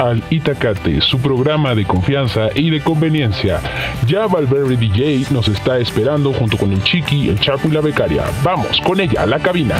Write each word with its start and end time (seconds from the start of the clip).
Al 0.00 0.22
Itacate, 0.30 1.02
su 1.02 1.20
programa 1.20 1.74
de 1.74 1.84
confianza 1.84 2.48
y 2.54 2.70
de 2.70 2.80
conveniencia. 2.80 3.60
Ya 4.06 4.26
Valverde 4.26 4.78
DJ 4.78 5.26
nos 5.30 5.46
está 5.46 5.78
esperando 5.78 6.32
junto 6.32 6.56
con 6.56 6.72
el 6.72 6.82
Chiqui, 6.82 7.28
el 7.28 7.38
Chapo 7.38 7.68
y 7.68 7.72
la 7.72 7.82
becaria. 7.82 8.24
Vamos 8.42 8.80
con 8.80 8.98
ella 8.98 9.24
a 9.24 9.26
la 9.26 9.38
cabina. 9.38 9.76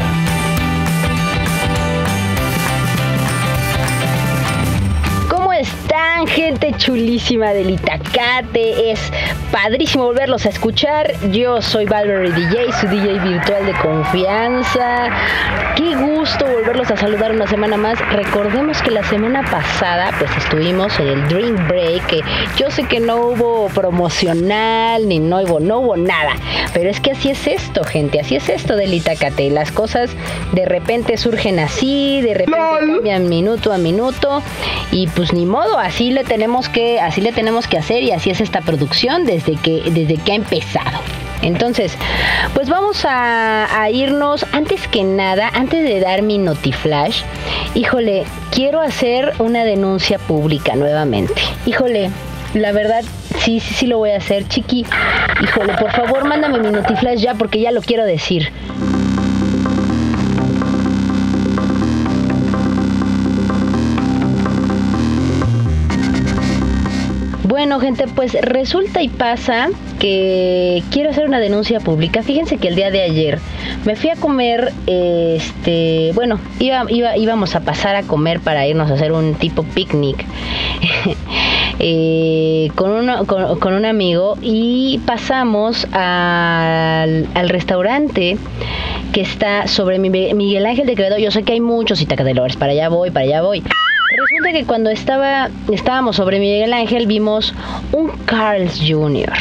Gente 6.51 6.73
chulísima 6.79 7.53
del 7.53 7.71
Itacate. 7.71 8.91
Es 8.91 9.01
padrísimo 9.53 10.07
volverlos 10.07 10.47
a 10.47 10.49
escuchar. 10.49 11.13
Yo 11.31 11.63
soy 11.63 11.85
Valverde 11.85 12.33
DJ, 12.33 12.73
su 12.73 12.89
DJ 12.89 13.21
virtual 13.21 13.67
de 13.67 13.73
confianza. 13.75 15.11
Qué 15.77 15.95
gusto 15.95 16.45
volverlos 16.47 16.91
a 16.91 16.97
saludar 16.97 17.31
una 17.31 17.47
semana 17.47 17.77
más. 17.77 18.01
Recordemos 18.11 18.83
que 18.83 18.91
la 18.91 19.05
semana 19.05 19.49
pasada 19.49 20.11
pues 20.19 20.29
estuvimos 20.37 20.99
en 20.99 21.07
el 21.07 21.29
Drink 21.29 21.69
Break. 21.69 22.07
Que 22.09 22.21
yo 22.57 22.69
sé 22.73 22.83
que 22.83 22.99
no 22.99 23.29
hubo 23.29 23.69
promocional 23.69 25.07
ni 25.07 25.21
no 25.21 25.43
hubo, 25.43 25.61
no 25.61 25.79
hubo 25.79 25.97
nada. 25.97 26.33
Pero 26.75 26.91
es 26.91 26.99
que 27.01 27.13
así 27.13 27.31
es 27.31 27.47
esto, 27.47 27.85
gente. 27.85 28.19
Así 28.19 28.35
es 28.35 28.49
esto 28.49 28.75
del 28.75 28.93
Itacate. 28.93 29.51
Las 29.51 29.71
cosas 29.71 30.11
de 30.51 30.65
repente 30.65 31.17
surgen 31.17 31.61
así, 31.61 32.21
de 32.23 32.35
repente 32.35 32.59
cambian 32.59 33.29
minuto 33.29 33.73
a 33.73 33.79
minuto. 33.79 34.43
Y 34.91 35.07
pues 35.07 35.33
ni 35.33 35.47
modo, 35.47 35.79
así 35.79 36.11
le 36.11 36.25
tenemos 36.25 36.40
que, 36.69 37.01
así 37.01 37.21
le 37.21 37.33
tenemos 37.33 37.67
que 37.67 37.79
hacer 37.79 38.03
y 38.03 38.13
así 38.13 38.31
es 38.31 38.41
esta 38.41 38.61
producción 38.61 39.27
desde 39.27 39.57
que, 39.57 39.83
desde 39.91 40.17
que 40.17 40.33
ha 40.33 40.35
empezado. 40.37 41.01
Entonces, 41.43 41.97
pues 42.55 42.69
vamos 42.69 43.05
a, 43.09 43.89
irnos, 43.91 44.47
antes 44.53 44.87
que 44.89 45.05
nada, 45.05 45.51
antes 45.55 45.83
de 45.83 46.01
dar 46.01 46.23
mi 46.23 46.39
notiflash, 46.39 47.23
híjole, 47.75 48.25
quiero 48.53 48.81
hacer 48.81 49.33
una 49.39 49.65
denuncia 49.65 50.19
pública 50.19 50.77
nuevamente. 50.77 51.41
Híjole, 51.67 52.11
la 52.55 52.73
verdad, 52.73 53.05
sí, 53.39 53.61
sí, 53.61 53.75
sí 53.75 53.87
lo 53.87 53.99
voy 53.99 54.11
a 54.11 54.19
hacer, 54.19 54.47
chiqui. 54.49 54.85
Híjole, 55.43 55.75
por 55.75 55.93
favor, 55.93 56.25
mándame 56.25 56.59
mi 56.59 56.71
notiflash 56.71 57.21
ya 57.21 57.35
porque 57.35 57.61
ya 57.61 57.71
lo 57.71 57.81
quiero 57.81 58.05
decir. 58.05 58.51
Bueno, 67.51 67.81
gente, 67.81 68.05
pues 68.07 68.35
resulta 68.43 69.03
y 69.03 69.09
pasa 69.09 69.71
que 69.99 70.85
quiero 70.93 71.11
hacer 71.11 71.27
una 71.27 71.41
denuncia 71.41 71.81
pública. 71.81 72.23
Fíjense 72.23 72.59
que 72.59 72.69
el 72.69 72.77
día 72.77 72.93
de 72.93 73.03
ayer 73.03 73.41
me 73.85 73.97
fui 73.97 74.11
a 74.11 74.15
comer, 74.15 74.73
este, 74.87 76.13
bueno, 76.15 76.39
íbamos 76.61 77.57
a 77.57 77.61
pasar 77.63 77.97
a 77.97 78.05
comer 78.05 78.39
para 78.39 78.69
irnos 78.69 78.89
a 78.89 78.95
hacer 78.95 79.11
un 79.11 79.35
tipo 79.35 79.65
picnic. 79.65 80.25
Eh, 81.83 82.71
con, 82.75 82.93
un 83.73 83.85
amigo 83.87 84.37
y 84.43 85.01
pasamos 85.07 85.87
al, 85.93 87.49
restaurante 87.49 88.37
que 89.15 89.23
está 89.23 89.67
sobre 89.67 89.99
Miguel 89.99 90.67
Ángel 90.67 90.87
de 90.87 90.95
Quevedo. 90.95 91.17
Yo 91.17 91.31
sé 91.31 91.43
que 91.43 91.55
hay 91.55 91.61
muchos 91.61 92.03
itacadelores, 92.03 92.57
para 92.57 92.73
allá 92.73 92.91
voy, 92.91 93.11
para 93.11 93.25
allá 93.25 93.41
voy. 93.41 93.63
Resulta 94.17 94.53
que 94.53 94.65
cuando 94.65 94.91
estaba, 94.91 95.51
estábamos 95.73 96.17
sobre 96.17 96.41
Miguel 96.41 96.73
Ángel 96.73 97.07
vimos 97.07 97.55
un 97.93 98.09
Carl's 98.25 98.81
Jr. 98.85 99.33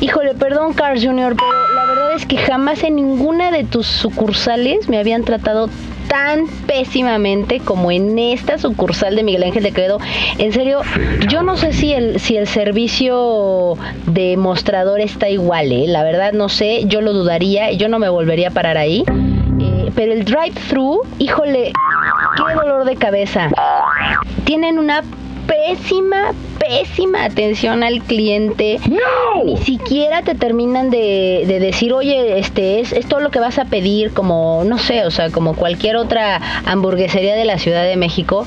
Híjole, 0.00 0.34
perdón 0.34 0.72
Carl's 0.72 1.04
Jr., 1.04 1.36
pero 1.36 1.74
la 1.74 1.86
verdad 1.86 2.12
es 2.16 2.26
que 2.26 2.38
jamás 2.38 2.82
en 2.82 2.96
ninguna 2.96 3.52
de 3.52 3.62
tus 3.62 3.86
sucursales 3.86 4.88
me 4.88 4.98
habían 4.98 5.22
tratado 5.22 5.70
tan 6.08 6.46
pésimamente 6.66 7.60
como 7.60 7.92
en 7.92 8.18
esta 8.18 8.58
sucursal 8.58 9.14
de 9.14 9.22
Miguel 9.22 9.44
Ángel 9.44 9.62
de 9.62 9.72
Quevedo. 9.72 10.00
En 10.38 10.52
serio, 10.52 10.80
yo 11.28 11.42
no 11.42 11.56
sé 11.56 11.72
si 11.72 11.92
el, 11.92 12.18
si 12.18 12.36
el 12.36 12.48
servicio 12.48 13.74
de 14.06 14.36
mostrador 14.36 15.00
está 15.00 15.28
igual, 15.28 15.70
¿eh? 15.70 15.84
la 15.86 16.02
verdad 16.02 16.32
no 16.32 16.48
sé, 16.48 16.84
yo 16.86 17.00
lo 17.00 17.12
dudaría, 17.12 17.70
yo 17.72 17.88
no 17.88 17.98
me 17.98 18.08
volvería 18.08 18.48
a 18.48 18.52
parar 18.52 18.76
ahí 18.76 19.04
pero 19.98 20.12
el 20.12 20.24
drive-thru, 20.24 21.00
híjole, 21.18 21.72
dolor 22.54 22.84
de 22.84 22.96
cabeza. 22.96 23.50
Tienen 24.44 24.78
una 24.78 25.02
pésima, 25.48 26.32
pésima 26.58 27.24
atención 27.24 27.82
al 27.82 28.02
cliente. 28.02 28.78
Ni 29.44 29.56
siquiera 29.56 30.22
te 30.22 30.34
terminan 30.34 30.90
de, 30.90 31.44
decir, 31.60 31.92
oye, 31.92 32.38
este 32.38 32.80
es, 32.80 32.92
es, 32.92 33.08
todo 33.08 33.20
lo 33.20 33.30
que 33.30 33.40
vas 33.40 33.58
a 33.58 33.64
pedir, 33.64 34.12
como, 34.12 34.62
no 34.64 34.78
sé, 34.78 35.04
o 35.06 35.10
sea, 35.10 35.30
como 35.30 35.54
cualquier 35.54 35.96
otra 35.96 36.40
hamburguesería 36.66 37.34
de 37.34 37.44
la 37.44 37.58
Ciudad 37.58 37.84
de 37.84 37.96
México. 37.96 38.44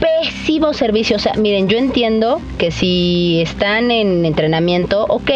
Pésimo 0.00 0.72
servicio. 0.72 1.16
O 1.16 1.20
sea, 1.20 1.34
miren, 1.34 1.68
yo 1.68 1.76
entiendo 1.76 2.40
que 2.58 2.70
si 2.70 3.40
están 3.42 3.90
en 3.90 4.24
entrenamiento, 4.24 5.04
ok, 5.08 5.30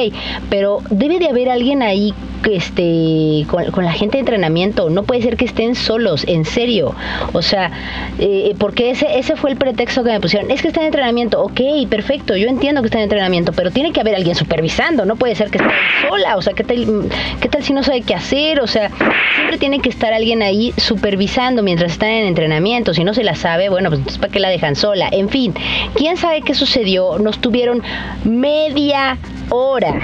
pero 0.48 0.80
debe 0.90 1.18
de 1.18 1.28
haber 1.28 1.50
alguien 1.50 1.82
ahí 1.82 2.14
este 2.54 3.46
con, 3.48 3.84
la 3.84 3.92
gente 3.92 4.18
de 4.18 4.20
entrenamiento. 4.20 4.90
No 4.90 5.02
puede 5.02 5.22
ser 5.22 5.36
que 5.36 5.44
estén 5.44 5.74
solos, 5.74 6.24
en 6.28 6.44
serio. 6.44 6.94
O 7.32 7.42
sea, 7.42 7.70
eh, 8.18 8.54
porque 8.58 8.90
ese, 8.90 9.18
ese 9.18 9.36
fue 9.36 9.50
el 9.50 9.56
pretexto 9.56 10.04
que 10.04 10.10
me 10.10 10.20
pusieron. 10.20 10.50
Es 10.50 10.62
que 10.62 10.68
está 10.68 10.80
en 10.80 10.86
entrenamiento. 10.86 11.42
Ok, 11.42 11.60
perfecto, 11.88 12.36
yo 12.36 12.48
entiendo 12.48 12.82
que 12.82 12.86
está 12.86 12.98
en 12.98 13.04
entrenamiento, 13.04 13.52
pero 13.52 13.70
tiene 13.70 13.92
que 13.92 14.00
haber 14.00 14.14
alguien 14.14 14.36
supervisando. 14.36 15.04
No 15.04 15.16
puede 15.16 15.34
ser 15.34 15.50
que 15.50 15.58
esté 15.58 15.70
sola. 16.08 16.36
O 16.36 16.42
sea, 16.42 16.52
¿qué 16.54 16.64
tal, 16.64 17.08
¿qué 17.40 17.48
tal 17.48 17.62
si 17.62 17.72
no 17.72 17.82
sabe 17.82 18.02
qué 18.02 18.14
hacer? 18.14 18.60
O 18.60 18.66
sea, 18.66 18.90
siempre 19.34 19.58
tiene 19.58 19.80
que 19.80 19.88
estar 19.88 20.12
alguien 20.12 20.42
ahí 20.42 20.72
supervisando 20.76 21.62
mientras 21.62 21.92
están 21.92 22.10
en 22.10 22.26
entrenamiento. 22.26 22.94
Si 22.94 23.04
no 23.04 23.14
se 23.14 23.24
la 23.24 23.34
sabe, 23.34 23.68
bueno, 23.68 23.88
pues 23.88 24.00
entonces 24.00 24.18
¿para 24.18 24.32
qué 24.32 24.40
la 24.40 24.48
dejan 24.48 24.76
sola? 24.76 25.08
En 25.10 25.28
fin, 25.28 25.54
¿quién 25.94 26.16
sabe 26.16 26.42
qué 26.42 26.54
sucedió? 26.54 27.18
Nos 27.18 27.38
tuvieron 27.38 27.82
media 28.24 29.18
hora. 29.50 29.94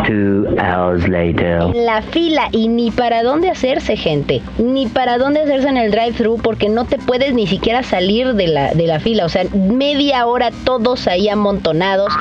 En 1.75 1.87
la 1.87 2.03
fila 2.03 2.49
y 2.53 2.69
ni 2.69 2.91
para 2.91 3.23
dónde 3.23 3.51
hacerse, 3.51 3.97
gente. 3.97 4.43
Ni 4.59 4.87
para 4.87 5.19
dónde 5.19 5.41
hacerse 5.41 5.69
en 5.69 5.77
el 5.77 5.91
drive-thru 5.91 6.39
porque 6.43 6.69
no 6.69 6.85
te 6.85 6.99
puedes 6.99 7.35
ni 7.35 7.47
siquiera 7.47 7.83
salir 7.83 8.35
de 8.35 8.49
la, 8.49 8.75
de 8.75 8.87
la 8.87 9.01
fila. 9.01 9.25
O 9.25 9.29
sea, 9.29 9.45
media 9.55 10.27
hora 10.27 10.51
todos 10.65 11.07
ahí 11.07 11.29
amontonados 11.29 12.13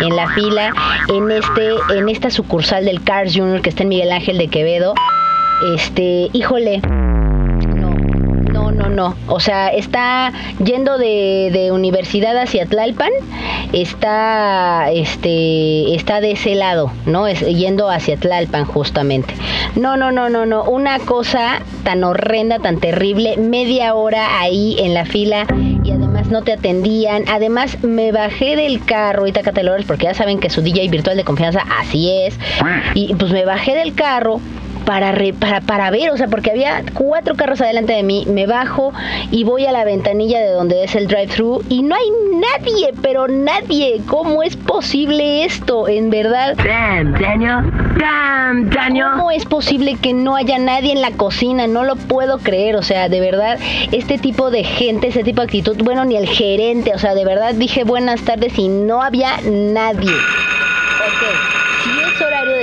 en 0.00 0.14
la 0.14 0.28
fila 0.28 0.72
en 1.08 1.30
este 1.30 1.68
en 1.96 2.08
esta 2.08 2.30
sucursal 2.30 2.84
del 2.84 3.02
Cars 3.02 3.34
Junior 3.34 3.60
que 3.60 3.70
está 3.70 3.82
en 3.82 3.88
Miguel 3.90 4.12
Ángel 4.12 4.38
de 4.38 4.48
Quevedo. 4.48 4.94
Este, 5.74 6.28
híjole 6.32 6.80
no. 8.98 9.14
O 9.28 9.38
sea, 9.38 9.68
está 9.68 10.32
yendo 10.64 10.98
de, 10.98 11.70
universidad 11.72 12.36
hacia 12.36 12.66
Tlalpan, 12.66 13.12
está, 13.72 14.90
este, 14.90 15.94
está 15.94 16.20
de 16.20 16.32
ese 16.32 16.56
lado, 16.56 16.90
¿no? 17.06 17.28
Es, 17.28 17.40
yendo 17.40 17.90
hacia 17.90 18.16
Tlalpan 18.16 18.64
justamente. 18.64 19.34
No, 19.76 19.96
no, 19.96 20.10
no, 20.10 20.28
no, 20.28 20.46
no. 20.46 20.64
Una 20.64 20.98
cosa 20.98 21.60
tan 21.84 22.02
horrenda, 22.02 22.58
tan 22.58 22.80
terrible, 22.80 23.36
media 23.36 23.94
hora 23.94 24.40
ahí 24.40 24.76
en 24.80 24.94
la 24.94 25.04
fila 25.04 25.46
y 25.84 25.92
además 25.92 26.26
no 26.28 26.42
te 26.42 26.54
atendían. 26.54 27.22
Además, 27.28 27.80
me 27.84 28.10
bajé 28.10 28.56
del 28.56 28.84
carro, 28.84 29.28
y 29.28 29.32
Catelores, 29.32 29.86
porque 29.86 30.06
ya 30.06 30.14
saben 30.14 30.40
que 30.40 30.50
su 30.50 30.60
DJ 30.60 30.88
virtual 30.88 31.16
de 31.16 31.22
confianza 31.22 31.62
así 31.78 32.10
es. 32.10 32.36
Y 32.94 33.14
pues 33.14 33.30
me 33.30 33.44
bajé 33.44 33.76
del 33.76 33.94
carro 33.94 34.40
para, 34.88 35.14
para, 35.38 35.60
para 35.60 35.90
ver, 35.90 36.10
o 36.12 36.16
sea, 36.16 36.28
porque 36.28 36.50
había 36.50 36.82
cuatro 36.94 37.34
carros 37.34 37.60
adelante 37.60 37.92
de 37.92 38.02
mí, 38.02 38.24
me 38.26 38.46
bajo 38.46 38.94
y 39.30 39.44
voy 39.44 39.66
a 39.66 39.70
la 39.70 39.84
ventanilla 39.84 40.40
de 40.40 40.48
donde 40.48 40.82
es 40.82 40.94
el 40.94 41.08
drive-thru 41.08 41.62
y 41.68 41.82
no 41.82 41.94
hay 41.94 42.10
nadie, 42.40 42.94
pero 43.02 43.28
nadie. 43.28 44.00
¿Cómo 44.06 44.42
es 44.42 44.56
posible 44.56 45.44
esto? 45.44 45.88
En 45.88 46.08
verdad. 46.08 46.56
Damn, 46.56 47.12
Daniel. 47.20 47.70
Damn, 47.98 48.70
Daniel. 48.70 49.08
¿Cómo 49.16 49.30
es 49.30 49.44
posible 49.44 49.98
que 50.00 50.14
no 50.14 50.36
haya 50.36 50.58
nadie 50.58 50.92
en 50.92 51.02
la 51.02 51.10
cocina? 51.10 51.66
No 51.66 51.84
lo 51.84 51.96
puedo 51.96 52.38
creer, 52.38 52.74
o 52.76 52.82
sea, 52.82 53.10
de 53.10 53.20
verdad, 53.20 53.58
este 53.92 54.16
tipo 54.16 54.50
de 54.50 54.64
gente, 54.64 55.08
ese 55.08 55.22
tipo 55.22 55.42
de 55.42 55.48
actitud, 55.48 55.76
bueno, 55.84 56.06
ni 56.06 56.16
el 56.16 56.26
gerente, 56.26 56.94
o 56.94 56.98
sea, 56.98 57.14
de 57.14 57.26
verdad 57.26 57.52
dije 57.52 57.84
buenas 57.84 58.22
tardes 58.22 58.58
y 58.58 58.68
no 58.68 59.02
había 59.02 59.32
nadie. 59.44 60.14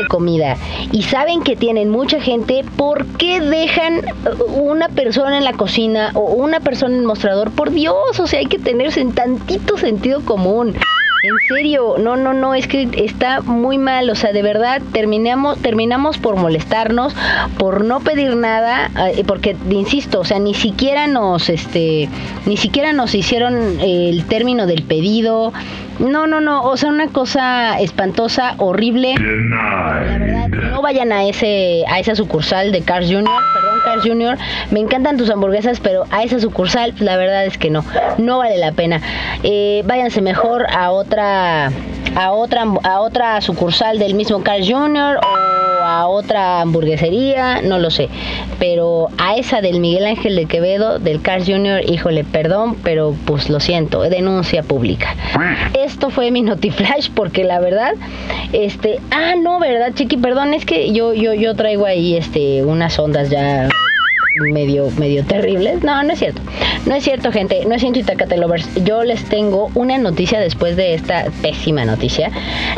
Comida 0.06 0.58
y 0.92 1.04
saben 1.04 1.42
que 1.42 1.56
tienen 1.56 1.90
mucha 1.90 2.20
gente, 2.20 2.64
¿por 2.78 3.06
qué 3.18 3.40
dejan 3.42 4.02
una 4.56 4.90
persona 4.90 5.38
en 5.38 5.44
la 5.44 5.54
cocina 5.54 6.12
o 6.14 6.34
una 6.34 6.60
persona 6.60 6.94
en 6.94 7.02
el 7.02 7.08
mostrador? 7.08 7.52
Por 7.52 7.72
Dios, 7.72 8.20
o 8.20 8.28
sea, 8.28 8.40
hay 8.40 8.48
que 8.48 8.60
tenerse 8.60 9.02
en 9.02 9.14
tantito 9.14 9.78
sentido 9.78 10.24
común. 10.24 10.76
En 11.26 11.40
serio, 11.48 11.96
no, 11.98 12.16
no, 12.18 12.36
no, 12.36 12.54
es 12.54 12.68
que 12.68 12.88
está 12.98 13.42
muy 13.42 13.80
mal, 13.80 14.08
o 14.12 14.16
sea, 14.16 14.32
de 14.32 14.44
verdad 14.44 14.80
terminamos, 14.94 15.60
terminamos 15.60 16.20
por 16.20 16.36
molestarnos, 16.36 17.16
por 17.58 17.84
no 17.84 18.00
pedir 18.02 18.36
nada, 18.36 18.92
eh, 19.10 19.24
porque 19.26 19.56
insisto, 19.72 20.20
o 20.20 20.24
sea, 20.24 20.38
ni 20.38 20.54
siquiera 20.54 21.08
nos, 21.08 21.50
este, 21.50 22.10
ni 22.46 22.58
siquiera 22.58 22.94
nos 22.94 23.16
hicieron 23.16 23.80
el 23.82 24.24
término 24.26 24.68
del 24.68 24.84
pedido. 24.84 25.52
No, 25.98 26.28
no, 26.28 26.42
no, 26.42 26.62
o 26.62 26.78
sea, 26.78 26.90
una 26.90 27.08
cosa 27.08 27.80
espantosa, 27.80 28.54
horrible. 28.60 29.16
La 29.18 30.02
verdad, 30.02 30.50
no 30.50 30.84
vayan 30.84 31.12
a 31.12 31.26
ese, 31.26 31.86
a 31.90 32.00
esa 32.00 32.14
sucursal 32.14 32.72
de 32.72 32.82
Cars 32.82 33.08
Jr., 33.08 33.26
Carl 33.96 34.02
Jr., 34.02 34.38
me 34.72 34.80
encantan 34.80 35.18
tus 35.18 35.30
hamburguesas, 35.30 35.80
pero 35.80 36.06
a 36.12 36.24
esa 36.24 36.40
sucursal, 36.40 36.94
la 37.00 37.18
verdad 37.18 37.46
es 37.46 37.58
que 37.58 37.70
no, 37.70 37.86
no 38.18 38.40
vale 38.40 38.58
la 38.58 38.72
pena. 38.72 39.02
Eh, 39.44 39.84
váyanse 39.86 40.22
mejor 40.22 40.66
a 40.70 40.92
otra, 40.92 41.72
a 42.16 42.32
otra, 42.32 42.66
a 42.84 43.02
otra 43.02 43.42
sucursal 43.42 44.00
del 44.00 44.16
mismo 44.16 44.42
Carl 44.44 44.64
Jr. 44.66 45.18
o 45.18 45.84
a 45.86 46.08
otra 46.08 46.62
hamburguesería, 46.62 47.62
no 47.62 47.78
lo 47.78 47.92
sé. 47.92 48.10
Pero 48.60 49.10
a 49.18 49.36
esa 49.36 49.62
del 49.62 49.80
Miguel 49.80 50.06
Ángel 50.06 50.36
de 50.36 50.46
Quevedo, 50.46 51.00
del 51.00 51.22
Carl 51.22 51.44
Jr., 51.46 51.82
híjole, 51.88 52.24
perdón, 52.24 52.76
pero 52.84 53.16
pues 53.26 53.50
lo 53.50 53.60
siento, 53.60 54.02
denuncia 54.02 54.64
pública. 54.64 55.16
Esto 55.74 56.10
fue 56.10 56.32
mi 56.32 56.42
notiflash 56.42 57.10
porque 57.14 57.44
la 57.44 57.60
verdad, 57.60 57.94
este, 58.54 59.00
ah, 59.12 59.36
no, 59.40 59.60
verdad, 59.60 59.94
chiqui, 59.94 60.18
perdón, 60.18 60.54
es 60.54 60.66
que 60.66 60.92
yo, 60.92 61.14
yo, 61.14 61.34
yo 61.34 61.56
traigo 61.56 61.86
ahí, 61.86 62.16
este, 62.16 62.64
unas 62.64 62.98
ondas 62.98 63.30
ya 63.30 63.70
medio, 64.42 64.90
medio 64.92 65.24
terribles. 65.24 65.84
No, 65.84 66.04
no 66.04 66.14
es 66.14 66.20
cierto. 66.20 66.42
No 66.86 66.96
es 66.96 67.04
cierto, 67.04 67.32
gente. 67.32 67.66
No 67.66 67.76
es 67.76 67.82
cierto, 67.82 68.00
Itacate 68.00 68.38
Lovers. 68.38 68.68
Yo 68.84 69.04
les 69.04 69.24
tengo 69.26 69.72
una 69.76 69.98
noticia 69.98 70.40
después 70.40 70.76
de 70.76 70.94
esta 70.94 71.26
pésima 71.42 71.86
noticia. 71.86 72.32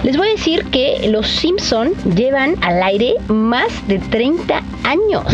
Les 0.04 0.15
voy 0.18 0.27
a 0.27 0.31
decir 0.31 0.65
que 0.65 1.07
los 1.09 1.27
Simpson 1.27 1.94
llevan 2.15 2.56
al 2.62 2.81
aire 2.83 3.15
más 3.27 3.88
de 3.88 4.00
30 4.00 4.62
años. 4.83 5.25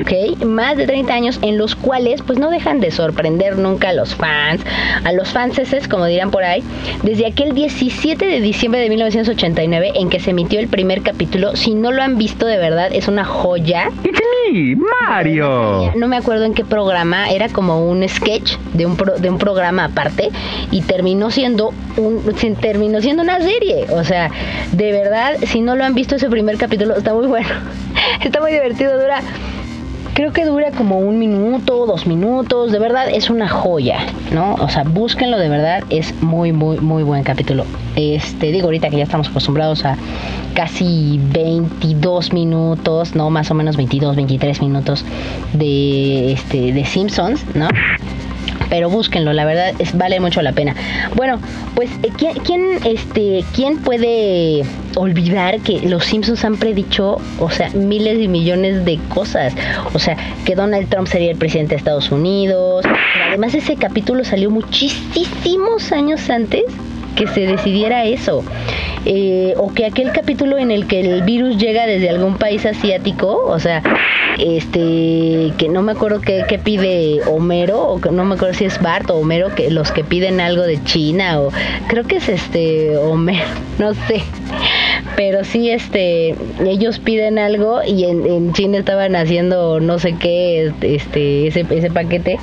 ¿Ok? 0.00 0.44
Más 0.44 0.76
de 0.76 0.86
30 0.86 1.12
años 1.12 1.38
en 1.42 1.58
los 1.58 1.76
cuales 1.76 2.22
pues 2.22 2.38
no 2.38 2.50
dejan 2.50 2.80
de 2.80 2.90
sorprender 2.90 3.58
nunca 3.58 3.90
a 3.90 3.92
los 3.92 4.14
fans. 4.14 4.62
A 5.04 5.12
los 5.12 5.28
fanses, 5.28 5.86
como 5.88 6.06
dirán 6.06 6.30
por 6.30 6.44
ahí. 6.44 6.62
Desde 7.02 7.26
aquel 7.26 7.54
17 7.54 8.26
de 8.26 8.40
diciembre 8.40 8.80
de 8.80 8.88
1989 8.88 9.92
en 9.94 10.08
que 10.08 10.18
se 10.18 10.30
emitió 10.30 10.60
el 10.60 10.68
primer 10.68 11.02
capítulo. 11.02 11.56
Si 11.56 11.74
no 11.74 11.92
lo 11.92 12.02
han 12.02 12.16
visto 12.16 12.46
de 12.46 12.56
verdad, 12.56 12.90
es 12.92 13.06
una 13.06 13.24
joya. 13.24 13.90
Mario. 15.08 15.57
No 15.96 16.08
me 16.08 16.16
acuerdo 16.16 16.44
en 16.44 16.54
qué 16.54 16.64
programa, 16.64 17.30
era 17.30 17.48
como 17.48 17.88
un 17.88 18.06
sketch 18.08 18.56
de 18.74 18.86
un, 18.86 18.96
de 18.96 19.30
un 19.30 19.38
programa 19.38 19.86
aparte 19.86 20.30
y 20.70 20.82
terminó 20.82 21.30
siendo 21.30 21.72
un 21.96 22.22
terminó 22.60 23.00
siendo 23.00 23.22
una 23.22 23.40
serie, 23.40 23.86
o 23.90 24.04
sea, 24.04 24.30
de 24.72 24.92
verdad, 24.92 25.36
si 25.46 25.60
no 25.60 25.76
lo 25.76 25.84
han 25.84 25.94
visto 25.94 26.16
ese 26.16 26.28
primer 26.28 26.56
capítulo, 26.58 26.96
está 26.96 27.14
muy 27.14 27.26
bueno. 27.26 27.48
está 28.24 28.40
muy 28.40 28.52
divertido, 28.52 28.98
dura 29.00 29.20
creo 30.18 30.32
que 30.32 30.44
dura 30.44 30.72
como 30.72 30.98
un 30.98 31.20
minuto, 31.20 31.86
dos 31.86 32.04
minutos, 32.04 32.72
de 32.72 32.80
verdad 32.80 33.08
es 33.08 33.30
una 33.30 33.48
joya, 33.48 34.00
¿no? 34.32 34.54
O 34.54 34.68
sea, 34.68 34.82
búsquenlo 34.82 35.38
de 35.38 35.48
verdad, 35.48 35.84
es 35.90 36.12
muy, 36.20 36.50
muy, 36.50 36.78
muy 36.78 37.04
buen 37.04 37.22
capítulo. 37.22 37.64
Este, 37.94 38.50
digo 38.50 38.64
ahorita 38.64 38.90
que 38.90 38.96
ya 38.96 39.04
estamos 39.04 39.28
acostumbrados 39.28 39.84
a 39.84 39.96
casi 40.54 41.20
22 41.32 42.32
minutos, 42.32 43.14
¿no? 43.14 43.30
Más 43.30 43.52
o 43.52 43.54
menos 43.54 43.76
22, 43.76 44.16
23 44.16 44.60
minutos 44.60 45.04
de, 45.52 46.32
este, 46.32 46.72
de 46.72 46.84
Simpsons, 46.84 47.44
¿no? 47.54 47.68
Pero 48.68 48.90
búsquenlo, 48.90 49.32
la 49.32 49.44
verdad 49.44 49.72
es, 49.78 49.96
vale 49.96 50.20
mucho 50.20 50.42
la 50.42 50.52
pena. 50.52 50.74
Bueno, 51.14 51.40
pues 51.74 51.90
eh, 52.02 52.10
¿quién, 52.16 52.34
quién, 52.40 52.62
este, 52.84 53.44
¿quién 53.54 53.78
puede 53.78 54.62
olvidar 54.96 55.60
que 55.60 55.80
los 55.80 56.04
Simpsons 56.04 56.44
han 56.44 56.56
predicho, 56.56 57.18
o 57.38 57.50
sea, 57.50 57.70
miles 57.70 58.20
y 58.20 58.28
millones 58.28 58.84
de 58.84 58.98
cosas? 59.08 59.54
O 59.94 59.98
sea, 59.98 60.16
que 60.44 60.54
Donald 60.54 60.88
Trump 60.88 61.08
sería 61.08 61.30
el 61.30 61.38
presidente 61.38 61.70
de 61.70 61.78
Estados 61.78 62.10
Unidos. 62.10 62.84
además 63.28 63.54
ese 63.54 63.76
capítulo 63.76 64.24
salió 64.24 64.50
muchísimos 64.50 65.92
años 65.92 66.28
antes 66.30 66.64
que 67.16 67.26
se 67.26 67.40
decidiera 67.40 68.04
eso. 68.04 68.44
Eh, 69.04 69.54
o 69.56 69.72
que 69.72 69.86
aquel 69.86 70.12
capítulo 70.12 70.58
en 70.58 70.70
el 70.70 70.86
que 70.86 71.00
el 71.00 71.22
virus 71.22 71.56
llega 71.56 71.86
desde 71.86 72.10
algún 72.10 72.36
país 72.36 72.66
asiático, 72.66 73.44
o 73.46 73.58
sea, 73.58 73.82
este, 74.38 75.52
que 75.56 75.68
no 75.68 75.82
me 75.82 75.92
acuerdo 75.92 76.20
qué, 76.20 76.60
pide 76.62 77.20
Homero, 77.26 77.80
o 77.80 78.00
que 78.00 78.10
no 78.10 78.24
me 78.24 78.34
acuerdo 78.34 78.54
si 78.54 78.64
es 78.64 78.80
Bart 78.80 79.08
o 79.10 79.16
Homero, 79.16 79.54
que 79.54 79.70
los 79.70 79.92
que 79.92 80.04
piden 80.04 80.40
algo 80.40 80.62
de 80.62 80.82
China, 80.84 81.40
o 81.40 81.50
creo 81.88 82.04
que 82.04 82.16
es 82.16 82.28
este 82.28 82.96
Homero, 82.96 83.46
no 83.78 83.94
sé. 83.94 84.22
Pero 85.16 85.44
sí, 85.44 85.70
este, 85.70 86.34
ellos 86.64 86.98
piden 86.98 87.38
algo 87.38 87.80
y 87.86 88.04
en, 88.04 88.52
China 88.52 88.78
estaban 88.78 89.16
haciendo 89.16 89.80
no 89.80 89.98
sé 89.98 90.14
qué, 90.18 90.72
este, 90.80 91.46
ese, 91.46 91.66
ese 91.70 91.90
paquete, 91.90 92.38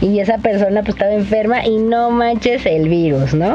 y 0.00 0.18
esa 0.20 0.38
persona 0.38 0.82
pues 0.82 0.94
estaba 0.94 1.12
enferma 1.12 1.66
y 1.66 1.76
no 1.76 2.10
manches 2.10 2.64
el 2.66 2.88
virus, 2.88 3.34
¿no? 3.34 3.54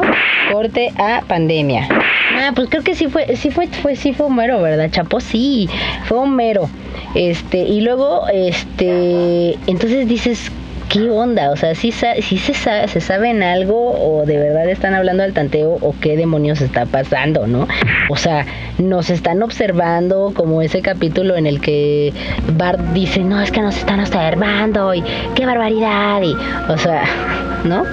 Corte 0.52 0.92
a 0.96 1.22
pandemia. 1.26 1.88
Ah, 2.36 2.52
pues 2.54 2.68
creo 2.68 2.82
que 2.82 2.94
sí 2.94 3.06
fue, 3.08 3.36
sí 3.36 3.50
fue, 3.50 3.68
fue, 3.68 3.96
sí 3.96 4.12
fue 4.12 4.26
Homero, 4.26 4.60
¿verdad, 4.60 4.90
Chapo? 4.90 5.20
Sí, 5.20 5.68
fue 6.04 6.18
Homero. 6.18 6.68
Este, 7.14 7.58
y 7.58 7.80
luego, 7.80 8.26
este, 8.32 9.56
entonces 9.66 10.08
dices, 10.08 10.50
¿qué 10.88 11.10
onda? 11.10 11.50
O 11.50 11.56
sea, 11.56 11.74
si 11.74 11.90
se, 11.92 12.14
sabe, 12.54 12.88
se 12.88 13.00
saben 13.00 13.42
algo 13.42 13.92
o 13.92 14.26
de 14.26 14.38
verdad 14.38 14.68
están 14.68 14.94
hablando 14.94 15.22
al 15.22 15.32
tanteo 15.32 15.78
o 15.80 15.94
qué 16.00 16.16
demonios 16.16 16.60
está 16.60 16.86
pasando, 16.86 17.46
¿no? 17.46 17.66
O 18.10 18.16
sea, 18.16 18.46
nos 18.78 19.10
están 19.10 19.42
observando 19.42 20.32
como 20.34 20.62
ese 20.62 20.82
capítulo 20.82 21.36
en 21.36 21.46
el 21.46 21.60
que 21.60 22.12
Bart 22.56 22.80
dice, 22.92 23.20
no, 23.20 23.40
es 23.40 23.50
que 23.50 23.60
nos 23.60 23.76
están 23.76 24.00
observando 24.00 24.94
y 24.94 25.02
qué 25.34 25.46
barbaridad 25.46 26.22
y, 26.22 26.34
o 26.70 26.78
sea, 26.78 27.04
¿no? 27.64 27.84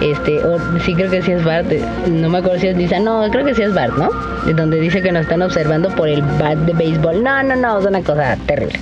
Este, 0.00 0.40
sí 0.84 0.94
creo 0.94 1.10
que 1.10 1.22
sí 1.22 1.32
es 1.32 1.44
Bart, 1.44 1.72
no 2.06 2.28
me 2.28 2.38
acuerdo 2.38 2.60
si 2.60 2.68
es 2.68 2.76
Lisa, 2.76 3.00
no, 3.00 3.28
creo 3.30 3.44
que 3.44 3.54
sí 3.54 3.62
es 3.62 3.74
Bart, 3.74 3.94
¿no? 3.96 4.10
Donde 4.54 4.80
dice 4.80 5.02
que 5.02 5.10
nos 5.10 5.22
están 5.22 5.42
observando 5.42 5.90
por 5.90 6.08
el 6.08 6.22
bat 6.22 6.56
de 6.58 6.72
béisbol. 6.72 7.22
No, 7.22 7.42
no, 7.42 7.56
no, 7.56 7.80
es 7.80 7.84
una 7.84 8.02
cosa 8.02 8.36
terrible. 8.46 8.78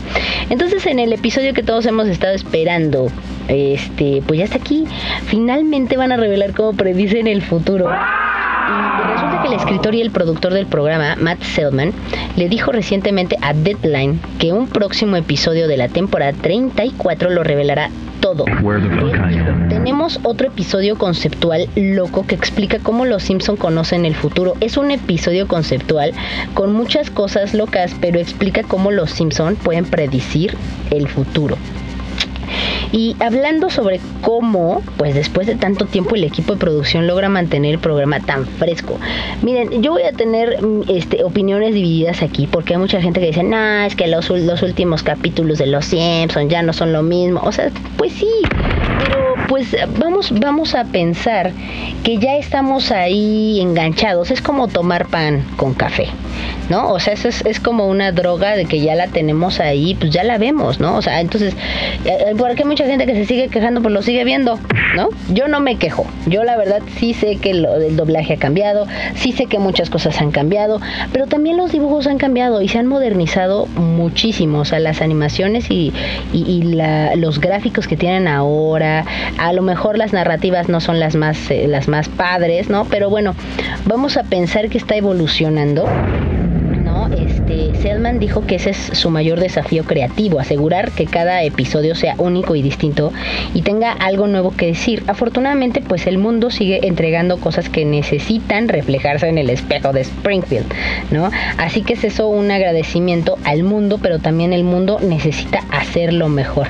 Entonces 0.51 0.85
en 0.87 0.99
el 0.99 1.13
episodio 1.13 1.55
que 1.55 1.63
todos 1.63 1.87
hemos 1.87 2.07
estado 2.07 2.35
esperando, 2.35 3.11
este, 3.49 4.23
pues 4.27 4.39
ya 4.39 4.45
está 4.45 4.59
aquí. 4.59 4.85
Finalmente 5.27 5.97
van 5.97 6.13
a 6.13 6.17
revelar 6.17 6.53
cómo 6.53 6.73
predicen 6.73 7.27
el 7.27 7.43
futuro. 7.43 7.89
Y 7.89 9.13
resulta 9.13 9.43
que 9.43 9.49
el 9.49 9.55
escritor 9.55 9.95
y 9.95 10.01
el 10.01 10.11
productor 10.11 10.53
del 10.53 10.67
programa, 10.67 11.17
Matt 11.17 11.43
Selman, 11.43 11.93
le 12.37 12.49
dijo 12.49 12.73
recientemente 12.73 13.37
a 13.41 13.53
Deadline 13.53 14.21
que 14.39 14.53
un 14.53 14.67
próximo 14.67 15.17
episodio 15.17 15.69
de 15.69 15.77
la 15.77 15.89
temporada 15.89 16.33
34 16.33 17.31
lo 17.31 17.45
revelará 17.45 17.91
todo. 18.21 18.45
Tenemos 19.69 20.19
otro 20.25 20.49
episodio 20.49 20.97
conceptual 20.97 21.69
loco 21.77 22.27
que 22.27 22.35
explica 22.35 22.79
cómo 22.81 23.05
los 23.05 23.23
Simpson 23.23 23.57
conocen 23.57 24.05
el 24.05 24.15
futuro. 24.15 24.55
Es 24.61 24.77
un 24.77 24.91
episodio 24.91 25.47
conceptual 25.47 26.13
con 26.55 26.73
muchas 26.73 27.11
cosas 27.11 27.55
locas, 27.55 27.95
pero 28.01 28.19
explica 28.19 28.63
cómo 28.65 28.91
los 28.91 29.11
Simpson 29.11 29.55
pueden 29.57 29.85
predecir 29.85 30.57
el 30.91 31.07
futuro. 31.07 31.57
Y 32.93 33.17
hablando 33.21 33.71
sobre 33.71 34.01
cómo, 34.23 34.83
pues 34.97 35.15
después 35.15 35.47
de 35.47 35.57
tanto 35.57 35.87
tiempo 35.87 36.15
el 36.15 36.25
equipo 36.25 36.55
de 36.55 36.61
producción 36.61 37.07
logra 37.07 37.29
mantener 37.29 37.73
el 37.73 37.79
programa 37.79 38.21
tan 38.21 38.47
fresco. 38.47 38.99
Miren, 39.43 39.83
yo 39.83 39.93
voy 39.93 40.03
a 40.03 40.13
tener 40.13 40.63
mm, 40.63 40.83
este, 40.89 41.25
opiniones 41.25 41.75
divididas 41.75 42.23
aquí 42.23 42.47
porque 42.47 42.75
hay 42.75 42.81
mucha 42.81 43.01
gente 43.01 43.21
que 43.21 43.27
dice, 43.27 43.43
no, 43.43 43.83
es 43.83 43.97
que 43.97 44.07
los, 44.07 44.31
los 44.31 44.63
últimos 44.63 45.03
capítulos 45.03 45.59
de 45.59 45.67
Los 45.67 45.87
Simpsons 45.87 46.51
ya 46.51 46.63
no 46.63 46.73
son 46.73 46.93
lo 46.93 47.03
mismo. 47.03 47.41
O 47.45 47.53
sea, 47.53 47.71
pues 47.97 48.13
sí, 48.13 48.29
pero 48.99 49.35
pues 49.49 49.77
vamos, 49.99 50.33
vamos 50.39 50.75
a 50.75 50.85
pensar 50.85 51.53
que 52.03 52.19
ya 52.19 52.37
estamos 52.37 52.91
ahí 52.91 53.61
enganchados. 53.61 54.31
Es 54.31 54.41
como 54.41 54.69
tomar 54.69 55.07
pan 55.07 55.45
con 55.57 55.75
café, 55.75 56.09
¿no? 56.69 56.93
O 56.93 57.01
sea, 57.01 57.15
eso 57.15 57.29
es, 57.29 57.61
como 57.61 57.87
una 57.87 58.13
droga 58.13 58.55
de 58.55 58.67
que 58.67 58.81
ya 58.81 58.95
la 58.95 59.09
tenemos 59.09 59.61
ahí, 59.61 59.95
pues 59.95 60.11
ya 60.13 60.25
la 60.25 60.39
vemos, 60.39 60.79
¿no? 60.81 60.97
O 60.97 61.03
sea, 61.03 61.21
entonces, 61.21 61.55
eh, 62.05 62.27
eh, 62.29 62.35
¿por 62.37 62.55
qué 62.55 62.65
mucha 62.65 62.85
gente 62.87 63.07
que 63.07 63.15
se 63.15 63.25
sigue 63.25 63.49
quejando, 63.49 63.83
pues 63.83 63.93
lo 63.93 64.03
sigue 64.03 64.25
viendo, 64.25 64.59
¿no? 64.95 65.09
Yo 65.33 65.49
no 65.49 65.61
me 65.61 65.77
quejo. 65.77 66.07
Yo 66.27 66.45
la 66.45 66.57
verdad 66.57 66.83
sí 66.99 67.15
sé 67.15 67.37
que 67.37 67.55
lo, 67.55 67.77
el 67.77 67.97
doblaje 67.97 68.35
ha 68.35 68.39
cambiado, 68.39 68.87
sí 69.15 69.33
sé 69.33 69.47
que 69.47 69.59
muchas 69.59 69.91
cosas 69.91 70.21
han 70.21 70.31
cambiado, 70.31 70.81
pero 71.13 71.27
también 71.27 71.57
los 71.57 71.73
dibujos 71.73 72.07
han 72.07 72.19
cambiado 72.19 72.63
y 72.63 72.69
se 72.69 72.79
han 72.79 72.87
modernizado 72.87 73.67
muchísimo. 73.67 74.61
O 74.61 74.65
sea, 74.65 74.79
las 74.79 75.01
animaciones 75.01 75.71
y, 75.71 75.93
y, 76.33 76.63
los 77.17 77.41
gráficos 77.41 77.87
que 77.87 77.97
tienen 77.97 78.29
ahora, 78.29 79.05
a 79.39 79.53
lo 79.53 79.63
mejor 79.63 79.99
las 79.99 80.13
narrativas 80.13 80.69
no 80.69 80.81
son 80.81 81.01
las 81.01 81.15
más, 81.15 81.51
eh, 81.51 81.67
las 81.69 81.89
más 81.89 82.09
padres, 82.09 82.69
¿no? 82.69 82.85
Pero 82.87 83.11
bueno, 83.11 83.35
vamos 83.85 84.17
a 84.17 84.25
pensar 84.25 84.69
que 84.69 84.79
está 84.79 84.97
evolucionando. 84.97 85.87
Selman 87.77 88.19
dijo 88.19 88.47
que 88.47 88.57
ese 88.57 88.71
es 88.71 88.77
su 88.77 89.11
mayor 89.11 89.41
desafío 89.41 89.85
creativo, 89.85 90.41
asegurar 90.41 90.93
que 90.93 91.07
cada 91.07 91.43
episodio 91.43 91.95
sea 91.95 92.15
único 92.19 92.57
y 92.57 92.63
distinto 92.63 93.13
y 93.55 93.63
tenga 93.63 93.93
algo 93.93 94.27
nuevo 94.27 94.51
que 94.51 94.67
decir. 94.67 95.03
Afortunadamente, 95.07 95.81
pues 95.81 96.07
el 96.07 96.19
mundo 96.19 96.51
sigue 96.51 96.87
entregando 96.87 97.39
cosas 97.39 97.69
que 97.69 97.85
necesitan 97.85 98.69
reflejarse 98.69 99.29
en 99.29 99.39
el 99.39 99.51
espejo 99.51 99.93
de 99.93 100.03
Springfield, 100.03 100.67
¿no? 101.11 101.31
Así 101.59 101.83
que 101.83 101.95
es 101.95 102.05
eso 102.05 102.29
un 102.29 102.51
agradecimiento 102.51 103.39
al 103.45 103.63
mundo, 103.63 103.99
pero 104.03 104.19
también 104.19 104.53
el 104.53 104.65
mundo 104.65 104.99
necesita 105.01 105.65
hacerlo 105.71 106.29
mejor. 106.29 106.69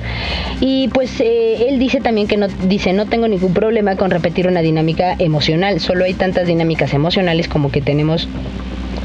Y 0.60 0.88
pues 0.88 1.20
eh, 1.20 1.68
él 1.68 1.78
dice 1.78 2.00
también 2.00 2.28
que 2.28 2.36
no 2.36 2.48
dice 2.48 2.92
no 2.92 3.06
tengo 3.06 3.28
ningún 3.28 3.54
problema 3.54 3.96
con 3.96 4.10
repetir 4.10 4.46
una 4.46 4.60
dinámica 4.60 5.14
emocional, 5.18 5.80
solo 5.80 6.04
hay 6.04 6.14
tantas 6.14 6.46
dinámicas 6.46 6.94
emocionales 6.94 7.48
como 7.48 7.70
que 7.70 7.80
tenemos 7.80 8.28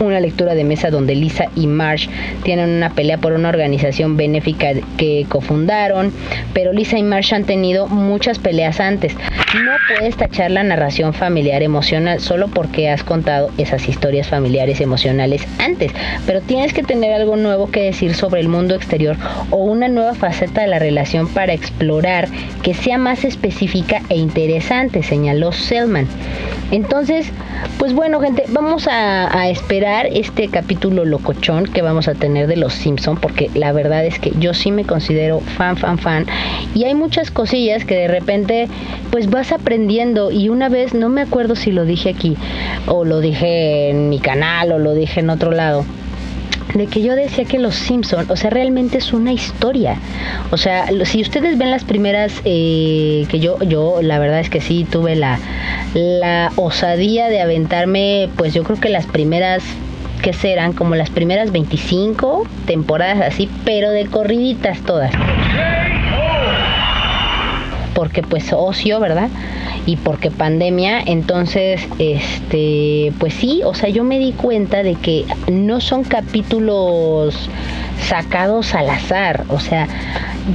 una 0.05 0.19
lectura 0.19 0.55
de 0.55 0.63
mesa 0.63 0.89
donde 0.89 1.15
Lisa 1.15 1.45
y 1.55 1.67
Marsh 1.67 2.07
tienen 2.43 2.69
una 2.69 2.89
pelea 2.91 3.17
por 3.17 3.33
una 3.33 3.49
organización 3.49 4.17
benéfica 4.17 4.73
que 4.97 5.25
cofundaron, 5.29 6.11
pero 6.53 6.73
Lisa 6.73 6.97
y 6.97 7.03
Marsh 7.03 7.33
han 7.33 7.45
tenido 7.45 7.87
muchas 7.87 8.39
peleas 8.39 8.79
antes. 8.79 9.15
No 9.53 9.71
puedes 9.87 10.15
tachar 10.15 10.51
la 10.51 10.63
narración 10.63 11.13
familiar 11.13 11.61
emocional 11.61 12.19
solo 12.21 12.47
porque 12.47 12.89
has 12.89 13.03
contado 13.03 13.51
esas 13.57 13.87
historias 13.89 14.27
familiares 14.27 14.79
emocionales 14.79 15.45
antes, 15.59 15.91
pero 16.25 16.41
tienes 16.41 16.73
que 16.73 16.83
tener 16.83 17.13
algo 17.13 17.35
nuevo 17.35 17.69
que 17.69 17.83
decir 17.83 18.13
sobre 18.13 18.41
el 18.41 18.47
mundo 18.47 18.75
exterior 18.75 19.17
o 19.49 19.57
una 19.57 19.87
nueva 19.87 20.15
faceta 20.15 20.61
de 20.61 20.67
la 20.67 20.79
relación 20.79 21.27
para 21.27 21.53
explorar 21.53 22.29
que 22.63 22.73
sea 22.73 22.97
más 22.97 23.25
específica 23.25 24.01
e 24.09 24.15
interesante, 24.15 25.03
señaló 25.03 25.51
Selman. 25.51 26.07
Entonces, 26.71 27.27
pues 27.77 27.93
bueno, 27.93 28.19
gente, 28.21 28.45
vamos 28.49 28.87
a, 28.89 29.49
esperar 29.49 29.90
este 29.99 30.47
capítulo 30.47 31.05
locochón 31.05 31.65
que 31.65 31.81
vamos 31.81 32.07
a 32.07 32.15
tener 32.15 32.47
de 32.47 32.55
Los 32.55 32.73
Simpson, 32.73 33.17
porque 33.17 33.49
la 33.53 33.71
verdad 33.71 34.05
es 34.05 34.19
que 34.19 34.31
yo 34.39 34.53
sí 34.53 34.71
me 34.71 34.85
considero 34.85 35.39
fan, 35.39 35.77
fan, 35.77 35.97
fan. 35.97 36.25
Y 36.73 36.85
hay 36.85 36.95
muchas 36.95 37.31
cosillas 37.31 37.85
que 37.85 37.95
de 37.95 38.07
repente, 38.07 38.67
pues 39.11 39.29
vas 39.29 39.51
aprendiendo. 39.51 40.31
Y 40.31 40.49
una 40.49 40.69
vez, 40.69 40.93
no 40.93 41.09
me 41.09 41.21
acuerdo 41.21 41.55
si 41.55 41.71
lo 41.71 41.85
dije 41.85 42.09
aquí, 42.09 42.37
o 42.87 43.05
lo 43.05 43.19
dije 43.19 43.89
en 43.89 44.09
mi 44.09 44.19
canal, 44.19 44.71
o 44.71 44.79
lo 44.79 44.93
dije 44.93 45.19
en 45.19 45.29
otro 45.29 45.51
lado 45.51 45.85
de 46.73 46.87
que 46.87 47.01
yo 47.01 47.15
decía 47.15 47.45
que 47.45 47.59
Los 47.59 47.75
Simpson, 47.75 48.25
o 48.29 48.35
sea, 48.35 48.49
realmente 48.49 48.97
es 48.97 49.13
una 49.13 49.33
historia. 49.33 49.97
O 50.51 50.57
sea, 50.57 50.87
si 51.05 51.21
ustedes 51.21 51.57
ven 51.57 51.71
las 51.71 51.83
primeras 51.83 52.33
eh, 52.45 53.25
que 53.29 53.39
yo, 53.39 53.59
yo 53.63 54.01
la 54.01 54.19
verdad 54.19 54.39
es 54.39 54.49
que 54.49 54.61
sí 54.61 54.85
tuve 54.89 55.15
la, 55.15 55.39
osadía 56.55 57.27
de 57.27 57.41
aventarme, 57.41 58.29
pues 58.37 58.53
yo 58.53 58.63
creo 58.63 58.79
que 58.79 58.89
las 58.89 59.05
primeras 59.05 59.63
que 60.21 60.33
serán 60.33 60.73
como 60.73 60.95
las 60.95 61.09
primeras 61.09 61.51
25 61.51 62.47
temporadas 62.65 63.21
así, 63.21 63.49
pero 63.65 63.89
de 63.89 64.05
corriditas 64.05 64.79
todas. 64.81 65.11
Porque 67.93 68.21
pues 68.21 68.53
ocio, 68.53 68.99
¿verdad? 68.99 69.29
Y 69.85 69.97
porque 69.97 70.31
pandemia, 70.31 71.01
entonces, 71.05 71.81
este, 71.99 73.13
pues 73.19 73.33
sí, 73.33 73.61
o 73.63 73.73
sea, 73.73 73.89
yo 73.89 74.03
me 74.03 74.19
di 74.19 74.31
cuenta 74.33 74.83
de 74.83 74.95
que 74.95 75.25
no 75.51 75.81
son 75.81 76.03
capítulos 76.03 77.49
sacados 78.01 78.73
al 78.75 78.89
azar, 78.89 79.45
o 79.49 79.59
sea, 79.59 79.87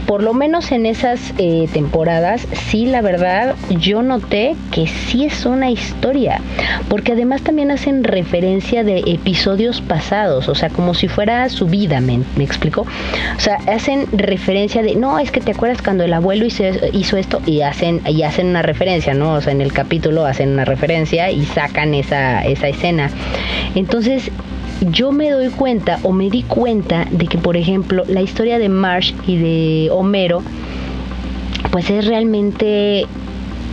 por 0.07 0.23
lo 0.23 0.35
menos 0.35 0.73
en 0.73 0.85
esas 0.85 1.33
eh, 1.39 1.69
temporadas, 1.73 2.47
sí, 2.69 2.87
la 2.87 3.01
verdad, 3.01 3.55
yo 3.71 4.03
noté 4.03 4.57
que 4.73 4.87
sí 4.87 5.25
es 5.25 5.47
una 5.47 5.71
historia, 5.71 6.41
porque 6.89 7.13
además 7.13 7.43
también 7.43 7.71
hacen 7.71 8.05
referencia 8.05 8.85
de 8.85 8.99
episodios 9.07 9.81
pasados, 9.81 10.49
o 10.49 10.55
sea, 10.55 10.71
como 10.71 10.95
si 10.95 11.09
fuera 11.09 11.49
su 11.49 11.67
vida, 11.67 12.01
¿me, 12.01 12.21
me 12.37 12.45
explico? 12.45 12.83
O 12.83 13.41
sea, 13.41 13.59
hacen 13.69 14.07
referencia 14.13 14.83
de, 14.83 14.97
no, 14.97 15.19
es 15.19 15.31
que 15.31 15.41
te 15.41 15.53
acuerdas 15.53 15.83
cuando 15.83 16.05
el 16.05 16.13
abuelo 16.13 16.45
hizo, 16.45 16.65
hizo 16.93 17.17
esto 17.17 17.41
y 17.47 17.63
hacen, 17.63 18.01
y 18.07 18.23
hacen 18.23 18.49
una 18.49 18.63
referencia, 18.63 19.15
¿no? 19.15 19.35
O 19.35 19.41
sea, 19.41 19.53
en 19.53 19.61
el 19.61 19.73
capítulo 19.73 20.27
hacen 20.27 20.51
una 20.51 20.65
referencia 20.65 21.31
y 21.31 21.45
sacan 21.45 21.95
esa, 21.95 22.45
esa 22.45 22.69
escena. 22.69 23.11
Entonces, 23.75 24.31
yo 24.81 25.13
me 25.13 25.31
doy 25.31 25.49
cuenta 25.49 25.99
o 26.03 26.13
me 26.13 26.31
di 26.31 26.43
cuenta 26.43 27.07
de 27.11 27.27
que, 27.27 27.39
por 27.39 27.57
ejemplo, 27.57 28.05
la 28.07 28.23
historia 28.23 28.59
de 28.59 28.69
Marsh 28.69 29.15
y 29.27 29.37
de 29.37 29.91
Homero, 29.91 30.43
pues 31.71 31.91
es 31.91 32.07
realmente 32.07 33.07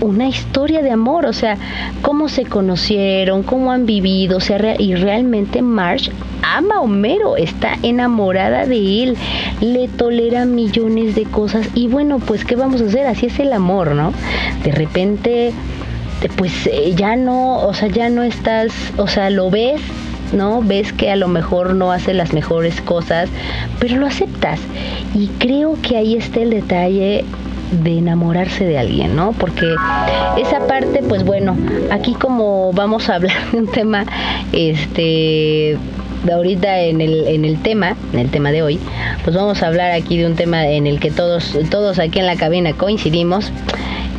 una 0.01 0.27
historia 0.27 0.81
de 0.81 0.91
amor, 0.91 1.25
o 1.25 1.33
sea, 1.33 1.57
cómo 2.01 2.27
se 2.27 2.45
conocieron, 2.45 3.43
cómo 3.43 3.72
han 3.72 3.86
vivido, 3.86 4.38
o 4.38 4.41
sea, 4.41 4.75
y 4.77 4.95
realmente 4.95 5.62
Marsh 5.62 6.10
ama 6.41 6.75
a 6.75 6.81
Homero, 6.81 7.38
está 7.38 7.77
enamorada 7.83 8.65
de 8.65 9.03
él, 9.03 9.17
le 9.62 9.88
tolera 9.88 10.45
millones 10.45 11.15
de 11.15 11.24
cosas 11.24 11.69
y 11.74 11.88
bueno, 11.88 12.19
pues 12.19 12.43
¿qué 12.43 12.55
vamos 12.55 12.81
a 12.81 12.86
hacer? 12.86 13.07
Así 13.07 13.27
es 13.27 13.39
el 13.39 13.53
amor, 13.53 13.95
¿no? 13.95 14.13
De 14.63 14.72
repente, 14.72 15.53
pues 16.36 16.67
eh, 16.67 16.93
ya 16.95 17.15
no, 17.15 17.60
o 17.60 17.74
sea, 17.74 17.88
ya 17.88 18.10
no 18.10 18.24
estás, 18.24 18.72
o 18.98 19.07
sea, 19.07 19.29
lo 19.29 19.50
ves 19.50 19.81
¿no? 20.33 20.61
Ves 20.61 20.93
que 20.93 21.11
a 21.11 21.15
lo 21.15 21.27
mejor 21.27 21.75
no 21.75 21.91
hace 21.91 22.13
las 22.13 22.33
mejores 22.33 22.81
cosas, 22.81 23.29
pero 23.79 23.97
lo 23.97 24.07
aceptas. 24.07 24.59
Y 25.13 25.27
creo 25.39 25.77
que 25.81 25.97
ahí 25.97 26.15
está 26.15 26.41
el 26.41 26.49
detalle 26.49 27.25
de 27.81 27.97
enamorarse 27.97 28.65
de 28.65 28.77
alguien, 28.77 29.15
¿no? 29.15 29.31
Porque 29.33 29.73
esa 30.37 30.67
parte, 30.67 31.01
pues 31.07 31.23
bueno, 31.23 31.57
aquí 31.91 32.13
como 32.13 32.71
vamos 32.73 33.09
a 33.09 33.15
hablar 33.15 33.51
de 33.51 33.57
un 33.57 33.67
tema, 33.67 34.05
este, 34.51 35.77
ahorita 36.31 36.81
en 36.81 37.01
el, 37.01 37.27
en 37.27 37.45
el 37.45 37.61
tema, 37.61 37.95
en 38.13 38.19
el 38.19 38.29
tema 38.29 38.51
de 38.51 38.61
hoy, 38.61 38.79
pues 39.23 39.35
vamos 39.35 39.63
a 39.63 39.67
hablar 39.67 39.91
aquí 39.91 40.17
de 40.17 40.27
un 40.27 40.35
tema 40.35 40.67
en 40.67 40.87
el 40.87 40.99
que 40.99 41.11
todos, 41.11 41.57
todos 41.69 41.99
aquí 41.99 42.19
en 42.19 42.27
la 42.27 42.35
cabina 42.35 42.73
coincidimos, 42.73 43.51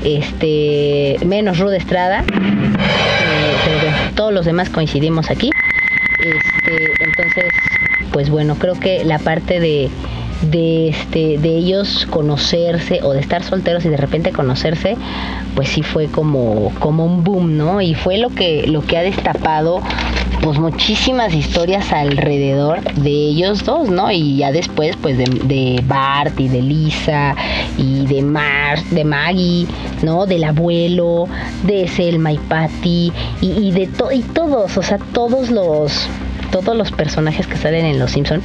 este, 0.05 1.17
menos 1.25 1.59
Rude 1.59 1.77
Estrada, 1.77 2.21
eh, 2.21 3.55
pero 3.65 4.15
todos 4.15 4.33
los 4.33 4.45
demás 4.45 4.69
coincidimos 4.69 5.31
aquí. 5.31 5.54
Entonces, 7.17 7.55
pues 8.13 8.29
bueno, 8.29 8.57
creo 8.57 8.75
que 8.75 9.05
la 9.05 9.21
parte 9.21 9.61
de, 9.61 9.89
de 10.51 10.89
este 10.89 11.39
de 11.39 11.49
ellos 11.51 12.09
conocerse 12.11 12.99
o 13.05 13.13
de 13.13 13.21
estar 13.21 13.45
solteros 13.45 13.85
y 13.85 13.89
de 13.89 13.97
repente 13.97 14.33
conocerse 14.33 14.97
pues 15.55 15.69
sí 15.69 15.83
fue 15.83 16.09
como 16.09 16.73
como 16.81 17.07
un 17.07 17.23
boom 17.23 17.57
no 17.57 17.81
y 17.81 17.95
fue 17.95 18.19
lo 18.19 18.31
que 18.31 18.67
lo 18.67 18.83
que 18.83 18.99
ha 18.99 19.03
destapado 19.03 19.81
pues 20.43 20.59
muchísimas 20.59 21.33
historias 21.33 21.93
alrededor 21.93 22.83
de 22.95 23.11
ellos 23.11 23.65
dos, 23.65 23.89
¿no? 23.89 24.11
Y 24.11 24.39
ya 24.39 24.53
después, 24.53 24.95
pues 25.01 25.17
de, 25.17 25.83
Bart 25.87 26.39
y 26.39 26.49
de 26.49 26.61
Lisa 26.61 27.35
y 27.79 28.05
de 28.07 28.21
Mar, 28.21 28.83
de 28.91 29.05
Maggie, 29.05 29.67
¿no? 30.03 30.27
Del 30.27 30.45
abuelo, 30.45 31.29
de 31.63 31.89
Selma 31.89 32.33
y 32.33 32.39
Patty 32.39 33.11
y, 33.41 33.51
y 33.53 33.71
de 33.71 33.87
todo 33.87 34.13
y 34.13 34.21
todos, 34.21 34.77
o 34.77 34.83
sea, 34.83 34.99
todos 35.15 35.51
los 35.51 36.09
todos 36.55 36.77
los 36.77 36.93
personajes 36.93 37.49
que 37.49 37.57
salen 37.57 37.85
en 37.85 37.99
Los 37.99 38.13
Simpson, 38.13 38.41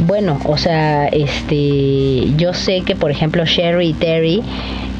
bueno, 0.00 0.38
o 0.44 0.58
sea, 0.58 1.06
este, 1.08 2.30
yo 2.36 2.52
sé 2.52 2.82
que 2.82 2.94
por 2.94 3.10
ejemplo 3.10 3.46
Sherry 3.46 3.88
y 3.88 3.92
Terry, 3.94 4.42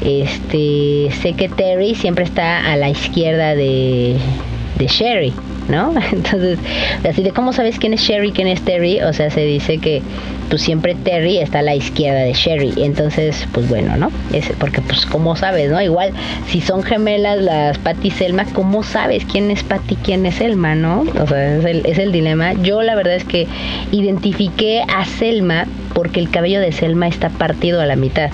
este, 0.01 1.11
sé 1.21 1.33
que 1.33 1.47
Terry 1.47 1.93
siempre 1.93 2.25
está 2.25 2.71
a 2.71 2.75
la 2.75 2.89
izquierda 2.89 3.53
de, 3.53 4.17
de 4.79 4.87
Sherry, 4.87 5.31
¿no? 5.69 5.93
Entonces, 6.11 6.59
así 7.07 7.23
de 7.23 7.31
cómo 7.31 7.53
sabes 7.53 7.79
quién 7.79 7.93
es 7.93 8.01
Sherry, 8.01 8.31
quién 8.31 8.47
es 8.47 8.61
Terry, 8.61 9.01
o 9.01 9.13
sea, 9.13 9.29
se 9.29 9.41
dice 9.41 9.77
que 9.77 10.01
pues 10.49 10.63
siempre 10.63 10.95
Terry 10.95 11.37
está 11.37 11.59
a 11.59 11.61
la 11.61 11.75
izquierda 11.75 12.21
de 12.21 12.33
Sherry, 12.33 12.73
entonces, 12.77 13.47
pues 13.53 13.69
bueno, 13.69 13.95
¿no? 13.97 14.11
Es 14.33 14.49
porque 14.59 14.81
pues 14.81 15.05
cómo 15.05 15.35
sabes, 15.35 15.69
¿no? 15.69 15.81
Igual 15.81 16.11
si 16.47 16.59
son 16.59 16.83
gemelas 16.83 17.39
las 17.39 17.77
Patty 17.77 18.07
y 18.07 18.11
Selma, 18.11 18.45
¿cómo 18.53 18.83
sabes 18.83 19.25
quién 19.25 19.51
es 19.51 19.63
Patty, 19.63 19.95
quién 19.97 20.25
es 20.25 20.35
Selma, 20.35 20.75
¿no? 20.75 21.01
O 21.01 21.27
sea, 21.27 21.57
es 21.57 21.65
el, 21.65 21.85
es 21.85 21.99
el 21.99 22.11
dilema. 22.11 22.53
Yo 22.53 22.81
la 22.81 22.95
verdad 22.95 23.15
es 23.15 23.23
que 23.23 23.47
identifiqué 23.91 24.83
a 24.87 25.05
Selma 25.05 25.65
porque 25.93 26.19
el 26.19 26.29
cabello 26.29 26.59
de 26.59 26.71
Selma 26.71 27.07
está 27.07 27.29
partido 27.29 27.81
a 27.81 27.85
la 27.85 27.95
mitad 27.95 28.31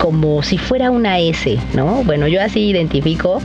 como 0.00 0.42
si 0.42 0.56
fuera 0.56 0.90
una 0.90 1.18
S, 1.18 1.58
¿no? 1.74 2.02
Bueno, 2.04 2.26
yo 2.26 2.40
así 2.40 2.70
identifico 2.70 3.40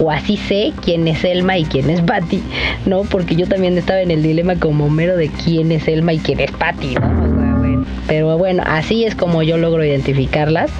o 0.00 0.10
así 0.10 0.38
sé 0.38 0.72
quién 0.82 1.06
es 1.06 1.22
Elma 1.22 1.58
y 1.58 1.64
quién 1.64 1.90
es 1.90 2.00
Patty, 2.00 2.42
¿no? 2.86 3.02
Porque 3.02 3.36
yo 3.36 3.46
también 3.46 3.76
estaba 3.76 4.00
en 4.00 4.10
el 4.10 4.22
dilema 4.22 4.56
como 4.56 4.88
mero 4.88 5.18
de 5.18 5.28
quién 5.28 5.70
es 5.70 5.86
Elma 5.86 6.14
y 6.14 6.18
quién 6.18 6.40
es 6.40 6.50
Patty, 6.52 6.94
¿no? 6.94 7.28
Pero 8.06 8.38
bueno, 8.38 8.62
así 8.66 9.04
es 9.04 9.14
como 9.14 9.42
yo 9.42 9.58
logro 9.58 9.84
identificarlas. 9.84 10.70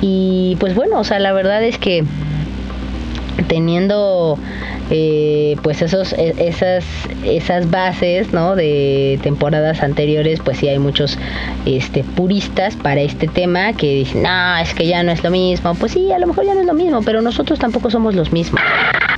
Y 0.00 0.56
pues 0.58 0.74
bueno, 0.74 1.00
o 1.00 1.04
sea, 1.04 1.18
la 1.18 1.34
verdad 1.34 1.62
es 1.62 1.76
que 1.76 2.04
teniendo 3.48 4.38
eh, 4.90 5.56
pues 5.62 5.82
esos 5.82 6.12
e, 6.12 6.34
esas 6.38 6.84
esas 7.24 7.70
bases 7.70 8.32
no 8.32 8.54
de 8.56 9.18
temporadas 9.22 9.82
anteriores 9.82 10.40
pues 10.40 10.58
sí 10.58 10.68
hay 10.68 10.78
muchos 10.78 11.18
este 11.64 12.04
puristas 12.04 12.76
para 12.76 13.00
este 13.00 13.28
tema 13.28 13.72
que 13.72 13.94
dicen 13.94 14.22
no 14.22 14.56
es 14.58 14.74
que 14.74 14.86
ya 14.86 15.02
no 15.02 15.12
es 15.12 15.22
lo 15.22 15.30
mismo 15.30 15.74
pues 15.74 15.92
sí 15.92 16.12
a 16.12 16.18
lo 16.18 16.26
mejor 16.26 16.46
ya 16.46 16.54
no 16.54 16.60
es 16.60 16.66
lo 16.66 16.74
mismo 16.74 17.02
pero 17.02 17.22
nosotros 17.22 17.58
tampoco 17.58 17.90
somos 17.90 18.14
los 18.14 18.32
mismos 18.32 18.60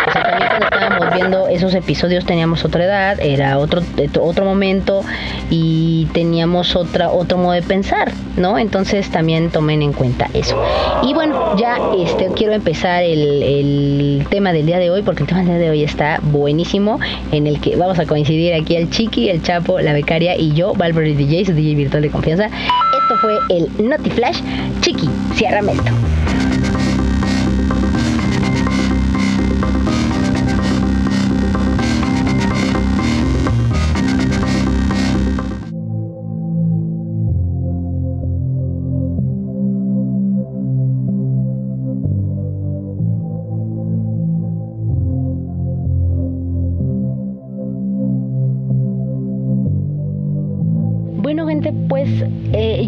o 0.08 0.12
sea 0.12 0.22
también 0.22 0.48
cuando 0.48 0.66
estábamos 0.66 1.14
viendo 1.14 1.48
esos 1.48 1.74
episodios 1.74 2.24
teníamos 2.24 2.64
otra 2.64 2.84
edad 2.84 3.20
era 3.20 3.58
otro 3.58 3.82
otro 4.20 4.44
momento 4.44 5.02
y 5.50 6.06
teníamos 6.12 6.76
otra 6.76 7.10
otro 7.10 7.38
modo 7.38 7.52
de 7.52 7.62
pensar 7.62 8.12
no 8.36 8.58
entonces 8.58 9.10
también 9.10 9.50
tomen 9.50 9.82
en 9.82 9.92
cuenta 9.92 10.28
eso 10.34 10.60
y 11.02 11.14
bueno 11.14 11.56
ya 11.56 11.78
este 11.98 12.28
quiero 12.34 12.52
empezar 12.52 13.02
el, 13.02 13.42
el 13.42 14.26
tema 14.30 14.52
del 14.52 14.66
día 14.66 14.78
de 14.78 14.90
hoy 14.90 15.02
porque 15.02 15.22
el 15.22 15.28
tema 15.28 15.40
del 15.40 15.48
día 15.48 15.58
de 15.58 15.70
hoy 15.70 15.84
está 15.84 16.20
buenísimo, 16.22 16.98
en 17.32 17.46
el 17.46 17.60
que 17.60 17.76
vamos 17.76 17.98
a 17.98 18.06
coincidir 18.06 18.54
aquí 18.54 18.76
el 18.76 18.90
Chiqui, 18.90 19.28
el 19.28 19.42
Chapo, 19.42 19.80
la 19.80 19.92
becaria 19.92 20.36
y 20.36 20.52
yo, 20.52 20.74
Valverde 20.74 21.14
DJ, 21.14 21.46
su 21.46 21.52
DJ 21.52 21.74
virtual 21.74 22.02
de 22.02 22.10
confianza. 22.10 22.46
Esto 22.46 23.18
fue 23.20 23.38
el 23.50 23.88
Notiflash. 23.88 24.40
Chiqui, 24.80 25.08
cierra 25.34 25.60
esto. 25.60 25.92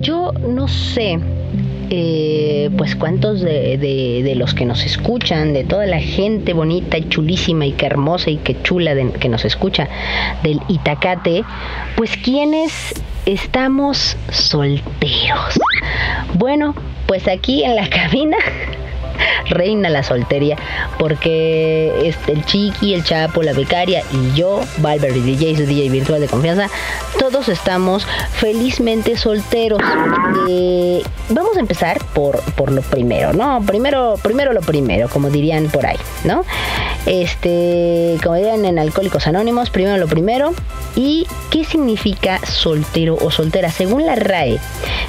Yo 0.01 0.33
no 0.33 0.69
sé 0.69 1.19
eh, 1.91 2.71
pues 2.77 2.95
cuántos 2.95 3.41
de, 3.41 3.77
de, 3.79 4.35
los 4.37 4.55
que 4.55 4.65
nos 4.65 4.85
escuchan, 4.85 5.53
de 5.53 5.65
toda 5.65 5.87
la 5.87 5.99
gente 5.99 6.53
bonita 6.53 6.99
y 6.99 7.09
chulísima 7.09 7.67
y 7.67 7.73
que 7.73 7.87
hermosa 7.87 8.31
y 8.31 8.37
que 8.37 8.61
chula 8.63 8.95
que 9.19 9.29
nos 9.29 9.45
escucha 9.45 9.89
del 10.43 10.61
Itacate, 10.69 11.43
pues 11.97 12.17
quienes 12.17 12.95
estamos 13.27 14.17
solteros. 14.31 15.59
Bueno, 16.35 16.75
pues 17.07 17.27
aquí 17.27 17.65
en 17.65 17.75
la 17.75 17.89
cabina 17.89 18.37
reina 19.47 19.89
la 19.89 20.03
soltería, 20.03 20.57
porque 20.99 21.93
este, 22.05 22.33
el 22.33 22.45
Chiqui, 22.45 22.95
el 22.95 23.05
Chapo, 23.05 23.43
la 23.43 23.53
becaria 23.53 24.03
y 24.13 24.35
yo, 24.35 24.61
Valverde 24.79 25.21
DJ, 25.21 25.57
su 25.57 25.67
DJ 25.67 25.91
virtual 25.91 26.21
de 26.21 26.29
confianza, 26.29 26.69
todos 27.19 27.49
estamos 27.49 28.07
felizmente 28.35 29.17
solteros. 29.17 29.81
Eh, 30.49 31.03
vamos 31.29 31.57
a 31.57 31.61
empezar 31.61 31.99
por, 32.15 32.41
por 32.55 32.73
lo 32.73 32.83
primero, 32.83 33.33
¿no? 33.33 33.61
Primero, 33.67 34.17
primero 34.23 34.53
lo 34.53 34.61
primero, 34.61 35.09
como 35.09 35.31
dirían 35.31 35.69
por 35.69 35.87
ahí, 35.87 35.99
¿no? 36.25 36.45
Este, 37.07 38.17
como 38.23 38.37
dirían 38.37 38.65
en 38.65 38.79
Alcohólicos 38.79 39.27
Anónimos, 39.27 39.71
primero 39.71 39.97
lo 39.97 40.07
primero. 40.07 40.53
¿Y 40.97 41.27
qué 41.51 41.65
significa 41.65 42.41
soltero 42.47 43.17
o 43.21 43.31
soltera? 43.31 43.71
Según 43.71 44.07
la 44.07 44.17
RAE, 44.17 44.59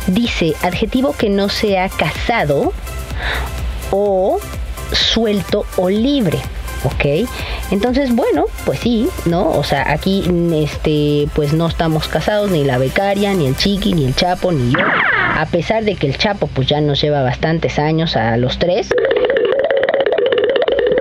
dice 0.07 0.53
adjetivo 0.61 1.13
que 1.17 1.29
no 1.29 1.49
sea 1.49 1.89
casado 1.89 2.71
o 3.91 4.39
suelto 4.91 5.65
o 5.77 5.89
libre. 5.89 6.39
¿ok? 6.83 7.29
Entonces, 7.71 8.15
bueno, 8.15 8.45
pues 8.65 8.79
sí, 8.79 9.07
¿no? 9.25 9.51
O 9.51 9.63
sea, 9.63 9.91
aquí, 9.91 10.24
este, 10.55 11.27
pues 11.36 11.53
no 11.53 11.67
estamos 11.67 12.07
casados, 12.07 12.51
ni 12.51 12.63
la 12.63 12.77
becaria, 12.77 13.33
ni 13.33 13.48
el 13.48 13.55
chiqui, 13.55 13.93
ni 13.93 14.05
el 14.05 14.15
chapo, 14.15 14.51
ni 14.51 14.71
yo. 14.71 14.79
A 15.38 15.45
pesar 15.45 15.83
de 15.83 15.95
que 15.95 16.07
el 16.07 16.17
chapo, 16.17 16.48
pues 16.48 16.67
ya 16.67 16.81
nos 16.81 17.01
lleva 17.01 17.21
bastantes 17.21 17.79
años 17.79 18.15
a 18.15 18.38
los 18.38 18.57
tres. 18.57 18.89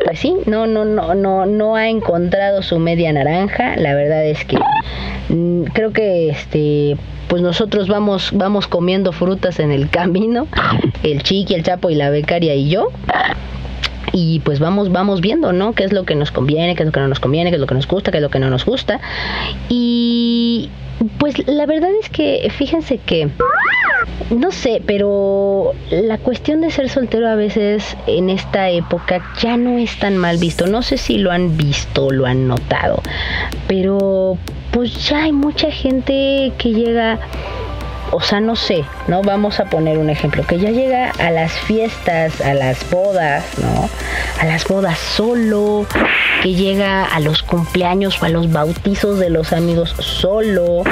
Pues 0.05 0.19
sí, 0.19 0.35
no, 0.47 0.67
no, 0.67 0.85
no, 0.85 1.15
no, 1.15 1.47
no 1.47 1.77
ha 1.77 1.89
encontrado 1.89 2.63
su 2.63 2.79
media 2.79 3.13
naranja. 3.13 3.77
La 3.77 3.95
verdad 3.95 4.25
es 4.27 4.45
que 4.45 4.59
mm, 5.29 5.65
creo 5.73 5.93
que, 5.93 6.31
este, 6.31 6.97
pues 7.31 7.43
nosotros 7.43 7.87
vamos, 7.87 8.31
vamos 8.35 8.67
comiendo 8.67 9.13
frutas 9.13 9.61
en 9.61 9.71
el 9.71 9.89
camino, 9.89 10.49
el 11.05 11.23
chiqui, 11.23 11.55
el 11.55 11.63
chapo 11.63 11.89
y 11.89 11.95
la 11.95 12.11
becaria 12.11 12.55
y 12.57 12.69
yo. 12.69 12.89
Y 14.13 14.41
pues 14.41 14.59
vamos, 14.59 14.91
vamos 14.91 15.21
viendo, 15.21 15.53
¿no? 15.53 15.73
¿Qué 15.73 15.85
es 15.85 15.93
lo 15.93 16.03
que 16.05 16.17
nos 16.17 16.33
conviene, 16.33 16.75
qué 16.75 16.83
es 16.83 16.87
lo 16.87 16.93
que 16.93 16.99
no 16.99 17.07
nos 17.07 17.21
conviene, 17.21 17.51
qué 17.51 17.57
es 17.57 17.61
lo 17.61 17.69
que 17.69 17.77
nos 17.77 17.87
gusta, 17.87 18.11
qué 18.11 18.19
es 18.19 18.23
lo 18.23 18.31
que 18.31 18.41
no 18.41 18.51
nos 18.51 18.67
gusta. 18.67 19.01
Y 19.69 20.71
pues 21.19 21.47
la 21.47 21.67
verdad 21.67 21.91
es 22.03 22.11
que 22.11 22.51
fíjense 22.51 22.99
que 22.99 23.31
no 24.31 24.51
sé, 24.51 24.83
pero 24.85 25.73
la 25.91 26.19
cuestión 26.19 26.61
de 26.63 26.73
ser 26.73 26.89
soltero 26.89 27.29
a 27.29 27.37
veces 27.37 27.97
en 28.09 28.29
esta 28.29 28.71
época 28.71 29.23
ya 29.41 29.57
no 29.57 29.79
es 29.79 29.97
tan 30.01 30.17
mal 30.17 30.39
visto. 30.39 30.67
No 30.67 30.83
sé 30.83 30.99
si 30.99 31.19
lo 31.19 31.31
han 31.31 31.57
visto, 31.57 32.11
lo 32.11 32.27
han 32.27 32.49
notado, 32.49 33.01
pero 33.69 34.37
pues 34.71 35.09
ya 35.09 35.25
hay 35.25 35.33
mucha 35.33 35.71
gente 35.71 36.53
que 36.59 36.71
llega, 36.71 37.19
o 38.13 38.21
sea, 38.21 38.41
no 38.41 38.57
sé, 38.57 38.85
¿no? 39.09 39.23
Vamos 39.23 39.61
a 39.61 39.67
poner 39.67 39.99
un 39.99 40.11
ejemplo, 40.11 40.45
que 40.47 40.59
ya 40.59 40.71
llega 40.71 41.11
a 41.11 41.31
las 41.31 41.53
fiestas, 41.53 42.41
a 42.41 42.55
las 42.55 42.89
bodas, 42.91 43.45
¿no? 43.59 43.89
A 44.41 44.47
las 44.47 44.67
bodas 44.67 44.99
solo, 44.99 45.87
que 46.43 46.55
llega 46.55 47.05
a 47.05 47.21
los 47.21 47.43
cumpleaños 47.43 48.23
o 48.23 48.27
a 48.27 48.29
los 48.29 48.51
bautizos 48.51 49.19
de 49.19 49.31
los 49.31 49.53
amigos 49.53 49.95
solo, 49.99 50.83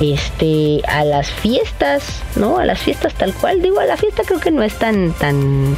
este, 0.00 0.80
a 0.88 1.04
las 1.04 1.30
fiestas, 1.30 2.22
¿no? 2.36 2.58
A 2.58 2.64
las 2.64 2.78
fiestas 2.78 3.14
tal 3.14 3.34
cual. 3.34 3.62
Digo, 3.62 3.80
a 3.80 3.84
la 3.84 3.96
fiesta 3.96 4.22
creo 4.24 4.40
que 4.40 4.50
no 4.50 4.62
es 4.62 4.74
tan, 4.74 5.12
tan, 5.12 5.76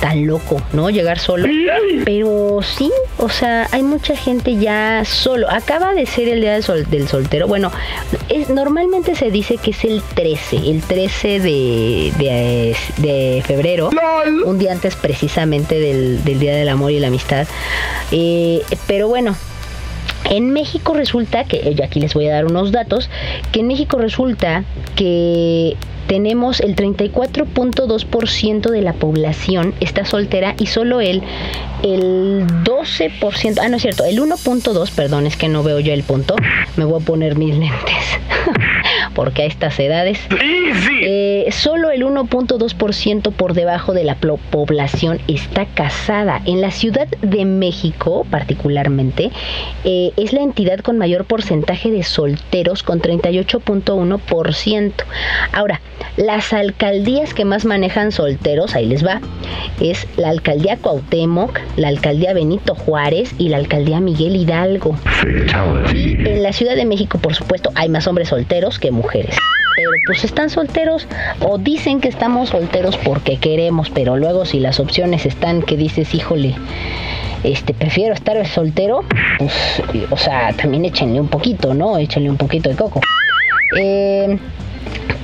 tan 0.00 0.26
loco, 0.26 0.60
¿no? 0.72 0.90
Llegar 0.90 1.18
solo. 1.18 1.48
Pero 2.04 2.60
sí, 2.62 2.90
o 3.18 3.28
sea, 3.28 3.68
hay 3.70 3.82
mucha 3.82 4.16
gente 4.16 4.56
ya 4.56 5.04
solo. 5.04 5.48
Acaba 5.50 5.94
de 5.94 6.06
ser 6.06 6.28
el 6.28 6.40
día 6.40 6.54
del, 6.54 6.62
sol, 6.62 6.86
del 6.90 7.08
soltero. 7.08 7.46
Bueno, 7.46 7.70
es, 8.28 8.48
normalmente 8.48 9.14
se 9.14 9.30
dice 9.30 9.58
que 9.58 9.70
es 9.70 9.84
el 9.84 10.02
13, 10.02 10.56
el 10.56 10.82
13 10.82 11.40
de, 11.40 12.74
de, 12.96 13.42
febrero. 13.46 13.90
Un 14.44 14.58
día 14.58 14.72
antes 14.72 14.96
precisamente 14.96 15.78
del, 15.78 16.24
del, 16.24 16.38
Día 16.38 16.54
del 16.54 16.68
Amor 16.68 16.90
y 16.90 17.00
la 17.00 17.08
Amistad. 17.08 17.46
Eh, 18.10 18.62
pero 18.86 19.08
bueno, 19.08 19.36
en 20.30 20.50
México 20.50 20.94
resulta 20.94 21.44
que, 21.44 21.74
y 21.76 21.82
aquí 21.82 22.00
les 22.00 22.14
voy 22.14 22.28
a 22.28 22.34
dar 22.34 22.46
unos 22.46 22.72
datos, 22.72 23.10
que 23.52 23.60
en 23.60 23.66
México 23.66 23.98
resulta 23.98 24.64
que 24.96 25.76
tenemos 26.10 26.58
el 26.58 26.74
34.2% 26.74 28.68
de 28.68 28.82
la 28.82 28.94
población 28.94 29.74
está 29.78 30.04
soltera 30.04 30.56
y 30.58 30.66
solo 30.66 31.00
el, 31.00 31.22
el 31.84 32.48
12%, 32.64 33.60
ah 33.62 33.68
no 33.68 33.76
es 33.76 33.82
cierto, 33.82 34.04
el 34.04 34.20
1.2, 34.20 34.90
perdón, 34.90 35.28
es 35.28 35.36
que 35.36 35.48
no 35.48 35.62
veo 35.62 35.78
yo 35.78 35.92
el 35.92 36.02
punto, 36.02 36.34
me 36.76 36.84
voy 36.84 37.00
a 37.00 37.04
poner 37.04 37.36
mis 37.36 37.54
lentes. 37.56 38.04
porque 39.14 39.42
a 39.42 39.46
estas 39.46 39.78
edades 39.78 40.18
eh, 41.02 41.48
solo 41.50 41.90
el 41.90 42.02
1.2% 42.04 43.32
por 43.32 43.54
debajo 43.54 43.92
de 43.92 44.04
la 44.04 44.16
población 44.16 45.20
está 45.28 45.66
casada. 45.66 46.40
En 46.46 46.60
la 46.60 46.70
Ciudad 46.70 47.08
de 47.08 47.44
México, 47.44 48.26
particularmente, 48.30 49.30
eh, 49.84 50.12
es 50.16 50.32
la 50.32 50.42
entidad 50.42 50.80
con 50.80 50.98
mayor 50.98 51.24
porcentaje 51.24 51.90
de 51.90 52.02
solteros, 52.02 52.82
con 52.82 53.00
38.1%. 53.00 54.92
Ahora, 55.52 55.80
las 56.16 56.52
alcaldías 56.52 57.34
que 57.34 57.44
más 57.44 57.64
manejan 57.64 58.12
solteros, 58.12 58.74
ahí 58.74 58.86
les 58.86 59.04
va, 59.04 59.20
es 59.80 60.06
la 60.16 60.30
alcaldía 60.30 60.76
Cuauhtémoc, 60.76 61.60
la 61.76 61.88
alcaldía 61.88 62.32
Benito 62.34 62.74
Juárez 62.74 63.34
y 63.38 63.48
la 63.48 63.56
alcaldía 63.56 64.00
Miguel 64.00 64.36
Hidalgo. 64.36 64.96
Y 65.94 66.12
en 66.26 66.42
la 66.42 66.52
Ciudad 66.52 66.76
de 66.76 66.84
México, 66.84 67.18
por 67.18 67.34
supuesto, 67.34 67.70
hay 67.74 67.88
más 67.88 68.06
hombres 68.06 68.28
solteros 68.28 68.78
que 68.78 68.90
mujeres. 68.90 69.09
Pero 69.12 69.90
pues 70.06 70.24
están 70.24 70.50
solteros 70.50 71.06
o 71.40 71.58
dicen 71.58 72.00
que 72.00 72.08
estamos 72.08 72.50
solteros 72.50 72.96
porque 72.98 73.38
queremos, 73.38 73.90
pero 73.90 74.16
luego 74.16 74.44
si 74.44 74.60
las 74.60 74.80
opciones 74.80 75.26
están 75.26 75.62
que 75.62 75.76
dices, 75.76 76.14
híjole, 76.14 76.54
este, 77.44 77.72
prefiero 77.72 78.14
estar 78.14 78.46
soltero, 78.46 79.04
pues, 79.38 79.82
o 80.10 80.16
sea, 80.16 80.52
también 80.52 80.84
échenle 80.84 81.20
un 81.20 81.28
poquito, 81.28 81.72
¿no? 81.74 81.96
Échenle 81.96 82.30
un 82.30 82.36
poquito 82.36 82.68
de 82.68 82.76
coco. 82.76 83.00
Eh, 83.78 84.38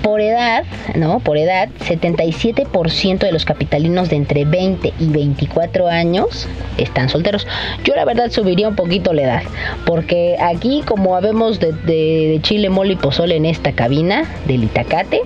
por 0.06 0.20
edad, 0.20 0.62
¿no? 0.94 1.18
Por 1.18 1.36
edad, 1.36 1.68
77% 1.80 3.18
de 3.18 3.32
los 3.32 3.44
capitalinos 3.44 4.08
de 4.08 4.14
entre 4.14 4.44
20 4.44 4.92
y 5.00 5.08
24 5.08 5.88
años 5.88 6.46
están 6.78 7.08
solteros. 7.08 7.44
Yo 7.82 7.94
la 7.96 8.04
verdad 8.04 8.30
subiría 8.30 8.68
un 8.68 8.76
poquito 8.76 9.12
la 9.12 9.22
edad, 9.22 9.42
porque 9.84 10.36
aquí 10.40 10.82
como 10.86 11.16
habemos 11.16 11.58
de, 11.58 12.38
chile, 12.42 12.70
mole 12.70 12.92
y 12.92 12.96
pozole 12.96 13.34
en 13.34 13.46
esta 13.46 13.72
cabina 13.72 14.24
del 14.46 14.62
Itacate, 14.62 15.22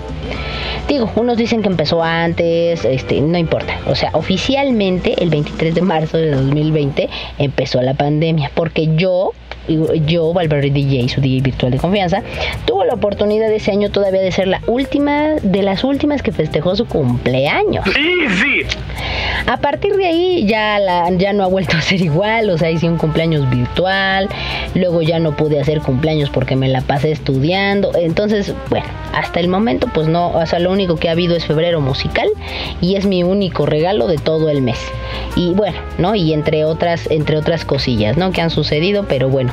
Digo, 0.88 1.10
unos 1.16 1.36
dicen 1.36 1.62
que 1.62 1.68
empezó 1.68 2.02
antes, 2.02 2.84
este, 2.84 3.20
no 3.20 3.36
importa. 3.36 3.78
O 3.86 3.94
sea, 3.94 4.10
oficialmente 4.12 5.20
el 5.22 5.30
23 5.30 5.74
de 5.74 5.82
marzo 5.82 6.16
de 6.16 6.30
2020 6.30 7.08
empezó 7.38 7.82
la 7.82 7.94
pandemia, 7.94 8.50
porque 8.54 8.94
yo 8.96 9.32
yo, 10.06 10.32
Valverde 10.32 10.70
DJ, 10.70 11.08
su 11.08 11.20
DJ 11.20 11.40
virtual 11.40 11.72
de 11.72 11.78
confianza, 11.78 12.22
tuvo 12.64 12.84
la 12.84 12.94
oportunidad 12.94 13.50
ese 13.52 13.70
año 13.72 13.90
todavía 13.90 14.20
de 14.22 14.32
ser 14.32 14.48
la 14.48 14.60
última, 14.66 15.36
de 15.42 15.62
las 15.62 15.84
últimas 15.84 16.22
que 16.22 16.32
festejó 16.32 16.76
su 16.76 16.86
cumpleaños. 16.86 17.84
Sí, 17.84 18.14
sí. 18.40 18.78
A 19.46 19.58
partir 19.58 19.96
de 19.96 20.06
ahí 20.06 20.46
ya, 20.46 20.78
la, 20.78 21.10
ya 21.10 21.32
no 21.32 21.44
ha 21.44 21.46
vuelto 21.48 21.76
a 21.76 21.80
ser 21.80 22.00
igual, 22.00 22.50
o 22.50 22.58
sea, 22.58 22.70
hice 22.70 22.88
un 22.88 22.96
cumpleaños 22.96 23.48
virtual, 23.50 24.28
luego 24.74 25.02
ya 25.02 25.18
no 25.18 25.36
pude 25.36 25.60
hacer 25.60 25.80
cumpleaños 25.80 26.30
porque 26.30 26.56
me 26.56 26.68
la 26.68 26.80
pasé 26.80 27.12
estudiando, 27.12 27.92
entonces, 27.96 28.54
bueno, 28.70 28.86
hasta 29.12 29.40
el 29.40 29.48
momento 29.48 29.88
pues 29.92 30.08
no, 30.08 30.30
o 30.30 30.46
sea, 30.46 30.58
lo 30.58 30.70
único 30.70 30.96
que 30.96 31.08
ha 31.08 31.12
habido 31.12 31.36
es 31.36 31.44
febrero 31.44 31.80
musical 31.80 32.28
y 32.80 32.96
es 32.96 33.06
mi 33.06 33.22
único 33.22 33.66
regalo 33.66 34.06
de 34.06 34.18
todo 34.18 34.50
el 34.50 34.62
mes. 34.62 34.78
Y 35.36 35.52
bueno, 35.52 35.78
¿no? 35.98 36.14
Y 36.14 36.32
entre 36.32 36.64
otras, 36.64 37.10
entre 37.10 37.36
otras 37.36 37.64
cosillas, 37.64 38.16
¿no? 38.16 38.32
Que 38.32 38.40
han 38.40 38.50
sucedido, 38.50 39.04
pero 39.08 39.28
bueno, 39.28 39.52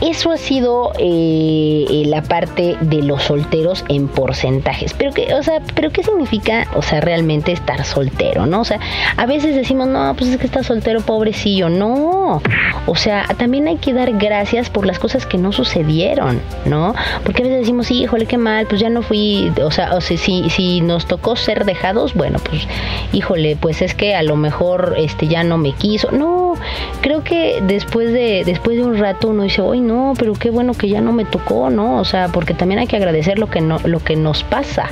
eso 0.00 0.30
ha 0.30 0.36
sido 0.36 0.92
eh, 0.98 2.04
la 2.06 2.22
parte 2.22 2.76
de 2.80 3.02
los 3.02 3.24
solteros 3.24 3.84
en 3.88 4.08
porcentajes. 4.08 4.94
Pero 4.94 5.12
que, 5.12 5.34
o 5.34 5.42
sea, 5.42 5.60
pero 5.74 5.90
qué 5.90 6.02
significa, 6.02 6.66
o 6.74 6.82
sea, 6.82 7.00
realmente 7.00 7.52
estar 7.52 7.84
soltero, 7.84 8.46
¿no? 8.46 8.60
O 8.60 8.64
sea, 8.64 8.78
a 9.16 9.26
veces 9.26 9.56
decimos, 9.56 9.88
no, 9.88 10.14
pues 10.16 10.30
es 10.30 10.36
que 10.36 10.46
está 10.46 10.62
soltero, 10.62 11.00
pobrecillo. 11.00 11.68
No. 11.68 12.40
O 12.86 12.96
sea, 12.96 13.26
también 13.38 13.66
hay 13.68 13.76
que 13.76 13.92
dar 13.92 14.12
gracias 14.12 14.70
por 14.70 14.86
las 14.86 14.98
cosas 14.98 15.26
que 15.26 15.38
no 15.38 15.52
sucedieron, 15.52 16.40
¿no? 16.64 16.94
Porque 17.24 17.42
a 17.42 17.46
veces 17.46 17.60
decimos, 17.60 17.86
sí, 17.86 18.02
híjole, 18.02 18.26
qué 18.26 18.38
mal, 18.38 18.66
pues 18.66 18.80
ya 18.80 18.88
no 18.88 19.02
fui, 19.02 19.52
o 19.62 19.70
sea, 19.70 19.94
o 19.94 20.00
sea 20.00 20.16
si, 20.16 20.48
si 20.50 20.80
nos 20.80 21.06
tocó 21.06 21.36
ser 21.36 21.64
dejados, 21.64 22.14
bueno, 22.14 22.38
pues, 22.48 22.66
híjole, 23.12 23.56
pues 23.60 23.82
es 23.82 23.94
que 23.94 24.14
a 24.14 24.22
lo 24.22 24.36
mejor 24.36 24.94
este 24.96 25.26
ya 25.26 25.42
no 25.44 25.58
me 25.58 25.72
quiso. 25.72 26.10
No, 26.12 26.54
creo 27.00 27.24
que 27.24 27.60
después 27.62 28.12
de, 28.12 28.42
después 28.44 28.76
de 28.76 28.84
un 28.84 28.96
rato 28.96 29.17
uno 29.26 29.42
dice, 29.42 29.62
hoy 29.62 29.80
no, 29.80 30.14
pero 30.18 30.32
qué 30.34 30.50
bueno 30.50 30.74
que 30.74 30.88
ya 30.88 31.00
no 31.00 31.12
me 31.12 31.24
tocó, 31.24 31.70
¿no? 31.70 31.98
O 31.98 32.04
sea, 32.04 32.28
porque 32.28 32.54
también 32.54 32.78
hay 32.78 32.86
que 32.86 32.96
agradecer 32.96 33.38
lo 33.38 33.48
que 33.48 33.60
no, 33.60 33.78
lo 33.84 34.00
que 34.00 34.16
nos 34.16 34.44
pasa, 34.44 34.88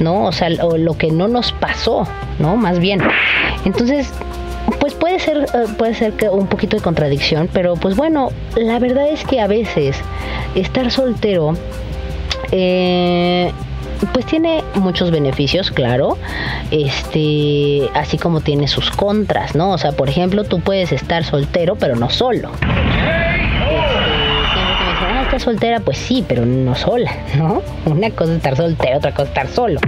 ¿no? 0.00 0.24
O 0.24 0.32
sea, 0.32 0.48
lo 0.50 0.98
que 0.98 1.10
no 1.10 1.28
nos 1.28 1.52
pasó, 1.52 2.06
¿no? 2.38 2.56
Más 2.56 2.78
bien. 2.78 3.00
Entonces, 3.64 4.12
pues 4.80 4.94
puede 4.94 5.18
ser, 5.20 5.46
eh, 5.54 5.66
puede 5.78 5.94
ser 5.94 6.14
que 6.14 6.28
un 6.28 6.46
poquito 6.46 6.76
de 6.76 6.82
contradicción, 6.82 7.48
pero 7.52 7.76
pues 7.76 7.96
bueno, 7.96 8.30
la 8.56 8.78
verdad 8.78 9.08
es 9.08 9.24
que 9.24 9.40
a 9.40 9.46
veces 9.46 9.96
estar 10.54 10.90
soltero 10.90 11.54
eh, 12.50 13.52
pues 14.12 14.26
tiene 14.26 14.62
muchos 14.74 15.10
beneficios, 15.10 15.70
claro, 15.70 16.18
este, 16.70 17.88
así 17.94 18.18
como 18.18 18.40
tiene 18.40 18.68
sus 18.68 18.90
contras, 18.90 19.54
¿no? 19.54 19.70
O 19.70 19.78
sea, 19.78 19.92
por 19.92 20.08
ejemplo, 20.08 20.44
tú 20.44 20.60
puedes 20.60 20.92
estar 20.92 21.24
soltero, 21.24 21.76
pero 21.76 21.96
no 21.96 22.10
solo. 22.10 22.50
¿Estás 25.26 25.42
soltera? 25.42 25.80
Pues 25.80 25.98
sí, 25.98 26.24
pero 26.26 26.46
no 26.46 26.76
sola, 26.76 27.10
¿no? 27.36 27.60
Una 27.90 28.10
cosa 28.10 28.30
es 28.30 28.36
estar 28.36 28.56
soltera, 28.56 28.98
otra 28.98 29.10
cosa 29.10 29.24
es 29.24 29.28
estar 29.30 29.48
solo. 29.48 29.80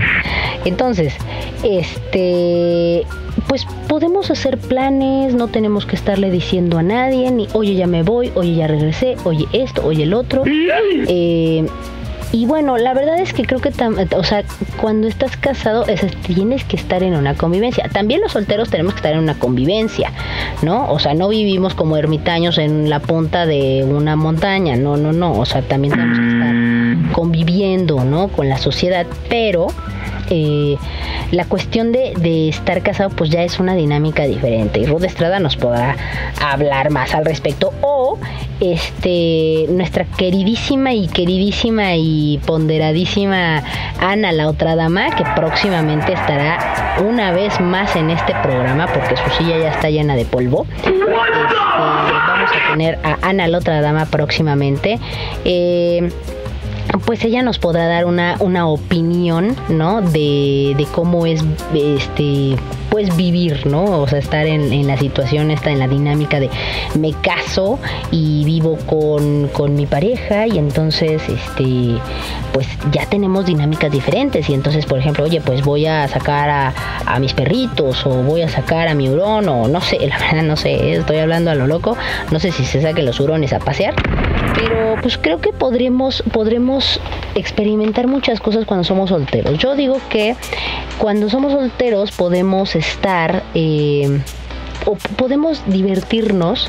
Entonces, 0.65 1.15
este, 1.63 3.07
pues 3.47 3.65
podemos 3.87 4.33
hacer 4.33 4.59
planes, 4.59 5.35
no 5.35 5.47
tenemos 5.47 5.87
que 5.87 5.95
estarle 5.95 6.33
diciendo 6.33 6.77
a 6.77 6.83
nadie, 6.83 7.31
ni 7.31 7.47
oye 7.53 7.77
ya 7.77 7.87
me 7.87 8.03
voy, 8.03 8.33
oye 8.35 8.57
ya 8.57 8.67
regresé, 8.67 9.15
oye 9.23 9.47
esto, 9.53 9.87
oye 9.87 10.03
el 10.03 10.13
otro. 10.13 10.43
Eh, 10.45 11.65
y 12.33 12.47
bueno, 12.47 12.77
la 12.77 12.93
verdad 12.93 13.19
es 13.19 13.33
que 13.33 13.45
creo 13.45 13.61
que, 13.61 13.73
o 14.15 14.25
sea, 14.25 14.45
cuando 14.81 15.09
estás 15.09 15.37
casado, 15.37 15.85
tienes 16.27 16.63
que 16.65 16.77
estar 16.77 17.03
en 17.03 17.15
una 17.15 17.35
convivencia. 17.35 17.89
También 17.93 18.21
los 18.21 18.33
solteros 18.33 18.69
tenemos 18.71 18.95
que 18.95 18.99
estar 18.99 19.13
en 19.13 19.21
una 19.21 19.39
convivencia, 19.39 20.13
¿no? 20.63 20.91
O 20.91 20.99
sea, 20.99 21.15
no 21.15 21.29
vivimos 21.29 21.75
como 21.75 21.97
ermitaños 21.97 22.59
en 22.59 22.91
la 22.91 23.01
punta 23.01 23.47
de 23.47 23.85
una 23.89 24.15
montaña, 24.17 24.77
no, 24.77 24.97
no, 24.97 25.13
no. 25.13 25.33
O 25.39 25.47
sea, 25.47 25.63
también 25.63 25.95
tenemos 25.95 26.19
que 26.19 26.29
estar 26.29 27.13
conviviendo, 27.13 28.05
¿no? 28.05 28.29
Con 28.29 28.49
la 28.49 28.59
sociedad, 28.59 29.07
pero 29.31 29.69
eh, 30.31 30.77
la 31.31 31.45
cuestión 31.45 31.93
de, 31.93 32.49
estar 32.49 32.83
casado 32.83 33.11
pues 33.11 33.31
ya 33.31 33.43
es 33.43 33.59
una 33.59 33.75
dinámica 33.75 34.25
diferente. 34.25 34.81
Y 34.81 34.87
Ruth 34.87 35.05
Estrada 35.05 35.41
nos 35.41 35.57
podrá 35.57 35.97
hablar 36.43 36.91
más 36.91 37.15
al 37.15 37.25
respecto. 37.25 37.73
O 37.81 38.19
este 38.61 39.67
nuestra 39.69 40.05
queridísima 40.05 40.93
y 40.93 41.07
queridísima 41.07 41.95
y 41.95 42.41
ponderadísima 42.45 43.63
Ana 44.01 44.33
la 44.33 44.49
otra 44.49 44.75
dama 44.75 45.15
que 45.15 45.25
próximamente 45.37 46.13
estará 46.13 46.97
una 47.07 47.31
vez 47.33 47.61
más 47.61 47.95
en 47.95 48.11
este 48.11 48.35
programa 48.43 48.87
porque 48.87 49.17
su 49.17 49.31
silla 49.37 49.59
ya 49.59 49.71
está 49.71 49.91
llena 49.91 50.17
de 50.17 50.25
polvo. 50.25 50.67
Este, 50.77 50.91
vamos 50.91 52.51
a 52.51 52.73
tener 52.73 52.99
a 53.05 53.19
Ana 53.23 53.49
la 53.49 53.59
otra 53.59 53.81
dama 53.81 54.07
próximamente. 54.07 54.99
Eh, 55.45 56.11
pues 57.05 57.25
ella 57.25 57.43
nos 57.43 57.59
podrá 57.59 57.87
dar 57.87 58.05
una, 58.05 58.37
una 58.41 58.67
opinión, 58.67 59.57
¿no? 59.69 60.03
De, 60.03 60.75
de 60.77 60.87
cómo 60.93 61.27
es 61.27 61.45
este 61.75 62.57
pues 62.91 63.15
vivir, 63.17 63.67
¿no? 63.67 63.85
O 64.01 64.09
sea, 64.09 64.19
estar 64.19 64.47
en, 64.47 64.73
en, 64.73 64.87
la 64.87 64.97
situación, 64.97 65.51
estar 65.51 65.73
en 65.73 65.79
la 65.79 65.89
dinámica 65.89 66.41
de 66.41 66.51
me 66.99 67.13
caso 67.13 67.79
y 68.11 68.45
vivo 68.45 68.79
con, 68.87 69.49
con, 69.49 69.75
mi 69.75 69.87
pareja 69.87 70.47
y 70.47 70.59
entonces, 70.59 71.23
este, 71.29 71.99
pues 72.53 72.67
ya 72.93 73.07
tenemos 73.07 73.47
dinámicas 73.47 73.91
diferentes 73.93 74.49
y 74.49 74.55
entonces, 74.55 74.87
por 74.87 74.99
ejemplo, 74.99 75.25
oye, 75.25 75.41
pues 75.41 75.63
voy 75.63 75.87
a 75.87 76.09
sacar 76.09 76.51
a, 76.51 77.19
mis 77.21 77.33
perritos 77.33 78.07
o 78.07 78.11
voy 78.23 78.43
a 78.43 78.49
sacar 78.49 78.89
a 78.89 78.95
mi 78.95 79.09
hurón 79.09 79.49
o 79.49 79.67
no 79.67 79.81
sé, 79.81 79.99
la 80.09 80.19
verdad 80.19 80.43
no 80.43 80.57
sé, 80.57 80.95
estoy 80.95 81.19
hablando 81.19 81.51
a 81.51 81.55
lo 81.55 81.67
loco, 81.67 81.97
no 82.31 82.39
sé 82.39 82.53
si 82.53 82.65
se 82.65 82.81
saque 82.81 83.03
los 83.03 83.21
hurones 83.21 83.53
a 83.53 83.59
pasear, 83.59 83.95
pero 84.55 84.97
pues 85.01 85.19
creo 85.19 85.41
que 85.41 85.53
podremos, 85.53 86.23
podremos 86.33 87.01
experimentar 87.35 88.07
muchas 88.07 88.41
cosas 88.41 88.65
cuando 88.65 88.85
somos 88.85 89.11
solteros. 89.11 89.59
Yo 89.59 89.75
digo 89.77 90.01
que 90.09 90.37
cuando 90.99 91.29
somos 91.31 91.53
solteros 91.53 92.13
podemos 92.13 92.75
estar... 92.77 93.43
Eh, 93.55 94.21
o 94.87 94.95
podemos 95.17 95.63
divertirnos 95.67 96.69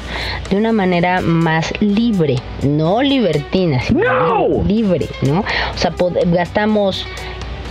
de 0.49 0.57
una 0.57 0.73
manera 0.73 1.21
más 1.21 1.71
libre, 1.79 2.37
no 2.63 3.01
libertina, 3.01 3.81
sino 3.81 4.63
libre, 4.65 5.07
¿no? 5.21 5.39
O 5.41 5.77
sea, 5.77 5.93
gastamos 6.25 7.05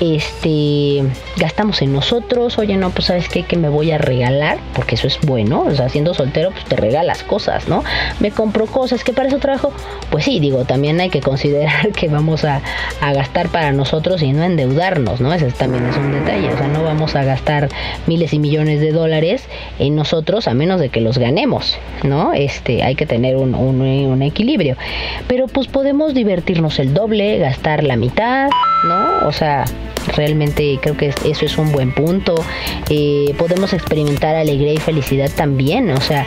este 0.00 1.04
gastamos 1.36 1.82
en 1.82 1.92
nosotros, 1.92 2.58
oye 2.58 2.76
no, 2.76 2.90
pues 2.90 3.06
sabes 3.06 3.28
qué, 3.28 3.42
que 3.42 3.56
me 3.56 3.68
voy 3.68 3.90
a 3.90 3.98
regalar, 3.98 4.58
porque 4.74 4.94
eso 4.94 5.06
es 5.06 5.18
bueno, 5.20 5.62
o 5.62 5.74
sea, 5.74 5.88
siendo 5.88 6.14
soltero 6.14 6.50
pues 6.50 6.64
te 6.64 6.76
regalas 6.76 7.22
cosas, 7.22 7.68
¿no? 7.68 7.82
Me 8.20 8.30
compro 8.30 8.66
cosas, 8.66 9.04
que 9.04 9.12
para 9.12 9.28
eso 9.28 9.38
trabajo, 9.38 9.72
pues 10.10 10.24
sí, 10.24 10.40
digo, 10.40 10.64
también 10.64 11.00
hay 11.00 11.10
que 11.10 11.20
considerar 11.20 11.92
que 11.96 12.08
vamos 12.08 12.44
a, 12.44 12.60
gastar 13.00 13.48
para 13.48 13.72
nosotros 13.72 14.22
y 14.22 14.32
no 14.32 14.44
endeudarnos, 14.44 15.20
¿no? 15.20 15.32
Ese 15.32 15.50
también 15.50 15.86
es 15.86 15.96
un 15.96 16.12
detalle, 16.12 16.52
o 16.52 16.58
sea, 16.58 16.68
no 16.68 16.82
vamos 16.82 17.16
a 17.16 17.24
gastar 17.24 17.68
miles 18.06 18.32
y 18.32 18.38
millones 18.38 18.80
de 18.80 18.92
dólares 18.92 19.44
en 19.78 19.96
nosotros 19.96 20.46
a 20.46 20.54
menos 20.54 20.78
de 20.80 20.90
que 20.90 21.00
los 21.00 21.18
ganemos, 21.18 21.78
¿no? 22.02 22.34
Este, 22.34 22.82
hay 22.82 22.94
que 22.94 23.06
tener 23.06 23.36
un, 23.36 23.54
un, 23.54 23.80
un 23.80 24.22
equilibrio, 24.22 24.76
pero 25.26 25.46
pues 25.46 25.68
podemos 25.68 26.14
divertirnos 26.14 26.78
el 26.78 26.94
doble, 26.94 27.38
gastar 27.38 27.82
la 27.82 27.96
mitad, 27.96 28.50
¿no? 28.84 29.26
O 29.26 29.32
sea, 29.32 29.64
realmente 30.08 30.78
creo 30.80 30.96
que 30.96 31.08
eso 31.24 31.44
es 31.44 31.58
un 31.58 31.72
buen 31.72 31.92
punto. 31.92 32.34
Eh, 32.90 33.34
podemos 33.38 33.72
experimentar 33.72 34.36
alegría 34.36 34.72
y 34.72 34.78
felicidad 34.78 35.30
también, 35.34 35.90
o 35.90 36.00
sea, 36.00 36.24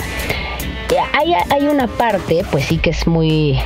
hay, 1.14 1.34
hay, 1.50 1.68
una 1.68 1.88
parte, 1.88 2.44
pues 2.52 2.66
sí 2.66 2.78
que 2.78 2.90
es 2.90 3.08
muy, 3.08 3.58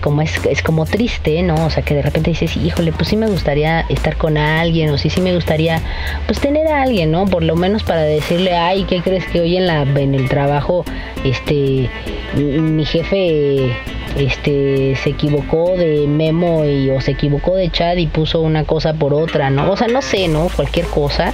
como 0.00 0.22
es, 0.22 0.44
es 0.46 0.62
como 0.62 0.84
triste, 0.86 1.42
¿no? 1.42 1.66
O 1.66 1.70
sea, 1.70 1.82
que 1.82 1.94
de 1.94 2.02
repente 2.02 2.30
dices, 2.30 2.56
híjole, 2.56 2.92
pues 2.92 3.08
sí 3.08 3.16
me 3.16 3.26
gustaría 3.26 3.80
estar 3.88 4.16
con 4.16 4.36
alguien, 4.36 4.90
o 4.90 4.98
sí, 4.98 5.10
sí 5.10 5.20
me 5.20 5.34
gustaría, 5.34 5.80
pues 6.26 6.40
tener 6.40 6.68
a 6.68 6.82
alguien, 6.82 7.10
¿no? 7.10 7.26
Por 7.26 7.42
lo 7.42 7.56
menos 7.56 7.82
para 7.82 8.02
decirle, 8.02 8.54
ay, 8.54 8.84
¿qué 8.84 9.00
crees 9.00 9.26
que 9.26 9.40
hoy 9.40 9.56
en 9.56 9.66
la, 9.66 9.82
en 9.82 10.14
el 10.14 10.28
trabajo, 10.28 10.84
este, 11.24 11.88
mi 12.36 12.84
jefe 12.84 13.76
este 14.16 14.96
se 15.02 15.10
equivocó 15.10 15.76
de 15.76 16.06
memo 16.06 16.64
y 16.64 16.90
o 16.90 17.00
se 17.00 17.12
equivocó 17.12 17.54
de 17.56 17.70
chat 17.70 17.98
y 17.98 18.06
puso 18.06 18.40
una 18.40 18.64
cosa 18.64 18.94
por 18.94 19.14
otra, 19.14 19.50
¿no? 19.50 19.70
O 19.70 19.76
sea, 19.76 19.88
no 19.88 20.02
sé, 20.02 20.28
¿no? 20.28 20.48
Cualquier 20.54 20.86
cosa, 20.86 21.32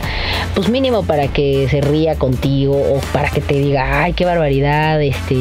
pues 0.54 0.68
mínimo 0.68 1.04
para 1.04 1.28
que 1.28 1.68
se 1.68 1.80
ría 1.80 2.16
contigo 2.16 2.76
o 2.76 3.00
para 3.12 3.30
que 3.30 3.40
te 3.40 3.54
diga, 3.54 4.02
"Ay, 4.02 4.12
qué 4.12 4.24
barbaridad, 4.24 5.00
este 5.02 5.36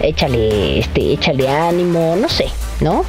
échale 0.00 0.78
este 0.78 1.12
échale 1.12 1.48
ánimo", 1.48 2.16
no 2.16 2.28
sé, 2.28 2.46
¿no? 2.80 3.04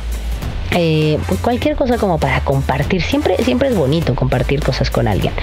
Eh, 0.75 1.19
pues 1.27 1.39
cualquier 1.39 1.75
cosa 1.75 1.97
como 1.97 2.17
para 2.17 2.39
compartir. 2.41 3.01
Siempre, 3.01 3.37
siempre 3.43 3.69
es 3.69 3.75
bonito 3.75 4.15
compartir 4.15 4.61
cosas 4.61 4.89
con 4.89 5.07
alguien. 5.07 5.33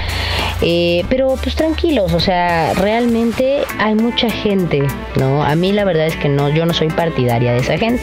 Eh, 0.62 1.04
pero 1.08 1.36
pues 1.42 1.54
tranquilos, 1.54 2.12
o 2.12 2.20
sea, 2.20 2.74
realmente 2.74 3.60
hay 3.78 3.94
mucha 3.94 4.28
gente, 4.28 4.82
¿no? 5.16 5.42
A 5.42 5.54
mí 5.54 5.72
la 5.72 5.84
verdad 5.84 6.06
es 6.06 6.16
que 6.16 6.28
no, 6.28 6.48
yo 6.48 6.66
no 6.66 6.74
soy 6.74 6.88
partidaria 6.88 7.52
de 7.52 7.58
esa 7.58 7.78
gente. 7.78 8.02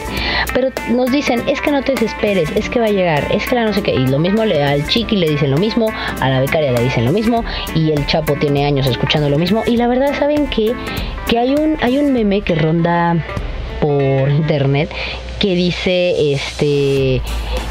Pero 0.54 0.70
nos 0.90 1.10
dicen, 1.10 1.42
es 1.46 1.60
que 1.60 1.70
no 1.70 1.82
te 1.82 1.92
desesperes, 1.92 2.50
es 2.54 2.68
que 2.70 2.80
va 2.80 2.86
a 2.86 2.90
llegar, 2.90 3.26
es 3.30 3.46
que 3.46 3.54
la 3.54 3.64
no 3.64 3.72
sé 3.72 3.82
qué. 3.82 3.92
Y 3.92 4.06
lo 4.06 4.18
mismo 4.18 4.44
le, 4.44 4.62
al 4.62 4.86
chiqui 4.86 5.16
le 5.16 5.28
dicen 5.28 5.50
lo 5.50 5.58
mismo, 5.58 5.92
a 6.20 6.28
la 6.28 6.40
becaria 6.40 6.72
le 6.72 6.82
dicen 6.82 7.04
lo 7.04 7.12
mismo, 7.12 7.44
y 7.74 7.92
el 7.92 8.06
chapo 8.06 8.34
tiene 8.34 8.64
años 8.64 8.86
escuchando 8.86 9.28
lo 9.28 9.38
mismo. 9.38 9.62
Y 9.66 9.76
la 9.76 9.86
verdad, 9.86 10.18
¿saben 10.18 10.46
qué? 10.48 10.72
Que 11.28 11.38
hay 11.38 11.54
un, 11.54 11.76
hay 11.82 11.98
un 11.98 12.12
meme 12.12 12.40
que 12.40 12.54
ronda 12.54 13.16
por 13.80 14.30
internet 14.30 14.90
que 15.38 15.54
dice, 15.54 16.32
este, 16.32 17.22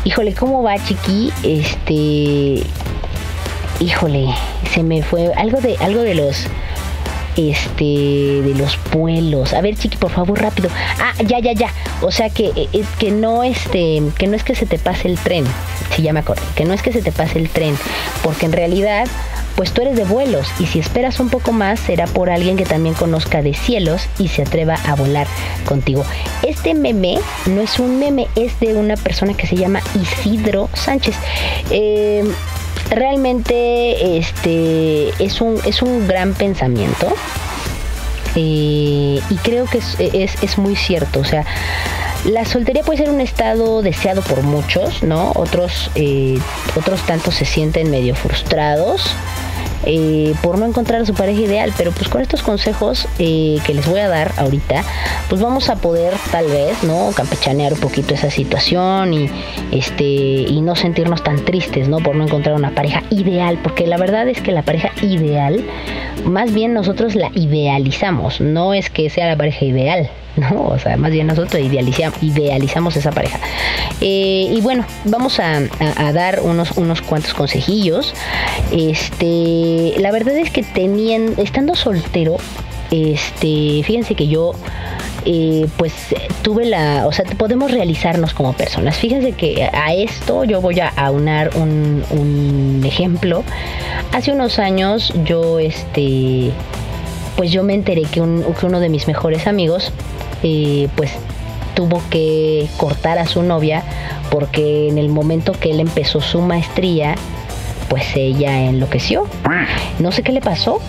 híjole, 0.05 0.33
¿cómo 0.33 0.63
va, 0.63 0.75
chiqui? 0.83 1.31
Este, 1.43 2.63
híjole, 3.79 4.27
se 4.73 4.83
me 4.83 5.03
fue 5.03 5.31
algo 5.35 5.59
de, 5.59 5.75
algo 5.79 6.01
de 6.01 6.15
los, 6.15 6.47
este, 7.37 7.83
de 7.83 8.55
los 8.57 8.77
vuelos. 8.91 9.53
A 9.53 9.61
ver, 9.61 9.75
chiqui, 9.75 9.97
por 9.97 10.11
favor, 10.11 10.41
rápido. 10.41 10.69
Ah, 10.99 11.13
ya, 11.25 11.39
ya, 11.39 11.53
ya. 11.53 11.69
O 12.01 12.11
sea 12.11 12.29
que, 12.29 12.51
eh, 12.55 12.83
que 12.99 13.11
no, 13.11 13.43
este, 13.43 14.01
que 14.17 14.27
no 14.27 14.35
es 14.35 14.43
que 14.43 14.55
se 14.55 14.65
te 14.65 14.77
pase 14.77 15.07
el 15.07 15.17
tren. 15.17 15.45
Si 15.95 16.01
ya 16.01 16.13
me 16.13 16.19
acuerdo. 16.19 16.43
Que 16.55 16.65
no 16.65 16.73
es 16.73 16.81
que 16.81 16.91
se 16.91 17.01
te 17.01 17.11
pase 17.11 17.39
el 17.39 17.49
tren, 17.49 17.77
porque 18.23 18.45
en 18.45 18.51
realidad 18.51 19.07
pues 19.57 19.71
tú 19.71 19.81
eres 19.81 19.95
de 19.95 20.05
vuelos 20.05 20.47
y 20.59 20.67
si 20.67 20.77
esperas 20.77 21.19
un 21.19 21.29
poco 21.29 21.51
más 21.51 21.79
será 21.79 22.05
por 22.05 22.29
alguien 22.29 22.57
que 22.57 22.63
también 22.63 22.93
conozca 22.93 23.41
de 23.41 23.55
cielos 23.55 24.07
y 24.19 24.27
se 24.27 24.43
atreva 24.43 24.75
a 24.85 24.93
volar 24.93 25.25
contigo. 25.65 26.05
Este 26.43 26.75
meme 26.75 27.17
no 27.47 27.61
es 27.61 27.79
un 27.79 27.97
meme, 27.97 28.27
es 28.35 28.57
de 28.59 28.75
una 28.75 28.95
persona 28.95 29.33
que 29.33 29.47
se 29.47 29.55
llama 29.55 29.81
Isidro 29.99 30.69
Sánchez. 30.75 31.15
Eh, 31.71 32.23
realmente 32.89 34.17
este 34.17 35.09
es 35.23 35.41
un, 35.41 35.59
es 35.65 35.81
un 35.81 36.07
gran 36.07 36.33
pensamiento. 36.33 37.13
Eh, 38.35 39.19
y 39.29 39.35
creo 39.41 39.65
que 39.65 39.79
es, 39.79 40.43
es 40.43 40.57
muy 40.57 40.75
cierto. 40.75 41.19
O 41.19 41.25
sea, 41.25 41.43
la 42.25 42.45
soltería 42.45 42.83
puede 42.83 42.99
ser 42.99 43.09
un 43.09 43.21
estado 43.21 43.81
deseado 43.81 44.21
por 44.21 44.43
muchos, 44.43 45.01
¿no? 45.03 45.31
Otros, 45.35 45.89
eh, 45.95 46.37
otros 46.75 47.01
tantos 47.05 47.35
se 47.35 47.45
sienten 47.45 47.89
medio 47.89 48.15
frustrados. 48.15 49.15
Eh, 49.85 50.33
por 50.41 50.57
no 50.57 50.65
encontrar 50.65 51.01
a 51.01 51.05
su 51.05 51.13
pareja 51.13 51.41
ideal, 51.41 51.73
pero 51.77 51.91
pues 51.91 52.09
con 52.09 52.21
estos 52.21 52.41
consejos 52.41 53.07
eh, 53.19 53.59
que 53.65 53.73
les 53.73 53.87
voy 53.87 53.99
a 53.99 54.07
dar 54.07 54.31
ahorita, 54.37 54.83
pues 55.29 55.41
vamos 55.41 55.69
a 55.69 55.75
poder 55.75 56.13
tal 56.31 56.47
vez, 56.47 56.83
¿no? 56.83 57.11
Campechanear 57.15 57.73
un 57.73 57.79
poquito 57.79 58.13
esa 58.13 58.31
situación 58.31 59.13
y 59.13 59.29
este 59.71 60.03
y 60.03 60.61
no 60.61 60.75
sentirnos 60.75 61.23
tan 61.23 61.45
tristes, 61.45 61.87
¿no? 61.87 61.99
Por 61.99 62.15
no 62.15 62.23
encontrar 62.23 62.55
una 62.55 62.71
pareja 62.71 63.03
ideal, 63.09 63.59
porque 63.61 63.87
la 63.87 63.97
verdad 63.97 64.27
es 64.27 64.41
que 64.41 64.51
la 64.51 64.63
pareja 64.63 64.89
ideal, 65.01 65.63
más 66.25 66.53
bien 66.53 66.73
nosotros 66.73 67.15
la 67.15 67.29
idealizamos, 67.33 68.41
no 68.41 68.73
es 68.73 68.89
que 68.89 69.09
sea 69.09 69.27
la 69.27 69.37
pareja 69.37 69.65
ideal, 69.65 70.09
¿no? 70.51 70.67
O 70.67 70.79
sea, 70.79 70.97
más 70.97 71.11
bien 71.11 71.27
nosotros 71.27 71.61
idealizamos, 71.61 72.95
esa 72.95 73.11
pareja. 73.11 73.39
Eh, 74.01 74.53
y 74.53 74.61
bueno, 74.61 74.85
vamos 75.05 75.39
a, 75.39 75.61
dar 76.13 76.41
unos, 76.41 76.71
unos 76.77 77.01
cuantos 77.01 77.33
consejillos. 77.33 78.13
Este, 78.71 79.93
la 79.99 80.11
verdad 80.11 80.37
es 80.37 80.51
que 80.51 80.63
teniendo, 80.63 81.41
estando 81.41 81.75
soltero, 81.75 82.37
este, 82.91 83.81
fíjense 83.83 84.15
que 84.15 84.27
yo 84.27 84.53
eh, 85.25 85.67
pues 85.75 85.93
tuve 86.41 86.65
la, 86.65 87.05
o 87.05 87.11
sea, 87.11 87.25
podemos 87.37 87.71
realizarnos 87.71 88.33
como 88.33 88.53
personas. 88.53 88.95
Fíjense 88.97 89.33
que 89.33 89.69
a 89.71 89.93
esto 89.93 90.43
yo 90.43 90.61
voy 90.61 90.79
a 90.79 90.87
aunar 90.89 91.51
un, 91.55 92.03
un 92.11 92.83
ejemplo. 92.85 93.43
Hace 94.13 94.31
unos 94.31 94.59
años 94.59 95.13
yo, 95.25 95.59
este, 95.59 96.51
pues 97.35 97.51
yo 97.51 97.63
me 97.63 97.73
enteré 97.73 98.03
que, 98.03 98.21
que 98.21 98.65
uno 98.65 98.79
de 98.79 98.89
mis 98.89 99.07
mejores 99.07 99.47
amigos 99.47 99.91
eh, 100.43 100.87
pues 100.95 101.11
tuvo 101.75 102.01
que 102.09 102.67
cortar 102.77 103.19
a 103.19 103.27
su 103.27 103.43
novia 103.43 103.83
porque 104.31 104.89
en 104.89 104.97
el 104.97 105.09
momento 105.09 105.51
que 105.53 105.71
él 105.71 105.79
empezó 105.79 106.21
su 106.21 106.41
maestría, 106.41 107.15
pues 107.89 108.03
ella 108.15 108.65
enloqueció. 108.65 109.25
No 109.99 110.11
sé 110.11 110.23
qué 110.23 110.31
le 110.31 110.41
pasó, 110.41 110.81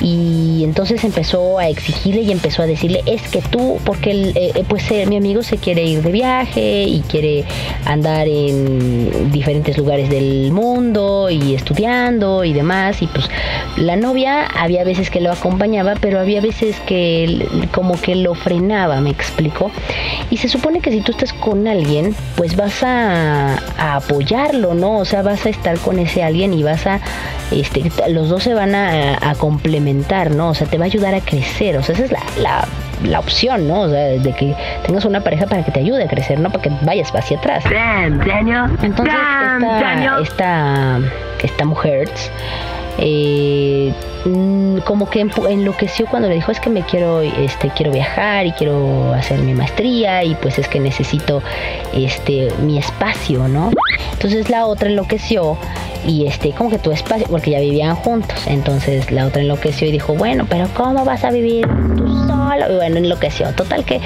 y 0.00 0.62
entonces 0.64 1.04
empezó 1.04 1.58
a 1.58 1.68
exigirle 1.68 2.22
y 2.22 2.32
empezó 2.32 2.62
a 2.62 2.66
decirle 2.66 3.02
es 3.06 3.22
que 3.28 3.40
tú 3.40 3.78
porque 3.84 4.10
el, 4.10 4.36
eh, 4.36 4.52
eh, 4.54 4.64
pues 4.68 4.90
eh, 4.90 5.06
mi 5.06 5.16
amigo 5.16 5.42
se 5.42 5.56
quiere 5.56 5.84
ir 5.84 6.02
de 6.02 6.12
viaje 6.12 6.82
y 6.84 7.00
quiere 7.00 7.44
andar 7.86 8.28
en 8.28 9.32
diferentes 9.32 9.78
lugares 9.78 10.10
del 10.10 10.52
mundo 10.52 11.30
y 11.30 11.54
estudiando 11.54 12.44
y 12.44 12.52
demás 12.52 13.00
y 13.00 13.06
pues 13.06 13.28
la 13.76 13.96
novia 13.96 14.44
había 14.44 14.84
veces 14.84 15.10
que 15.10 15.20
lo 15.20 15.32
acompañaba 15.32 15.94
pero 16.00 16.20
había 16.20 16.40
veces 16.40 16.76
que 16.80 17.46
como 17.72 17.98
que 18.00 18.16
lo 18.16 18.34
frenaba 18.34 19.00
me 19.00 19.10
explico 19.10 19.70
y 20.30 20.36
se 20.36 20.48
supone 20.48 20.80
que 20.80 20.90
si 20.90 21.00
tú 21.00 21.12
estás 21.12 21.32
con 21.32 21.66
alguien 21.66 22.14
pues 22.36 22.54
vas 22.56 22.82
a, 22.82 23.56
apoyarlo 23.78 24.74
no 24.74 24.98
o 24.98 25.04
sea 25.04 25.22
vas 25.22 25.46
a 25.46 25.48
estar 25.48 25.78
con 25.78 25.98
ese 25.98 26.22
alguien 26.22 26.35
y 26.36 26.62
vas 26.62 26.86
a 26.86 27.00
este 27.50 27.90
los 28.08 28.28
dos 28.28 28.42
se 28.42 28.54
van 28.54 28.74
a 28.74 29.34
complementar 29.38 30.16
¿no? 30.30 30.50
O 30.50 30.54
sea, 30.54 30.66
te 30.66 30.78
va 30.78 30.84
a 30.84 30.86
ayudar 30.86 31.14
a 31.14 31.20
crecer, 31.20 31.76
o 31.76 31.82
sea, 31.82 31.94
esa 31.94 32.04
es 32.04 32.12
la, 32.12 32.66
la, 33.04 33.18
opción, 33.18 33.68
¿no? 33.68 33.82
O 33.82 33.88
sea, 33.88 34.04
de 34.04 34.32
que 34.32 34.54
tengas 34.86 35.04
una 35.04 35.20
pareja 35.20 35.46
para 35.46 35.64
que 35.64 35.70
te 35.70 35.80
ayude 35.80 36.04
a 36.04 36.08
crecer, 36.08 36.38
no 36.40 36.50
para 36.50 36.62
que 36.62 36.70
vayas 36.82 37.14
hacia 37.14 37.38
atrás. 37.38 37.64
Entonces, 38.82 39.14
esta, 39.62 40.20
esta, 40.20 41.00
esta 41.42 41.64
mujer 41.64 42.08
eh, 42.98 43.92
mm, 44.24 44.78
como 44.78 45.08
que 45.08 45.20
enloqueció 45.20 46.06
cuando 46.06 46.28
le 46.28 46.36
dijo 46.36 46.52
es 46.52 46.60
que 46.60 46.70
me 46.70 46.82
quiero 46.82 47.20
este 47.20 47.70
quiero 47.70 47.92
viajar 47.92 48.46
y 48.46 48.52
quiero 48.52 49.12
hacer 49.12 49.40
mi 49.40 49.54
maestría 49.54 50.24
y 50.24 50.34
pues 50.36 50.58
es 50.58 50.68
que 50.68 50.80
necesito 50.80 51.42
este 51.94 52.48
mi 52.62 52.78
espacio 52.78 53.48
no 53.48 53.70
entonces 54.12 54.48
la 54.48 54.66
otra 54.66 54.88
enloqueció 54.88 55.58
y 56.06 56.26
este 56.26 56.52
como 56.52 56.70
que 56.70 56.78
tu 56.78 56.92
espacio 56.92 57.26
porque 57.28 57.50
ya 57.50 57.60
vivían 57.60 57.96
juntos. 57.96 58.46
Entonces 58.46 59.10
la 59.10 59.26
otra 59.26 59.42
enloqueció 59.42 59.88
y 59.88 59.92
dijo 59.92 60.14
bueno 60.14 60.46
pero 60.48 60.68
cómo 60.74 61.04
vas 61.04 61.24
a 61.24 61.30
vivir 61.30 61.66
tú 61.96 62.06
solo 62.26 62.72
y 62.72 62.76
bueno 62.76 62.96
enloqueció. 62.98 63.52
Total 63.52 63.84
que 63.84 64.00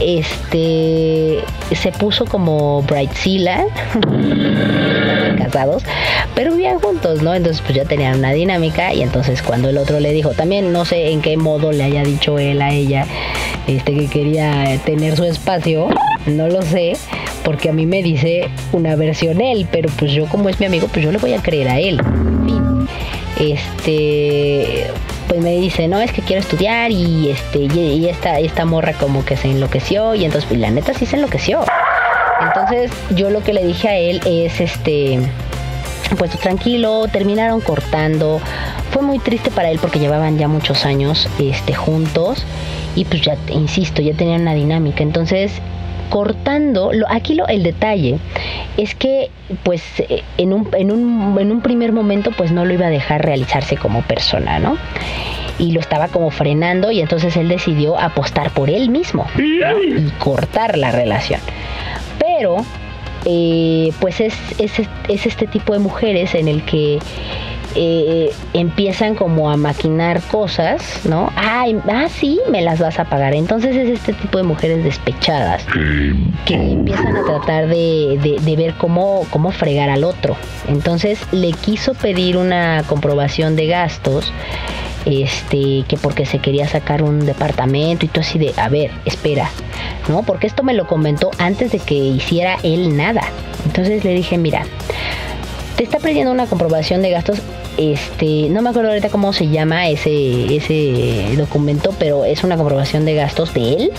este 0.00 1.40
se 1.74 1.92
puso 1.92 2.24
como 2.24 2.82
Brightzilla 2.82 3.64
casados 5.38 5.82
pero 6.34 6.52
vivían 6.52 6.78
juntos 6.80 7.22
no 7.22 7.34
entonces 7.34 7.62
pues 7.62 7.76
ya 7.76 7.84
tenían 7.84 8.18
una 8.18 8.27
dinámica 8.32 8.92
y 8.94 9.02
entonces 9.02 9.42
cuando 9.42 9.68
el 9.68 9.78
otro 9.78 10.00
le 10.00 10.12
dijo 10.12 10.30
también 10.30 10.72
no 10.72 10.84
sé 10.84 11.10
en 11.10 11.20
qué 11.20 11.36
modo 11.36 11.72
le 11.72 11.84
haya 11.84 12.02
dicho 12.02 12.38
él 12.38 12.62
a 12.62 12.70
ella 12.72 13.06
este 13.66 13.94
que 13.94 14.06
quería 14.06 14.78
tener 14.84 15.16
su 15.16 15.24
espacio 15.24 15.88
no 16.26 16.48
lo 16.48 16.62
sé 16.62 16.94
porque 17.48 17.70
a 17.70 17.72
mí 17.72 17.86
me 17.86 18.02
dice 18.02 18.50
una 18.72 18.94
versión 18.94 19.40
él, 19.40 19.66
pero 19.72 19.88
pues 19.98 20.12
yo 20.12 20.26
como 20.26 20.50
es 20.50 20.60
mi 20.60 20.66
amigo, 20.66 20.86
pues 20.88 21.02
yo 21.02 21.10
le 21.10 21.16
voy 21.16 21.32
a 21.32 21.40
creer 21.40 21.68
a 21.68 21.78
él. 21.78 21.98
Este, 23.40 24.86
pues 25.28 25.40
me 25.40 25.52
dice, 25.52 25.88
no, 25.88 25.98
es 25.98 26.12
que 26.12 26.20
quiero 26.20 26.42
estudiar 26.42 26.90
y 26.90 27.30
este, 27.30 27.60
y 27.60 28.06
esta, 28.06 28.38
esta 28.38 28.66
morra 28.66 28.92
como 28.92 29.24
que 29.24 29.38
se 29.38 29.48
enloqueció 29.48 30.14
y 30.14 30.26
entonces, 30.26 30.46
pues 30.46 30.60
la 30.60 30.70
neta 30.70 30.92
sí 30.92 31.06
se 31.06 31.16
enloqueció. 31.16 31.64
Entonces 32.42 32.90
yo 33.16 33.30
lo 33.30 33.42
que 33.42 33.54
le 33.54 33.64
dije 33.64 33.88
a 33.88 33.96
él 33.96 34.20
es, 34.26 34.60
este, 34.60 35.18
pues 36.18 36.30
tranquilo, 36.38 37.06
terminaron 37.08 37.60
cortando. 37.60 38.40
Fue 38.90 39.02
muy 39.02 39.18
triste 39.18 39.50
para 39.50 39.70
él 39.70 39.78
porque 39.80 39.98
llevaban 39.98 40.38
ya 40.38 40.48
muchos 40.48 40.84
años 40.84 41.28
este, 41.38 41.74
juntos 41.74 42.44
y 42.94 43.04
pues 43.04 43.22
ya, 43.22 43.36
insisto, 43.50 44.02
ya 44.02 44.14
tenían 44.14 44.42
una 44.42 44.54
dinámica. 44.54 45.02
Entonces 45.02 45.52
cortando, 46.10 46.90
lo, 46.92 47.06
aquí 47.10 47.34
lo, 47.34 47.46
el 47.48 47.62
detalle 47.62 48.18
es 48.78 48.94
que 48.94 49.30
pues 49.62 49.82
en 50.38 50.54
un, 50.54 50.68
en, 50.72 50.90
un, 50.90 51.36
en 51.38 51.52
un 51.52 51.60
primer 51.60 51.92
momento 51.92 52.30
pues 52.32 52.50
no 52.50 52.64
lo 52.64 52.72
iba 52.72 52.86
a 52.86 52.90
dejar 52.90 53.24
realizarse 53.24 53.76
como 53.76 54.02
persona, 54.02 54.58
¿no? 54.58 54.78
y 55.58 55.72
lo 55.72 55.80
estaba 55.80 56.08
como 56.08 56.30
frenando 56.30 56.90
y 56.90 57.00
entonces 57.00 57.36
él 57.36 57.48
decidió 57.48 57.98
apostar 57.98 58.50
por 58.52 58.70
él 58.70 58.90
mismo 58.90 59.26
y 59.36 60.10
cortar 60.18 60.78
la 60.78 60.92
relación. 60.92 61.40
Pero 62.18 62.64
eh, 63.30 63.92
pues 64.00 64.20
es, 64.20 64.34
es, 64.58 64.72
es, 65.06 65.26
este 65.26 65.46
tipo 65.46 65.74
de 65.74 65.80
mujeres 65.80 66.34
en 66.34 66.48
el 66.48 66.64
que 66.64 66.98
eh, 67.74 68.32
empiezan 68.54 69.14
como 69.14 69.50
a 69.50 69.58
maquinar 69.58 70.22
cosas, 70.22 71.02
¿no? 71.04 71.30
Ay, 71.36 71.78
ah, 71.90 72.06
sí, 72.08 72.40
me 72.50 72.62
las 72.62 72.80
vas 72.80 72.98
a 72.98 73.04
pagar. 73.04 73.34
Entonces 73.34 73.76
es 73.76 73.90
este 73.90 74.14
tipo 74.14 74.38
de 74.38 74.44
mujeres 74.44 74.82
despechadas 74.82 75.66
que 76.46 76.54
empiezan 76.54 77.18
a 77.18 77.24
tratar 77.24 77.68
de, 77.68 78.38
de, 78.42 78.56
ver 78.56 78.72
cómo, 78.78 79.26
cómo 79.28 79.50
fregar 79.50 79.90
al 79.90 80.04
otro. 80.04 80.34
Entonces 80.66 81.20
le 81.30 81.52
quiso 81.52 81.92
pedir 81.92 82.38
una 82.38 82.82
comprobación 82.86 83.56
de 83.56 83.66
gastos 83.66 84.32
este, 85.08 85.84
que 85.88 85.96
porque 85.96 86.26
se 86.26 86.38
quería 86.38 86.68
sacar 86.68 87.02
un 87.02 87.24
departamento 87.24 88.04
y 88.04 88.08
todo 88.08 88.20
así 88.20 88.38
de, 88.38 88.52
a 88.56 88.68
ver, 88.68 88.90
espera, 89.04 89.50
¿no? 90.08 90.22
Porque 90.22 90.46
esto 90.46 90.62
me 90.62 90.74
lo 90.74 90.86
comentó 90.86 91.30
antes 91.38 91.72
de 91.72 91.78
que 91.78 91.94
hiciera 91.94 92.58
él 92.62 92.96
nada. 92.96 93.22
Entonces 93.64 94.04
le 94.04 94.12
dije, 94.14 94.38
mira, 94.38 94.64
te 95.76 95.84
está 95.84 95.98
pidiendo 95.98 96.30
una 96.30 96.46
comprobación 96.46 97.02
de 97.02 97.10
gastos 97.10 97.40
este, 97.78 98.48
no 98.50 98.60
me 98.60 98.70
acuerdo 98.70 98.90
ahorita 98.90 99.08
cómo 99.08 99.32
se 99.32 99.46
llama 99.48 99.88
ese, 99.88 100.56
ese 100.56 101.36
documento, 101.36 101.94
pero 101.96 102.24
es 102.24 102.42
una 102.42 102.56
comprobación 102.56 103.04
de 103.04 103.14
gastos 103.14 103.54
de 103.54 103.72
él. 103.74 103.90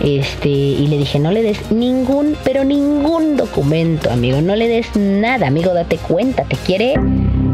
Este, 0.00 0.48
y 0.48 0.86
le 0.86 0.96
dije, 0.96 1.18
no 1.18 1.32
le 1.32 1.42
des 1.42 1.72
ningún, 1.72 2.36
pero 2.44 2.64
ningún 2.64 3.36
documento, 3.36 4.10
amigo, 4.10 4.40
no 4.40 4.54
le 4.54 4.68
des 4.68 4.94
nada, 4.94 5.48
amigo, 5.48 5.74
date 5.74 5.96
cuenta, 5.96 6.44
te 6.44 6.56
quiere 6.56 6.94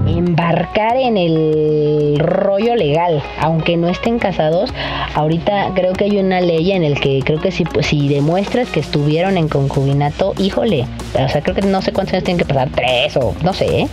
embarcar 0.07 0.97
en 0.97 1.17
el 1.17 2.19
rollo 2.19 2.75
legal, 2.75 3.23
aunque 3.41 3.77
no 3.77 3.89
estén 3.89 4.19
casados. 4.19 4.73
Ahorita 5.15 5.73
creo 5.75 5.93
que 5.93 6.05
hay 6.05 6.19
una 6.19 6.41
ley 6.41 6.73
en 6.73 6.85
el 6.85 7.01
que 7.01 7.21
creo 7.25 7.41
que 7.41 7.51
si, 7.51 7.65
pues, 7.65 7.87
si 7.87 8.09
demuestras 8.09 8.69
que 8.69 8.81
estuvieron 8.81 9.37
en 9.37 9.49
concubinato, 9.49 10.35
híjole, 10.39 10.87
o 11.15 11.29
sea, 11.29 11.41
creo 11.43 11.55
que 11.55 11.63
no 11.63 11.83
sé 11.83 11.93
cuántos 11.93 12.15
años 12.15 12.25
tienen 12.25 12.39
que 12.39 12.53
pasar, 12.53 12.71
tres 12.75 13.17
o 13.17 13.35
no 13.43 13.53
sé, 13.53 13.83
¿eh? 13.83 13.89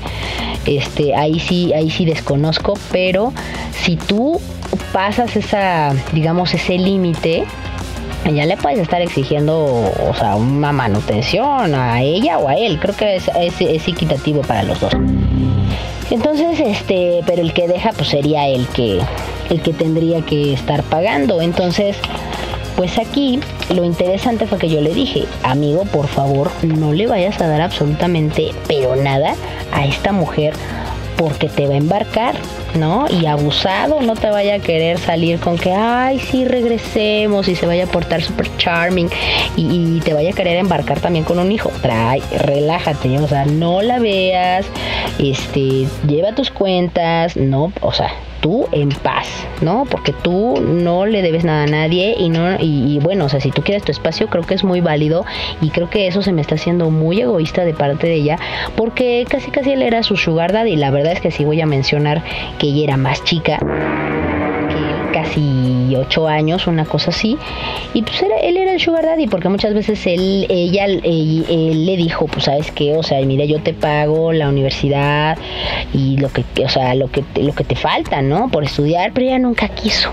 este, 0.65 1.15
ahí 1.15 1.39
sí, 1.39 1.73
ahí 1.73 1.89
sí 1.89 2.06
desconozco, 2.06 2.73
pero 2.91 3.34
si 3.84 3.95
tú 3.95 4.39
pasas 4.91 5.36
esa, 5.36 5.93
digamos, 6.13 6.54
ese 6.54 6.78
límite, 6.78 7.43
ya 8.32 8.45
le 8.45 8.56
puedes 8.56 8.80
estar 8.80 9.02
exigiendo, 9.02 9.56
o 9.58 10.13
sea, 10.17 10.36
una 10.36 10.71
manutención 10.71 11.76
a 11.76 12.02
ella 12.02 12.38
o 12.38 12.47
a 12.47 12.56
él. 12.56 12.80
Creo 12.80 12.95
que 12.95 13.17
es, 13.17 13.28
es, 13.39 13.60
es 13.60 13.88
equitativo 13.88 14.41
para 14.41 14.63
los 14.63 14.80
dos. 14.80 14.93
Entonces, 16.12 16.60
este, 16.60 17.22
pero 17.26 17.42
el 17.42 17.54
que 17.54 17.68
deja, 17.68 17.92
pues 17.92 18.10
sería 18.10 18.48
el 18.48 18.68
que, 18.68 19.00
el 19.50 19.62
que 19.62 19.74
tendría 19.74 20.22
que 20.22 20.54
estar 20.54 20.84
pagando. 20.84 21.42
Entonces, 21.42 21.96
pues 22.76 22.98
aquí 22.98 23.39
lo 23.74 23.84
interesante 23.84 24.48
fue 24.48 24.58
que 24.58 24.70
yo 24.70 24.82
le 24.82 24.94
dije, 24.94 25.26
amigo, 25.44 25.86
por 25.86 26.08
favor, 26.08 26.52
no 26.63 26.94
le 26.94 27.08
vayas 27.08 27.39
a 27.42 27.48
dar 27.48 27.62
absolutamente, 27.62 28.52
pero 28.68 28.96
nada 28.96 29.36
a 29.72 29.86
esta 29.86 30.12
mujer 30.12 30.54
porque 31.17 31.49
te 31.49 31.67
va 31.67 31.73
a 31.73 31.78
embarcar, 31.78 32.36
¿no? 32.76 33.06
Y 33.10 33.26
abusado, 33.26 34.02
no 34.02 34.15
te 34.15 34.30
vaya 34.30 34.56
a 34.56 34.60
querer 34.60 34.97
salir 34.97 35.39
con 35.39 35.58
que, 35.58 35.71
ay, 35.71 36.19
sí, 36.19 36.45
regresemos 36.45 37.47
y 37.47 37.56
se 37.56 37.65
vaya 37.65 37.86
a 37.86 37.88
portar 37.88 38.21
súper 38.21 38.56
charming 38.58 39.10
y, 39.56 39.99
te 40.04 40.13
vaya 40.13 40.32
a 40.32 40.34
querer 40.34 40.58
embarcar 40.58 40.99
también 40.99 41.23
con 41.23 41.39
un 41.39 41.52
hijo. 41.52 41.71
Trae, 41.82 42.21
relájate, 42.39 43.19
o 43.19 43.28
sea, 43.28 43.45
no 43.45 43.82
la 43.82 43.99
veas, 43.99 44.65
este, 45.19 45.88
lleva 46.08 46.36
tus 46.36 46.52
cuentas, 46.52 47.38
no, 47.38 47.71
o 47.82 47.93
sea, 47.93 48.12
tú 48.43 48.67
en 48.73 48.89
paz, 48.89 49.27
¿no? 49.62 49.86
Porque 49.89 50.12
tú 50.12 50.62
no 50.62 51.06
le 51.06 51.21
debes 51.21 51.45
nada 51.45 51.63
a 51.63 51.67
nadie 51.67 52.15
y 52.19 52.29
no 52.29 52.58
y, 52.60 52.99
bueno, 53.01 53.25
o 53.25 53.29
sea, 53.29 53.39
si 53.39 53.49
tú 53.49 53.63
quieres 53.63 53.84
tu 53.84 53.91
espacio, 53.91 54.27
creo 54.27 54.43
que 54.43 54.53
es 54.53 54.65
muy 54.65 54.82
válido 54.82 55.25
y 55.62 55.69
creo 55.69 55.89
que 55.89 56.08
eso 56.08 56.21
se 56.21 56.34
me 56.34 56.41
está 56.41 56.56
haciendo 56.56 56.89
muy 56.91 57.21
egoísta 57.21 57.63
de 57.63 57.73
parte 57.73 58.08
de 58.08 58.15
ella, 58.15 58.38
porque 58.75 59.25
casi 59.29 59.49
casi 59.49 59.71
él 59.71 59.82
era 59.82 60.03
su 60.03 60.17
sugar 60.17 60.43
y 60.67 60.75
la 60.75 60.91
verdad 60.91 61.13
es 61.13 61.21
que 61.21 61.32
sí 61.32 61.45
voy 61.45 61.62
a 61.62 61.65
mencionar 61.65 62.21
que 62.60 62.67
ella 62.67 62.84
era 62.84 62.97
más 62.97 63.23
chica 63.23 63.60
casi 65.24 65.96
ocho 65.96 66.28
años, 66.28 66.68
una 66.68 66.86
cosa 66.86 67.12
así. 67.12 67.38
Y 67.94 68.02
pues 68.02 68.22
era, 68.22 68.38
él 68.38 68.58
era 68.58 68.74
el 68.74 68.80
sugar 68.80 69.06
daddy, 69.06 69.28
porque 69.28 69.50
muchas 69.50 69.74
veces 69.74 70.06
él, 70.06 70.46
ella, 70.50 70.88
le 70.88 71.98
dijo, 71.98 72.26
pues 72.28 72.46
sabes 72.46 72.72
qué, 72.72 72.96
o 72.96 73.04
sea, 73.04 73.24
mira, 73.26 73.46
yo 73.46 73.62
te 73.62 73.74
pago 73.74 74.34
la 74.34 74.50
universidad 74.50 75.38
y 75.94 76.18
lo 76.18 76.30
que, 76.30 76.44
o 76.64 76.70
sea, 76.70 76.94
lo 76.96 77.10
que, 77.10 77.24
lo 77.36 77.54
que 77.54 77.64
te 77.64 77.76
falta, 77.76 78.22
¿no? 78.22 78.50
Por 78.50 78.64
estudiar, 78.64 79.12
pero 79.14 79.28
ella 79.28 79.40
nunca 79.40 79.68
quiso 79.70 80.12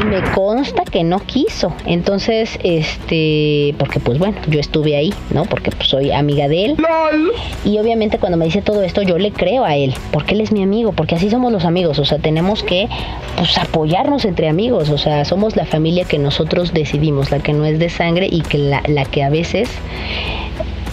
y 0.00 0.04
me 0.04 0.22
consta 0.32 0.84
que 0.84 1.04
no 1.04 1.20
quiso. 1.20 1.72
Entonces, 1.86 2.58
este, 2.62 3.74
porque 3.78 4.00
pues 4.00 4.18
bueno, 4.18 4.36
yo 4.48 4.60
estuve 4.60 4.96
ahí, 4.96 5.12
¿no? 5.30 5.44
Porque 5.44 5.70
pues, 5.70 5.88
soy 5.88 6.10
amiga 6.10 6.48
de 6.48 6.66
él. 6.66 6.76
Y 7.64 7.78
obviamente 7.78 8.18
cuando 8.18 8.38
me 8.38 8.44
dice 8.44 8.62
todo 8.62 8.82
esto, 8.82 9.02
yo 9.02 9.18
le 9.18 9.32
creo 9.32 9.64
a 9.64 9.76
él, 9.76 9.94
porque 10.12 10.34
él 10.34 10.40
es 10.40 10.52
mi 10.52 10.62
amigo, 10.62 10.92
porque 10.92 11.14
así 11.14 11.30
somos 11.30 11.52
los 11.52 11.64
amigos, 11.64 11.98
o 11.98 12.04
sea, 12.04 12.18
tenemos 12.18 12.62
que 12.62 12.88
pues 13.36 13.56
apoyarnos 13.58 14.24
entre 14.24 14.48
amigos, 14.48 14.90
o 14.90 14.98
sea, 14.98 15.24
somos 15.24 15.56
la 15.56 15.66
familia 15.66 16.04
que 16.04 16.18
nosotros 16.18 16.72
decidimos, 16.72 17.30
la 17.30 17.40
que 17.40 17.52
no 17.52 17.64
es 17.64 17.78
de 17.78 17.88
sangre 17.88 18.28
y 18.30 18.42
que 18.42 18.58
la, 18.58 18.82
la 18.86 19.04
que 19.04 19.22
a 19.22 19.30
veces 19.30 19.68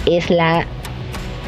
es 0.06 0.30
la 0.30 0.66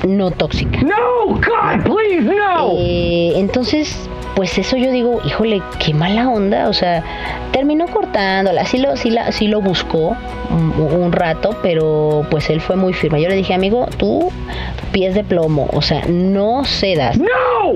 no 0.08 0.32
tóxica. 0.32 0.82
No, 0.82 1.26
God, 1.26 1.84
please, 1.84 2.22
no. 2.22 2.74
Eh, 2.78 3.34
entonces, 3.36 4.10
pues 4.40 4.58
eso 4.58 4.78
yo 4.78 4.90
digo, 4.90 5.20
híjole, 5.26 5.62
qué 5.80 5.94
mala 5.94 6.30
onda, 6.30 6.70
o 6.70 6.74
sea, 6.74 7.04
terminó 7.52 7.88
cortándola, 7.88 8.64
sí 8.64 8.78
lo, 8.78 8.96
sí 8.96 9.10
la, 9.10 9.34
sí 9.34 9.50
lo 9.50 9.60
buscó 9.60 10.16
un, 10.50 11.12
rato, 11.12 11.58
pero 11.62 12.26
pues 12.32 12.50
él 12.50 12.62
fue 12.62 12.78
muy 12.78 12.94
firme. 12.94 13.22
Yo 13.22 13.28
le 13.28 13.36
dije, 13.36 13.54
amigo, 13.54 13.88
tú 13.98 14.32
pies 14.94 15.14
de 15.14 15.26
plomo, 15.26 15.68
o 15.74 15.82
sea, 15.82 16.06
no 16.08 16.64
cedas. 16.64 17.18
No. 17.18 17.28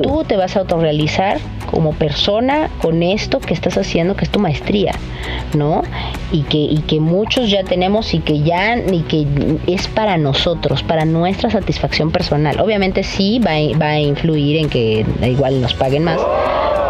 Tú 0.01 0.23
te 0.23 0.37
vas 0.37 0.55
a 0.55 0.61
autorrealizar 0.61 1.39
como 1.69 1.91
persona 1.91 2.69
con 2.81 3.03
esto 3.03 3.39
que 3.39 3.53
estás 3.53 3.77
haciendo, 3.77 4.15
que 4.15 4.23
es 4.23 4.31
tu 4.31 4.39
maestría, 4.39 4.93
¿no? 5.55 5.81
Y 6.31 6.43
que, 6.43 6.59
y 6.59 6.77
que 6.87 7.01
muchos 7.01 7.49
ya 7.49 7.65
tenemos 7.65 8.13
y 8.13 8.19
que 8.19 8.39
ya, 8.39 8.77
y 8.77 9.01
que 9.01 9.27
es 9.67 9.89
para 9.89 10.17
nosotros, 10.17 10.81
para 10.81 11.03
nuestra 11.03 11.49
satisfacción 11.49 12.11
personal. 12.11 12.61
Obviamente 12.61 13.03
sí 13.03 13.39
va 13.39 13.51
va 13.77 13.89
a 13.89 13.99
influir 13.99 14.57
en 14.57 14.69
que 14.69 15.05
igual 15.23 15.59
nos 15.61 15.73
paguen 15.73 16.05
más 16.05 16.21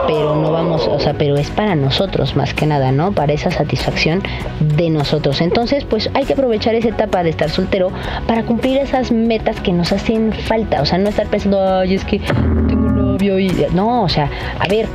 pero 0.08 0.36
no 0.36 0.52
vamos, 0.52 0.88
o 0.88 1.00
sea, 1.00 1.14
pero 1.14 1.36
es 1.36 1.50
para 1.50 1.76
nosotros 1.76 2.36
más 2.36 2.54
que 2.54 2.66
nada, 2.66 2.92
¿no? 2.92 3.12
Para 3.12 3.34
esa 3.34 3.52
satisfacción 3.52 4.22
de 4.60 4.90
nosotros. 4.90 5.42
Entonces, 5.42 5.86
pues 5.86 6.10
hay 6.14 6.26
que 6.26 6.34
aprovechar 6.34 6.76
esa 6.76 6.90
etapa 6.90 7.24
de 7.24 7.30
estar 7.30 7.50
soltero 7.50 7.92
para 8.28 8.44
cumplir 8.44 8.78
esas 8.78 9.12
metas 9.12 9.60
que 9.60 9.72
nos 9.72 9.92
hacen 9.92 10.34
falta, 10.34 10.82
o 10.82 10.86
sea, 10.86 10.98
no 10.98 11.10
estar 11.10 11.28
pensando, 11.28 11.62
ay, 11.62 11.96
es 11.96 12.06
que 12.06 12.20
tengo 12.20 12.90
novio 12.90 13.40
y 13.40 13.50
no, 13.74 14.04
o 14.04 14.10
sea, 14.10 14.30
a 14.60 14.68
ver, 14.68 14.88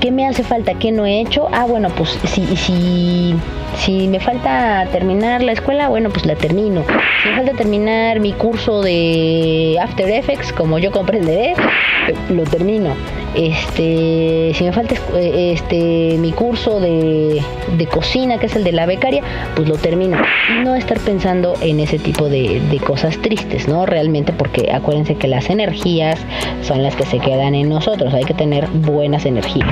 ¿qué 0.00 0.10
me 0.10 0.26
hace 0.26 0.42
falta? 0.42 0.74
¿Qué 0.74 0.92
no 0.92 1.06
he 1.06 1.20
hecho? 1.20 1.48
Ah, 1.52 1.64
bueno, 1.66 1.88
pues 1.90 2.18
si, 2.24 2.46
si, 2.56 3.34
si 3.78 4.08
me 4.08 4.20
falta 4.20 4.86
terminar 4.92 5.42
la 5.42 5.52
escuela, 5.52 5.88
bueno, 5.88 6.10
pues 6.10 6.26
la 6.26 6.34
termino. 6.34 6.84
Si 7.22 7.28
me 7.28 7.36
falta 7.36 7.52
terminar 7.52 8.20
mi 8.20 8.32
curso 8.32 8.82
de 8.82 9.78
After 9.80 10.08
Effects, 10.08 10.52
como 10.52 10.78
yo 10.78 10.90
comprenderé, 10.90 11.54
lo 12.30 12.44
termino. 12.44 12.94
Este, 13.34 14.52
si 14.54 14.64
me 14.64 14.72
falta 14.72 14.94
eh, 15.14 15.52
este 15.52 16.16
mi 16.18 16.32
curso 16.32 16.80
de, 16.80 17.42
de 17.76 17.86
cocina, 17.86 18.38
que 18.38 18.46
es 18.46 18.56
el 18.56 18.64
de 18.64 18.72
la 18.72 18.86
becaria, 18.86 19.22
pues 19.54 19.68
lo 19.68 19.76
termino. 19.76 20.16
No 20.62 20.74
estar 20.74 20.98
pensando 21.00 21.54
en 21.60 21.80
ese 21.80 21.98
tipo 21.98 22.30
de, 22.30 22.60
de 22.70 22.78
cosas 22.78 23.18
tristes, 23.18 23.68
¿no? 23.68 23.84
Realmente, 23.84 24.32
porque 24.32 24.70
acuérdense 24.72 25.16
que 25.16 25.28
las 25.28 25.50
energías 25.50 26.18
son 26.62 26.82
las 26.82 26.96
que 26.96 27.04
se 27.04 27.18
quedan 27.18 27.54
en 27.54 27.68
nosotros. 27.68 28.14
Hay 28.14 28.24
que 28.24 28.34
tener 28.34 28.66
buenas 28.68 29.26
energías 29.26 29.65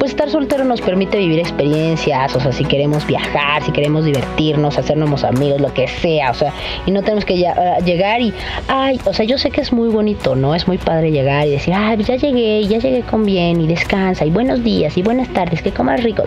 pues 0.00 0.12
estar 0.12 0.30
soltero 0.30 0.64
nos 0.64 0.80
permite 0.80 1.18
vivir 1.18 1.38
experiencias, 1.38 2.34
o 2.34 2.40
sea, 2.40 2.52
si 2.52 2.64
queremos 2.64 3.06
viajar, 3.06 3.62
si 3.62 3.70
queremos 3.70 4.06
divertirnos, 4.06 4.78
hacernos 4.78 5.24
amigos, 5.24 5.60
lo 5.60 5.74
que 5.74 5.86
sea, 5.88 6.30
o 6.30 6.34
sea, 6.34 6.54
y 6.86 6.90
no 6.90 7.02
tenemos 7.02 7.26
que 7.26 7.36
llegar 7.36 8.22
y, 8.22 8.32
ay, 8.66 8.98
o 9.04 9.12
sea, 9.12 9.26
yo 9.26 9.36
sé 9.36 9.50
que 9.50 9.60
es 9.60 9.74
muy 9.74 9.90
bonito, 9.90 10.34
¿no? 10.34 10.54
Es 10.54 10.66
muy 10.66 10.78
padre 10.78 11.10
llegar 11.10 11.46
y 11.46 11.50
decir, 11.50 11.74
ay, 11.76 12.02
ya 12.02 12.16
llegué, 12.16 12.66
ya 12.66 12.78
llegué 12.78 13.02
con 13.02 13.26
bien 13.26 13.60
y 13.60 13.66
descansa 13.66 14.24
y 14.24 14.30
buenos 14.30 14.64
días 14.64 14.96
y 14.96 15.02
buenas 15.02 15.28
tardes, 15.34 15.60
que 15.60 15.70
comas 15.70 16.02
rico. 16.02 16.22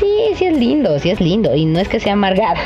Sí, 0.00 0.34
sí 0.34 0.46
es 0.46 0.58
lindo, 0.58 0.98
sí 0.98 1.10
es 1.10 1.20
lindo 1.20 1.54
y 1.54 1.64
no 1.64 1.78
es 1.78 1.88
que 1.88 2.00
sea 2.00 2.14
amargado. 2.14 2.56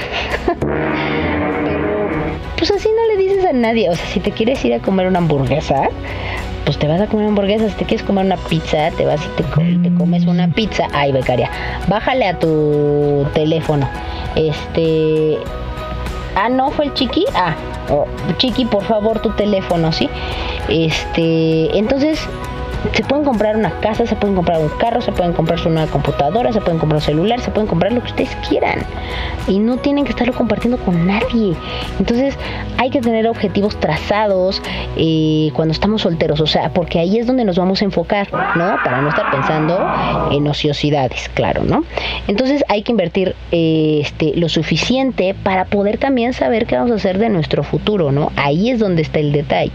pues 2.56 2.70
así 2.70 2.88
no 2.88 3.14
le 3.14 3.22
dices 3.22 3.44
a 3.44 3.52
nadie, 3.52 3.90
o 3.90 3.94
sea, 3.94 4.06
si 4.06 4.20
te 4.20 4.32
quieres 4.32 4.64
ir 4.64 4.72
a 4.72 4.78
comer 4.78 5.06
una 5.06 5.18
hamburguesa, 5.18 5.90
pues 6.64 6.78
te 6.78 6.86
vas 6.86 7.00
a 7.00 7.06
comer 7.06 7.26
hamburguesas, 7.26 7.72
si 7.72 7.78
te 7.78 7.84
quieres 7.84 8.06
comer 8.06 8.24
una 8.26 8.36
pizza, 8.36 8.90
te 8.96 9.04
vas 9.04 9.20
y 9.24 9.82
te, 9.82 9.94
comes 9.94 10.26
una 10.26 10.48
pizza. 10.48 10.86
Ay, 10.92 11.12
becaria, 11.12 11.50
bájale 11.88 12.26
a 12.26 12.38
tu 12.38 13.26
teléfono. 13.34 13.88
Este. 14.36 15.38
Ah, 16.36 16.48
no, 16.48 16.70
fue 16.70 16.86
el 16.86 16.94
chiqui. 16.94 17.24
Ah, 17.34 17.54
oh, 17.90 18.06
chiqui, 18.38 18.64
por 18.64 18.84
favor, 18.84 19.20
tu 19.20 19.30
teléfono, 19.30 19.92
¿sí? 19.92 20.08
Este. 20.68 21.76
Entonces, 21.76 22.20
se 22.92 23.02
pueden 23.04 23.24
comprar 23.24 23.56
una 23.56 23.70
casa, 23.80 24.06
se 24.06 24.16
pueden 24.16 24.34
comprar 24.34 24.60
un 24.60 24.68
carro, 24.78 25.00
se 25.00 25.12
pueden 25.12 25.32
comprar 25.32 25.58
su 25.58 25.70
nueva 25.70 25.90
computadora, 25.90 26.52
se 26.52 26.60
pueden 26.60 26.78
comprar 26.78 26.96
un 26.96 27.04
celular, 27.04 27.40
se 27.40 27.50
pueden 27.50 27.68
comprar 27.68 27.92
lo 27.92 28.00
que 28.00 28.08
ustedes 28.08 28.36
quieran. 28.48 28.80
Y 29.48 29.58
no 29.58 29.76
tienen 29.78 30.04
que 30.04 30.10
estarlo 30.10 30.32
compartiendo 30.34 30.78
con 30.78 31.06
nadie. 31.06 31.54
Entonces 31.98 32.36
hay 32.78 32.90
que 32.90 33.00
tener 33.00 33.26
objetivos 33.26 33.78
trazados 33.78 34.62
eh, 34.96 35.50
cuando 35.54 35.72
estamos 35.72 36.02
solteros, 36.02 36.40
o 36.40 36.46
sea, 36.46 36.70
porque 36.70 36.98
ahí 36.98 37.18
es 37.18 37.26
donde 37.26 37.44
nos 37.44 37.58
vamos 37.58 37.82
a 37.82 37.84
enfocar, 37.84 38.28
¿no? 38.56 38.76
Para 38.84 39.02
no 39.02 39.08
estar 39.08 39.30
pensando 39.30 39.78
en 40.30 40.46
ociosidades, 40.46 41.28
claro, 41.34 41.62
¿no? 41.64 41.84
Entonces 42.28 42.64
hay 42.68 42.82
que 42.82 42.92
invertir 42.92 43.34
eh, 43.52 44.00
este, 44.02 44.32
lo 44.36 44.48
suficiente 44.48 45.34
para 45.42 45.66
poder 45.66 45.98
también 45.98 46.32
saber 46.32 46.66
qué 46.66 46.76
vamos 46.76 46.92
a 46.92 46.94
hacer 46.94 47.18
de 47.18 47.28
nuestro 47.28 47.62
futuro, 47.62 48.12
¿no? 48.12 48.32
Ahí 48.36 48.70
es 48.70 48.78
donde 48.78 49.02
está 49.02 49.18
el 49.18 49.32
detalle. 49.32 49.72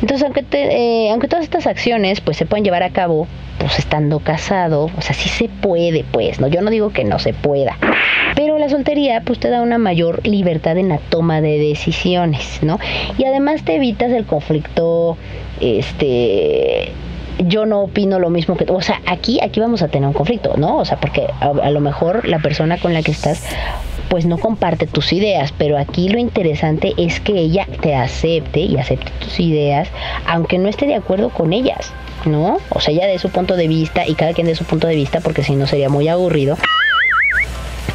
Entonces, 0.00 0.24
aunque, 0.24 0.44
eh, 0.52 1.10
aunque 1.10 1.28
todas 1.28 1.44
estas 1.44 1.66
acciones 1.66 2.17
pues 2.20 2.36
se 2.36 2.46
pueden 2.46 2.64
llevar 2.64 2.82
a 2.82 2.90
cabo 2.90 3.26
pues 3.58 3.78
estando 3.78 4.20
casado, 4.20 4.90
o 4.96 5.00
sea, 5.00 5.14
sí 5.14 5.28
se 5.28 5.48
puede, 5.48 6.04
pues, 6.10 6.40
¿no? 6.40 6.46
Yo 6.46 6.62
no 6.62 6.70
digo 6.70 6.90
que 6.90 7.04
no 7.04 7.18
se 7.18 7.32
pueda, 7.32 7.76
pero 8.36 8.58
la 8.58 8.68
soltería 8.68 9.22
pues 9.22 9.40
te 9.40 9.50
da 9.50 9.62
una 9.62 9.78
mayor 9.78 10.26
libertad 10.26 10.78
en 10.78 10.88
la 10.88 10.98
toma 10.98 11.40
de 11.40 11.58
decisiones, 11.58 12.60
¿no? 12.62 12.78
Y 13.18 13.24
además 13.24 13.64
te 13.64 13.74
evitas 13.74 14.12
el 14.12 14.26
conflicto, 14.26 15.16
este 15.60 16.92
yo 17.46 17.66
no 17.66 17.82
opino 17.82 18.18
lo 18.18 18.30
mismo 18.30 18.56
que. 18.56 18.66
O 18.68 18.80
sea, 18.80 19.00
aquí, 19.06 19.38
aquí 19.42 19.60
vamos 19.60 19.82
a 19.82 19.88
tener 19.88 20.08
un 20.08 20.14
conflicto, 20.14 20.56
¿no? 20.56 20.76
O 20.78 20.84
sea, 20.84 20.98
porque 20.98 21.26
a, 21.40 21.70
lo 21.70 21.80
mejor 21.80 22.26
la 22.28 22.38
persona 22.40 22.78
con 22.78 22.92
la 22.92 23.02
que 23.02 23.12
estás 23.12 23.44
pues 24.08 24.26
no 24.26 24.38
comparte 24.38 24.86
tus 24.86 25.12
ideas, 25.12 25.52
pero 25.56 25.78
aquí 25.78 26.08
lo 26.08 26.18
interesante 26.18 26.94
es 26.96 27.20
que 27.20 27.32
ella 27.32 27.66
te 27.80 27.94
acepte 27.94 28.60
y 28.60 28.76
acepte 28.76 29.10
tus 29.20 29.38
ideas, 29.40 29.88
aunque 30.26 30.58
no 30.58 30.68
esté 30.68 30.86
de 30.86 30.94
acuerdo 30.94 31.30
con 31.30 31.52
ellas, 31.52 31.92
¿no? 32.24 32.58
O 32.70 32.80
sea, 32.80 32.94
ella 32.94 33.06
de 33.06 33.18
su 33.18 33.30
punto 33.30 33.56
de 33.56 33.68
vista 33.68 34.06
y 34.06 34.14
cada 34.14 34.32
quien 34.32 34.46
de 34.46 34.54
su 34.54 34.64
punto 34.64 34.86
de 34.86 34.96
vista, 34.96 35.20
porque 35.20 35.42
si 35.42 35.54
no 35.54 35.66
sería 35.66 35.88
muy 35.88 36.08
aburrido. 36.08 36.56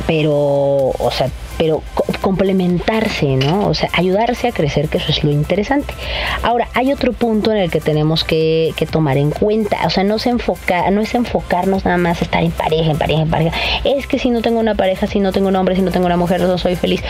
Pero, 0.07 0.33
o 0.33 1.11
sea, 1.11 1.29
pero 1.57 1.81
complementarse, 2.21 3.35
¿no? 3.35 3.67
O 3.67 3.73
sea, 3.73 3.89
ayudarse 3.93 4.47
a 4.47 4.51
crecer, 4.51 4.89
que 4.89 4.97
eso 4.97 5.11
es 5.11 5.23
lo 5.23 5.31
interesante. 5.31 5.93
Ahora, 6.41 6.67
hay 6.73 6.91
otro 6.91 7.13
punto 7.13 7.51
en 7.51 7.57
el 7.57 7.71
que 7.71 7.79
tenemos 7.79 8.23
que, 8.23 8.73
tomar 8.91 9.17
en 9.17 9.31
cuenta, 9.31 9.77
o 9.85 9.89
sea, 9.89 10.03
no, 10.03 10.19
se 10.19 10.29
enfoca, 10.29 10.89
no 10.91 11.01
es 11.01 11.15
enfocarnos 11.15 11.85
nada 11.85 11.97
más 11.97 12.21
estar 12.21 12.43
en 12.43 12.51
pareja, 12.51 12.91
en 12.91 12.97
pareja, 12.97 13.21
en 13.21 13.29
pareja. 13.29 13.57
Es 13.85 14.07
que 14.07 14.19
si 14.19 14.29
no 14.29 14.41
tengo 14.41 14.59
una 14.59 14.75
pareja, 14.75 15.07
si 15.07 15.19
no 15.19 15.31
tengo 15.31 15.47
un 15.47 15.55
hombre, 15.55 15.75
si 15.75 15.81
no 15.81 15.91
tengo 15.91 16.05
una 16.05 16.17
mujer, 16.17 16.41
no 16.41 16.57
soy 16.57 16.75
feliz. 16.75 17.01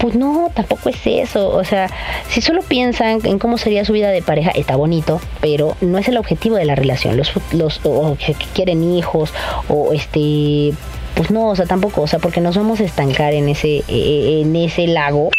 Pues 0.00 0.14
no, 0.14 0.50
tampoco 0.54 0.88
es 0.88 1.00
eso. 1.04 1.50
O 1.50 1.64
sea, 1.64 1.90
si 2.30 2.40
solo 2.40 2.62
piensan 2.62 3.20
en 3.24 3.38
cómo 3.38 3.58
sería 3.58 3.84
su 3.84 3.92
vida 3.92 4.08
de 4.10 4.22
pareja, 4.22 4.50
está 4.50 4.76
bonito, 4.76 5.20
pero 5.40 5.76
no 5.80 5.98
es 5.98 6.08
el 6.08 6.16
objetivo 6.16 6.56
de 6.56 6.64
la 6.64 6.74
relación. 6.74 7.16
Los, 7.16 7.32
los 7.52 7.78
que 8.18 8.34
quieren 8.54 8.82
hijos, 8.82 9.32
o 9.68 9.92
este 9.92 10.72
pues 11.14 11.30
no, 11.30 11.48
o 11.48 11.56
sea, 11.56 11.66
tampoco, 11.66 12.02
o 12.02 12.06
sea, 12.06 12.18
porque 12.18 12.40
nos 12.40 12.56
vamos 12.56 12.80
a 12.80 12.84
estancar 12.84 13.34
en 13.34 13.48
ese, 13.48 13.82
eh, 13.88 14.40
en 14.42 14.54
ese 14.56 14.86
lago 14.86 15.30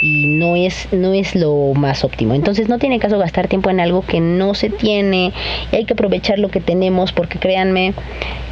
y 0.00 0.26
no 0.26 0.56
es 0.56 0.88
no 0.92 1.14
es 1.14 1.34
lo 1.34 1.72
más 1.74 2.04
óptimo. 2.04 2.34
Entonces 2.34 2.68
no 2.68 2.78
tiene 2.78 2.98
caso 2.98 3.18
gastar 3.18 3.48
tiempo 3.48 3.70
en 3.70 3.80
algo 3.80 4.02
que 4.02 4.20
no 4.20 4.54
se 4.54 4.70
tiene 4.70 5.32
y 5.72 5.76
hay 5.76 5.84
que 5.84 5.94
aprovechar 5.94 6.38
lo 6.38 6.48
que 6.48 6.60
tenemos 6.60 7.12
porque 7.12 7.38
créanme 7.38 7.94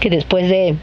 que 0.00 0.10
después 0.10 0.48
de 0.48 0.76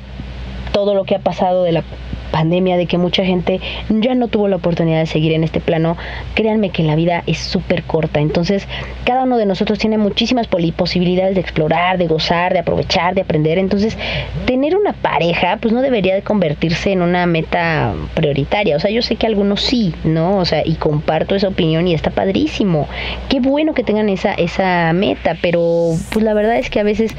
todo 0.72 0.94
lo 0.96 1.04
que 1.04 1.16
ha 1.16 1.20
pasado 1.20 1.64
de 1.64 1.72
la 1.72 1.84
pandemia, 2.32 2.78
de 2.78 2.86
que 2.86 2.98
mucha 2.98 3.24
gente 3.24 3.60
ya 3.90 4.16
no 4.16 4.28
tuvo 4.28 4.48
la 4.48 4.56
oportunidad 4.56 5.00
de 5.00 5.06
seguir 5.06 5.34
en 5.34 5.44
este 5.44 5.60
plano, 5.60 5.98
créanme 6.34 6.70
que 6.70 6.84
la 6.84 6.96
vida 6.96 7.24
es 7.28 7.38
súper 7.38 7.84
corta. 7.84 8.20
Entonces, 8.20 8.68
cada 9.04 9.24
uno 9.24 9.38
de 9.38 9.46
nosotros 9.46 9.80
tiene 9.80 9.98
muchísimas 9.98 10.48
posibilidades 10.48 11.36
de 11.36 11.42
explorar, 11.42 11.98
de 11.98 12.08
gozar, 12.08 12.54
de 12.54 12.60
aprovechar, 12.60 13.14
de 13.14 13.22
aprender. 13.22 13.58
Entonces, 13.58 13.98
tener 14.46 14.76
una 14.76 14.94
pareja, 14.94 15.58
pues 15.62 15.74
no 15.74 15.82
debería 15.82 16.16
de 16.16 16.22
convertirse 16.22 16.92
en 16.92 17.02
una 17.02 17.26
meta 17.26 17.94
prioritaria. 18.14 18.76
O 18.76 18.80
sea, 18.80 18.92
yo 18.92 19.02
sé 19.02 19.16
que 19.16 19.28
algunos 19.28 19.62
sí, 19.62 19.94
¿no? 20.04 20.38
O 20.38 20.46
sea, 20.46 20.64
y 20.66 20.76
comparto 20.76 21.36
esa 21.36 21.50
opinión 21.50 21.88
y 21.88 21.94
está 21.94 22.12
padrísimo. 22.12 22.88
Qué 23.30 23.40
bueno 23.40 23.74
que 23.74 23.84
tengan 23.84 24.10
esa, 24.10 24.34
esa 24.34 24.94
meta, 24.94 25.38
pero 25.42 25.92
pues 26.12 26.24
la 26.24 26.34
verdad 26.34 26.58
es 26.58 26.70
que 26.70 26.80
a 26.80 26.84
veces 26.84 27.16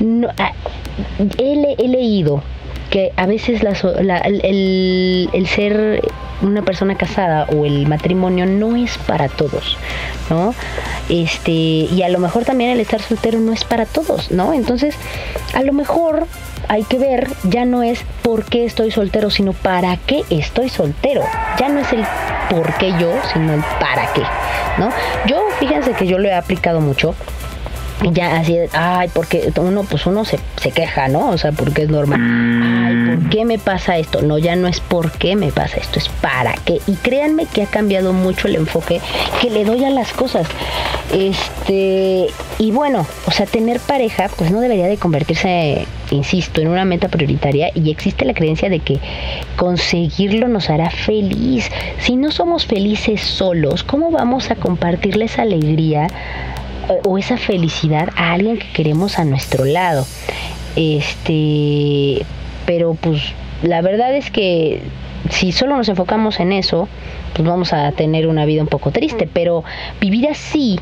no, 0.00 0.28
he 1.38 1.88
leído 1.88 2.42
que 2.94 3.12
a 3.16 3.26
veces 3.26 3.60
el, 3.60 5.28
el, 5.32 5.46
ser 5.48 6.00
una 6.42 6.62
persona 6.62 6.94
casada 6.94 7.44
o 7.52 7.64
el 7.64 7.88
matrimonio 7.88 8.46
no 8.46 8.76
es 8.76 8.98
para 8.98 9.28
todos, 9.28 9.76
¿no? 10.30 10.54
Este, 11.08 11.50
y 11.50 12.02
a 12.04 12.08
lo 12.08 12.20
mejor 12.20 12.44
también 12.44 12.70
el 12.70 12.78
estar 12.78 13.02
soltero 13.02 13.40
no 13.40 13.52
es 13.52 13.64
para 13.64 13.84
todos, 13.84 14.30
¿no? 14.30 14.52
Entonces, 14.52 14.94
a 15.54 15.64
lo 15.64 15.72
mejor 15.72 16.28
hay 16.68 16.84
que 16.84 17.00
ver, 17.00 17.28
ya 17.42 17.64
no 17.64 17.82
es 17.82 17.98
por 18.22 18.44
qué 18.44 18.64
estoy 18.64 18.92
soltero, 18.92 19.28
sino 19.28 19.54
para 19.54 19.96
qué 19.96 20.22
estoy 20.30 20.68
soltero. 20.68 21.24
Ya 21.58 21.68
no 21.70 21.80
es 21.80 21.92
el 21.92 22.04
por 22.48 22.74
qué 22.74 22.92
yo, 22.92 23.12
sino 23.32 23.54
el 23.54 23.62
para 23.80 24.12
qué, 24.12 24.22
¿no? 24.78 24.90
Yo, 25.26 25.42
fíjense 25.58 25.94
que 25.94 26.06
yo 26.06 26.20
lo 26.20 26.28
he 26.28 26.34
aplicado 26.34 26.80
mucho 26.80 27.16
ya 28.12 28.36
así, 28.36 28.56
ay, 28.72 29.08
porque 29.12 29.52
uno, 29.56 29.84
pues 29.84 30.06
uno 30.06 30.24
se, 30.24 30.38
se, 30.60 30.70
queja, 30.70 31.08
¿no? 31.08 31.30
O 31.30 31.38
sea, 31.38 31.52
porque 31.52 31.82
es 31.82 31.88
normal. 31.88 32.20
Ay, 32.20 33.16
¿por 33.16 33.30
qué 33.30 33.44
me 33.44 33.58
pasa 33.58 33.96
esto? 33.96 34.22
No, 34.22 34.38
ya 34.38 34.56
no 34.56 34.68
es 34.68 34.80
por 34.80 35.12
qué 35.12 35.36
me 35.36 35.52
pasa 35.52 35.78
esto, 35.78 35.98
es 35.98 36.08
para 36.08 36.54
qué. 36.64 36.80
Y 36.86 36.94
créanme 36.94 37.46
que 37.46 37.62
ha 37.62 37.66
cambiado 37.66 38.12
mucho 38.12 38.48
el 38.48 38.56
enfoque 38.56 39.00
que 39.40 39.50
le 39.50 39.64
doy 39.64 39.84
a 39.84 39.90
las 39.90 40.12
cosas. 40.12 40.46
Este, 41.12 42.26
y 42.58 42.70
bueno, 42.72 43.06
o 43.26 43.30
sea, 43.30 43.46
tener 43.46 43.80
pareja, 43.80 44.28
pues 44.36 44.50
no 44.50 44.60
debería 44.60 44.86
de 44.86 44.96
convertirse, 44.96 45.86
insisto, 46.10 46.60
en 46.60 46.68
una 46.68 46.84
meta 46.84 47.08
prioritaria. 47.08 47.70
Y 47.74 47.90
existe 47.90 48.24
la 48.24 48.34
creencia 48.34 48.68
de 48.68 48.80
que 48.80 48.98
conseguirlo 49.56 50.48
nos 50.48 50.70
hará 50.70 50.90
feliz. 50.90 51.70
Si 52.00 52.16
no 52.16 52.30
somos 52.30 52.66
felices 52.66 53.20
solos, 53.20 53.84
¿cómo 53.84 54.10
vamos 54.10 54.50
a 54.50 54.56
compartirles 54.56 55.38
alegría? 55.38 56.08
O 57.04 57.18
esa 57.18 57.36
felicidad 57.36 58.08
a 58.16 58.32
alguien 58.32 58.58
que 58.58 58.70
queremos 58.72 59.18
a 59.18 59.24
nuestro 59.24 59.64
lado. 59.64 60.06
Este, 60.76 62.24
pero 62.66 62.94
pues 62.94 63.22
la 63.62 63.80
verdad 63.80 64.14
es 64.14 64.30
que 64.30 64.82
si 65.30 65.52
solo 65.52 65.76
nos 65.76 65.88
enfocamos 65.88 66.40
en 66.40 66.52
eso, 66.52 66.88
pues 67.34 67.48
vamos 67.48 67.72
a 67.72 67.92
tener 67.92 68.26
una 68.26 68.44
vida 68.44 68.62
un 68.62 68.68
poco 68.68 68.90
triste, 68.90 69.28
pero 69.32 69.64
vivir 70.00 70.28
así 70.28 70.78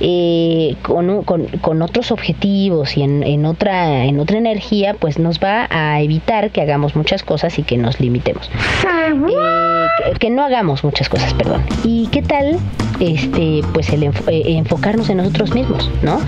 eh, 0.00 0.76
con, 0.82 1.22
con, 1.22 1.46
con, 1.46 1.82
otros 1.82 2.10
objetivos 2.10 2.96
y 2.96 3.02
en, 3.02 3.22
en, 3.22 3.46
otra, 3.46 4.04
en 4.04 4.18
otra 4.18 4.38
energía, 4.38 4.94
pues 4.94 5.18
nos 5.18 5.38
va 5.38 5.68
a 5.70 6.00
evitar 6.00 6.50
que 6.50 6.60
hagamos 6.60 6.96
muchas 6.96 7.22
cosas 7.22 7.58
y 7.58 7.62
que 7.62 7.76
nos 7.76 8.00
limitemos. 8.00 8.50
Eh, 8.84 9.73
que, 10.18 10.30
no 10.30 10.44
hagamos 10.44 10.84
muchas 10.84 11.08
cosas, 11.08 11.34
perdón. 11.34 11.62
¿Y 11.82 12.08
qué 12.08 12.22
tal 12.22 12.58
este, 13.00 13.62
pues 13.72 13.90
el 13.90 14.04
eh, 14.04 14.12
enfocarnos 14.28 15.08
en 15.10 15.18
nosotros 15.18 15.54
mismos, 15.54 15.90
¿no? 16.02 16.20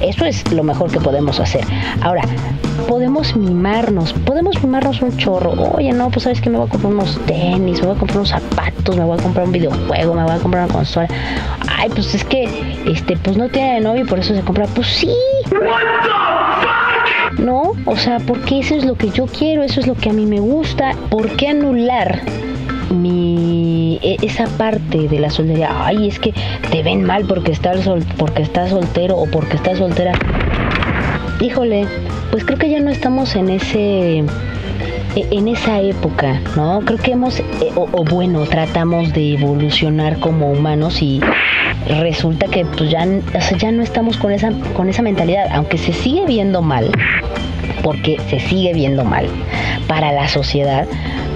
Eso 0.00 0.24
es 0.24 0.50
lo 0.52 0.62
mejor 0.62 0.90
que 0.90 1.00
podemos 1.00 1.40
hacer. 1.40 1.64
Ahora, 2.00 2.22
podemos 2.88 3.36
mimarnos, 3.36 4.12
podemos 4.12 4.62
mimarnos 4.62 5.02
un 5.02 5.16
chorro. 5.16 5.52
Oye, 5.76 5.92
no, 5.92 6.10
pues 6.10 6.24
sabes 6.24 6.40
que 6.40 6.50
me 6.50 6.58
voy 6.58 6.66
a 6.66 6.70
comprar 6.70 6.92
unos 6.92 7.18
tenis, 7.26 7.80
me 7.80 7.86
voy 7.86 7.96
a 7.96 7.98
comprar 7.98 8.18
unos 8.18 8.30
zapatos, 8.30 8.96
me 8.96 9.04
voy 9.04 9.18
a 9.18 9.22
comprar 9.22 9.46
un 9.46 9.52
videojuego, 9.52 10.14
me 10.14 10.22
voy 10.22 10.32
a 10.32 10.38
comprar 10.38 10.64
una 10.64 10.72
consola. 10.72 11.08
Ay, 11.68 11.90
pues 11.90 12.14
es 12.14 12.24
que 12.24 12.48
este 12.86 13.16
pues 13.16 13.36
no 13.36 13.48
tiene 13.48 13.80
novio 13.80 14.02
y 14.02 14.06
por 14.06 14.18
eso 14.18 14.34
se 14.34 14.40
compra. 14.42 14.66
Pues 14.66 14.86
sí. 14.86 15.14
No, 17.38 17.72
o 17.84 17.96
sea, 17.96 18.18
porque 18.20 18.60
eso 18.60 18.74
es 18.74 18.84
lo 18.84 18.94
que 18.94 19.10
yo 19.10 19.26
quiero, 19.26 19.62
eso 19.62 19.80
es 19.80 19.86
lo 19.86 19.94
que 19.94 20.10
a 20.10 20.12
mí 20.12 20.24
me 20.24 20.40
gusta. 20.40 20.92
¿Por 21.10 21.30
qué 21.36 21.48
anular 21.48 22.22
mi 22.90 23.98
e, 24.02 24.16
esa 24.22 24.46
parte 24.56 25.08
de 25.08 25.18
la 25.18 25.30
soltería? 25.30 25.86
Ay, 25.86 26.08
es 26.08 26.18
que 26.18 26.32
te 26.70 26.82
ven 26.82 27.04
mal 27.04 27.24
porque 27.24 27.52
estás 27.52 27.84
sol, 27.84 28.04
porque 28.16 28.42
estás 28.42 28.70
soltero 28.70 29.16
o 29.16 29.26
porque 29.26 29.56
estás 29.56 29.78
soltera. 29.78 30.12
Híjole, 31.40 31.86
pues 32.30 32.44
creo 32.44 32.58
que 32.58 32.70
ya 32.70 32.80
no 32.80 32.90
estamos 32.90 33.36
en 33.36 33.50
ese 33.50 34.24
e, 35.16 35.28
en 35.30 35.48
esa 35.48 35.80
época, 35.80 36.40
¿no? 36.56 36.80
Creo 36.84 36.98
que 36.98 37.12
hemos, 37.12 37.38
eh, 37.38 37.44
o, 37.76 38.04
bueno, 38.04 38.40
tratamos 38.46 39.12
de 39.12 39.34
evolucionar 39.34 40.18
como 40.18 40.50
humanos 40.50 41.00
y 41.02 41.20
resulta 41.86 42.46
que 42.46 42.64
pues 42.64 42.90
ya, 42.90 43.06
ya 43.58 43.72
no 43.72 43.82
estamos 43.82 44.16
con 44.16 44.32
esa, 44.32 44.50
con 44.74 44.88
esa 44.88 45.02
mentalidad, 45.02 45.46
aunque 45.52 45.78
se 45.78 45.92
sigue 45.92 46.24
viendo 46.26 46.62
mal, 46.62 46.90
porque 47.82 48.18
se 48.28 48.40
sigue 48.40 48.72
viendo 48.74 49.04
mal 49.04 49.28
para 49.86 50.10
la 50.12 50.26
sociedad, 50.26 50.86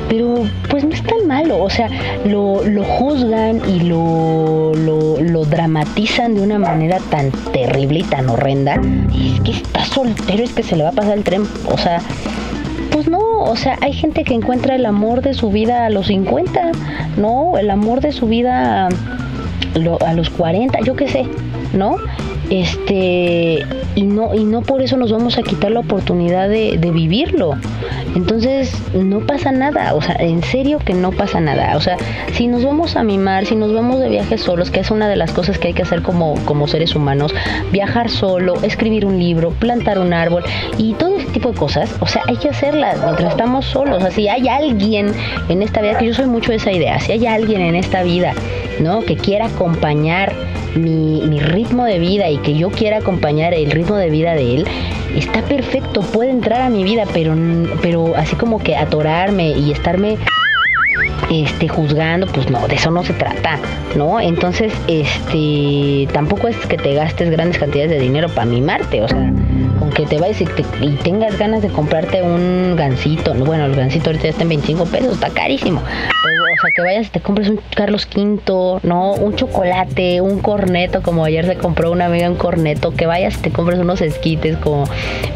pero 0.09 0.45
pues 0.71 0.85
no 0.85 0.91
es 0.91 1.03
tan 1.03 1.27
malo, 1.27 1.63
o 1.63 1.71
sea, 1.71 1.89
lo, 2.25 2.65
lo 2.65 2.85
juzgan 2.85 3.61
y 3.69 3.81
lo, 3.81 4.73
lo, 4.75 5.45
dramatizan 5.45 6.35
de 6.35 6.43
una 6.43 6.59
manera 6.59 6.99
tan 7.11 7.31
terrible 7.53 8.01
y 8.01 8.03
tan 8.03 8.29
horrenda. 8.29 8.75
es 8.75 9.41
que 9.41 9.53
está 9.53 9.85
soltero, 9.85 10.43
es 10.43 10.53
que 10.53 10.63
se 10.63 10.77
le 10.77 10.83
va 10.83 10.91
a 10.91 10.93
pasar 10.93 11.17
el 11.17 11.25
tren, 11.25 11.45
o 11.73 11.79
sea, 11.79 12.01
pues 12.91 13.09
no, 13.09 13.21
o 13.21 13.57
sea, 13.57 13.79
hay 13.81 13.93
gente 13.93 14.25
que 14.25 14.35
encuentra 14.35 14.75
el 14.75 14.85
amor 14.85 15.23
de 15.23 15.35
su 15.35 15.51
vida 15.51 15.87
a 15.87 15.91
los 15.91 16.09
50, 16.09 16.73
¿no? 17.17 17.57
El 17.57 17.71
amor 17.71 18.01
de 18.01 18.13
su 18.13 18.27
vida 18.27 18.89
a 18.89 20.13
los 20.15 20.31
40, 20.31 20.81
yo 20.81 20.97
qué 20.97 21.09
sé, 21.09 21.27
¿no? 21.73 21.97
Este, 22.51 23.67
y 23.95 24.03
no, 24.05 24.35
y 24.35 24.45
no 24.45 24.63
por 24.63 24.81
eso 24.81 24.97
nos 24.97 25.13
vamos 25.13 25.39
a 25.39 25.43
quitar 25.43 25.71
la 25.71 25.81
oportunidad 25.81 26.49
de, 26.49 26.79
vivirlo. 26.93 27.57
Entonces, 28.17 28.75
no 28.95 29.21
pasa 29.21 29.53
nada, 29.53 29.95
o 29.95 30.01
sea, 30.01 30.17
en 30.19 30.43
serio 30.43 30.79
que 30.79 30.95
no 30.95 31.13
pasa 31.13 31.41
nada. 31.41 31.77
O 31.77 31.81
sea, 31.81 31.97
si 32.33 32.47
nos 32.47 32.65
vamos 32.65 32.97
a 32.97 33.03
mimar, 33.03 33.45
si 33.45 33.55
nos 33.55 33.73
vamos 33.75 34.01
de 34.01 34.09
viaje 34.09 34.39
solos, 34.39 34.71
que 34.71 34.81
es 34.81 34.91
una 34.91 35.09
de 35.09 35.17
las 35.17 35.33
cosas 35.33 35.59
que 35.59 35.69
hay 35.69 35.75
que 35.75 35.83
hacer 35.83 36.03
como, 36.03 36.35
como 36.47 36.67
seres 36.67 36.97
humanos, 36.97 37.35
viajar 37.71 38.09
solo, 38.09 38.55
escribir 38.63 39.05
un 39.05 39.19
libro, 39.19 39.51
plantar 39.51 39.99
un 39.99 40.15
árbol 40.15 40.43
y 40.79 40.95
todo 40.95 41.18
tipo 41.29 41.53
de 41.53 41.59
cosas, 41.59 41.95
o 42.01 42.07
sea, 42.07 42.23
hay 42.27 42.37
que 42.37 42.49
hacerlas 42.49 42.99
mientras 43.03 43.31
estamos 43.31 43.65
solos. 43.65 43.99
O 43.99 44.01
sea, 44.01 44.11
si 44.11 44.29
hay 44.29 44.49
alguien 44.49 45.13
en 45.49 45.63
esta 45.63 45.81
vida, 45.81 45.99
que 45.99 46.07
yo 46.07 46.15
soy 46.15 46.27
mucho 46.27 46.51
de 46.51 46.57
esa 46.57 46.73
idea, 46.73 46.99
si 47.01 47.13
hay 47.13 47.27
alguien 47.27 47.61
en 47.61 47.77
esta 47.77 48.03
vida, 48.03 48.35
¿no? 48.81 49.03
Que 49.03 49.17
quiera 49.17 49.47
acompañar 49.47 50.33
mi, 50.75 51.23
mi 51.27 51.41
ritmo 51.41 51.85
de 51.85 51.99
vida 51.99 52.29
y 52.29 52.39
que 52.39 52.55
yo 52.55 52.71
quiera 52.71 52.99
acompañar 52.99 53.55
el 53.55 53.71
ritmo 53.71 53.97
de 53.97 54.11
vida 54.11 54.35
de 54.35 54.57
él, 54.57 54.69
está 55.17 55.43
perfecto, 55.43 56.03
puede 56.03 56.31
entrar 56.31 56.61
a 56.61 56.69
mi 56.69 56.85
vida, 56.85 57.05
pero, 57.13 57.35
pero 57.83 58.15
así 58.17 58.37
como 58.37 58.59
que 58.59 58.77
atorarme 58.77 59.51
y 59.51 59.73
estarme 59.73 60.19
este 61.31 61.69
juzgando, 61.69 62.27
pues 62.27 62.51
no, 62.51 62.67
de 62.69 62.75
eso 62.77 62.91
no 62.91 63.03
se 63.05 63.13
trata, 63.13 63.59
¿no? 63.97 64.21
Entonces, 64.21 64.73
este 64.87 66.09
tampoco 66.13 66.49
es 66.49 66.57
que 66.67 66.77
te 66.77 66.95
gastes 66.95 67.31
grandes 67.31 67.59
cantidades 67.59 67.91
de 67.91 67.99
dinero 67.99 68.29
para 68.29 68.47
mimarte, 68.47 69.03
o 69.03 69.09
sea, 69.09 69.33
aunque 69.81 70.07
te 70.07 70.19
vayas 70.19 70.41
y, 70.41 70.45
te- 70.47 70.65
y 70.81 70.91
tengas 71.03 71.39
ganas 71.39 71.63
de 71.63 71.69
comprarte 71.69 72.23
un 72.23 72.75
gansito, 72.77 73.35
no, 73.35 73.45
bueno, 73.45 73.67
el 73.67 73.75
gansito 73.75 74.11
ahorita 74.11 74.25
ya 74.25 74.31
está 74.31 74.43
en 74.43 74.49
25 74.51 74.85
pesos, 74.87 75.15
está 75.15 75.31
carísimo. 75.31 75.83
Pero, 75.83 76.43
o 76.45 76.61
sea, 76.61 76.71
que 76.75 76.83
vayas 76.83 77.07
y 77.07 77.11
te 77.11 77.21
compres 77.21 77.49
un 77.49 77.61
Carlos 77.77 78.09
V, 78.15 78.81
¿no? 78.83 79.13
Un 79.15 79.35
chocolate, 79.37 80.21
un 80.21 80.41
corneto, 80.41 81.03
como 81.03 81.25
ayer 81.25 81.47
se 81.47 81.57
compró 81.57 81.93
una 81.93 82.07
amiga 82.07 82.29
un 82.29 82.37
corneto, 82.37 82.93
que 82.95 83.07
vayas 83.07 83.37
y 83.39 83.43
te 83.43 83.51
compres 83.51 83.79
unos 83.79 84.01
esquites 84.01 84.57
como 84.59 84.85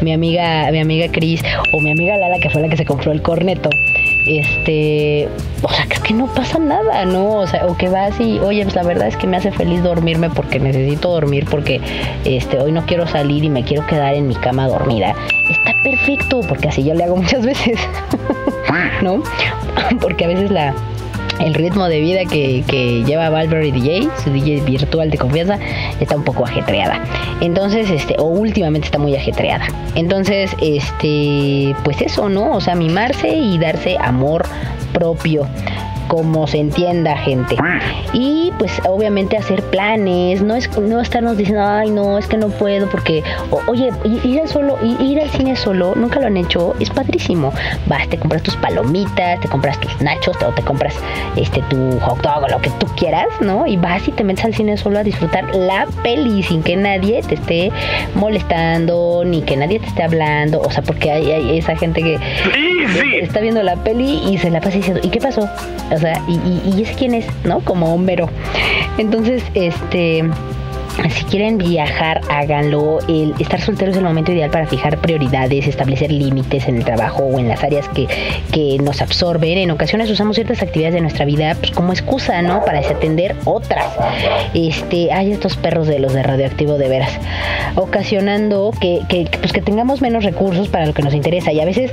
mi 0.01 0.11
amiga, 0.13 0.69
mi 0.71 0.79
amiga 0.79 1.07
Cris 1.11 1.41
o 1.71 1.79
mi 1.81 1.91
amiga 1.91 2.17
Lala, 2.17 2.39
que 2.41 2.49
fue 2.49 2.61
la 2.61 2.69
que 2.69 2.77
se 2.77 2.85
compró 2.85 3.11
el 3.11 3.21
corneto 3.21 3.69
este, 4.25 5.27
o 5.61 5.69
sea, 5.69 5.85
creo 5.87 6.03
que 6.03 6.13
no 6.13 6.27
pasa 6.27 6.59
nada, 6.59 7.05
¿no? 7.05 7.39
O 7.39 7.47
sea, 7.47 7.65
o 7.67 7.77
que 7.77 7.89
vas 7.89 8.19
y, 8.19 8.39
oye, 8.39 8.63
pues 8.63 8.75
la 8.75 8.83
verdad 8.83 9.07
es 9.07 9.17
que 9.17 9.27
me 9.27 9.37
hace 9.37 9.51
feliz 9.51 9.83
dormirme 9.83 10.29
porque 10.29 10.59
necesito 10.59 11.09
dormir, 11.09 11.45
porque 11.49 11.81
este, 12.25 12.59
hoy 12.59 12.71
no 12.71 12.85
quiero 12.85 13.07
salir 13.07 13.43
y 13.43 13.49
me 13.49 13.63
quiero 13.63 13.85
quedar 13.87 14.15
en 14.15 14.27
mi 14.27 14.35
cama 14.35 14.67
dormida. 14.67 15.15
Está 15.49 15.75
perfecto, 15.83 16.41
porque 16.47 16.69
así 16.69 16.83
yo 16.83 16.93
le 16.93 17.03
hago 17.03 17.15
muchas 17.17 17.45
veces, 17.45 17.79
¿no? 19.01 19.23
Porque 19.99 20.25
a 20.25 20.27
veces 20.27 20.51
la, 20.51 20.73
el 21.39 21.53
ritmo 21.53 21.87
de 21.87 21.99
vida 21.99 22.25
que, 22.25 23.03
lleva 23.05 23.29
Valverde 23.29 23.71
DJ, 23.71 24.09
su 24.23 24.31
DJ 24.31 24.61
virtual 24.61 25.09
de 25.09 25.17
confianza, 25.17 25.59
está 25.99 26.15
un 26.15 26.23
poco 26.23 26.45
ajetreada. 26.45 27.03
Entonces, 27.41 27.89
este, 27.89 28.15
o 28.19 28.25
últimamente 28.25 28.85
está 28.85 28.99
muy 28.99 29.15
ajetreada. 29.15 29.67
Entonces, 29.95 30.55
este, 30.61 31.75
pues 31.83 32.01
eso, 32.01 32.29
¿no? 32.29 32.51
O 32.51 32.61
sea, 32.61 32.75
mimarse 32.75 33.29
y 33.29 33.57
darse 33.57 33.97
amor 33.99 34.45
propio. 34.93 35.47
Como 36.07 36.45
se 36.47 36.59
entienda, 36.59 37.15
gente. 37.17 37.55
Y 38.13 38.51
pues 38.59 38.71
obviamente 38.87 39.37
hacer 39.37 39.61
planes, 39.63 40.41
no 40.41 40.55
es 40.55 40.69
no 40.77 41.01
estarnos 41.01 41.37
diciendo, 41.37 41.63
ay 41.65 41.89
no, 41.89 42.17
es 42.17 42.27
que 42.27 42.37
no 42.37 42.49
puedo 42.49 42.87
porque, 42.89 43.23
o- 43.51 43.61
oye, 43.67 43.89
ir 44.23 44.41
al 44.41 44.47
solo, 44.47 44.77
ir 44.99 45.19
al 45.19 45.29
cine 45.31 45.55
solo, 45.55 45.93
nunca 45.95 46.19
lo 46.19 46.27
han 46.27 46.37
hecho, 46.37 46.75
es 46.79 46.89
padrísimo. 46.89 47.51
Vas, 47.87 48.07
te 48.09 48.17
compras 48.17 48.43
tus 48.43 48.55
palomitas, 48.57 49.39
te 49.39 49.47
compras 49.47 49.79
tus 49.79 49.99
nachos, 50.01 50.35
o 50.43 50.51
te 50.51 50.61
compras 50.61 50.95
este 51.35 51.61
tu 51.69 51.99
hot 52.01 52.21
dog 52.21 52.43
o 52.43 52.47
lo 52.47 52.59
que 52.61 52.69
tú 52.79 52.85
quieras, 52.97 53.27
¿no? 53.41 53.65
Y 53.65 53.77
vas 53.77 54.07
y 54.07 54.11
te 54.11 54.23
metes 54.23 54.45
al 54.45 54.53
cine 54.53 54.77
solo 54.77 54.99
a 54.99 55.03
disfrutar 55.03 55.45
la 55.55 55.87
peli 56.03 56.43
sin 56.43 56.61
que 56.63 56.75
nadie 56.75 57.21
te 57.23 57.35
esté 57.35 57.71
molestando, 58.15 59.23
ni 59.25 59.41
que 59.41 59.55
nadie 59.57 59.79
te 59.79 59.87
esté 59.87 60.03
hablando, 60.03 60.61
o 60.61 60.69
sea, 60.71 60.83
porque 60.83 61.11
hay, 61.11 61.31
hay 61.31 61.57
esa 61.57 61.75
gente 61.75 62.01
que 62.01 62.19
está 63.21 63.39
viendo 63.39 63.63
la 63.63 63.75
peli 63.77 64.21
y 64.29 64.37
se 64.37 64.49
la 64.49 64.59
pasa 64.59 64.77
diciendo, 64.77 64.99
¿y 65.03 65.09
qué 65.09 65.19
pasó? 65.19 65.47
O 65.93 65.97
sea, 65.99 66.21
¿y, 66.27 66.33
y, 66.33 66.73
y 66.77 66.81
ese 66.81 66.93
quién 66.95 67.13
es? 67.13 67.25
¿No? 67.43 67.59
Como 67.61 67.93
Homero. 67.93 68.29
Entonces, 68.97 69.43
este... 69.53 70.23
Si 71.09 71.23
quieren 71.25 71.57
viajar, 71.57 72.21
háganlo. 72.29 72.99
Estar 73.39 73.59
soltero 73.59 73.89
es 73.89 73.97
el 73.97 74.03
momento 74.03 74.31
ideal 74.31 74.51
para 74.51 74.67
fijar 74.67 74.99
prioridades, 74.99 75.65
establecer 75.65 76.11
límites 76.11 76.67
en 76.67 76.77
el 76.77 76.85
trabajo 76.85 77.23
o 77.23 77.39
en 77.39 77.47
las 77.47 77.63
áreas 77.63 77.89
que, 77.89 78.07
que 78.51 78.77
nos 78.79 79.01
absorben. 79.01 79.57
En 79.57 79.71
ocasiones 79.71 80.11
usamos 80.11 80.35
ciertas 80.35 80.61
actividades 80.61 80.93
de 80.93 81.01
nuestra 81.01 81.25
vida 81.25 81.55
pues, 81.59 81.71
como 81.71 81.93
excusa, 81.93 82.43
¿no? 82.43 82.63
Para 82.63 82.77
desatender 82.77 83.35
otras. 83.45 83.87
Este, 84.53 85.11
hay 85.11 85.31
estos 85.31 85.57
perros 85.57 85.87
de 85.87 85.97
los 85.97 86.13
de 86.13 86.21
radioactivo 86.21 86.77
de 86.77 86.87
veras, 86.87 87.11
ocasionando 87.75 88.71
que, 88.79 88.99
que, 89.09 89.27
pues, 89.39 89.51
que 89.51 89.61
tengamos 89.61 89.99
menos 89.99 90.23
recursos 90.23 90.69
para 90.69 90.85
lo 90.85 90.93
que 90.93 91.01
nos 91.01 91.15
interesa. 91.15 91.51
Y 91.51 91.59
a 91.59 91.65
veces 91.65 91.91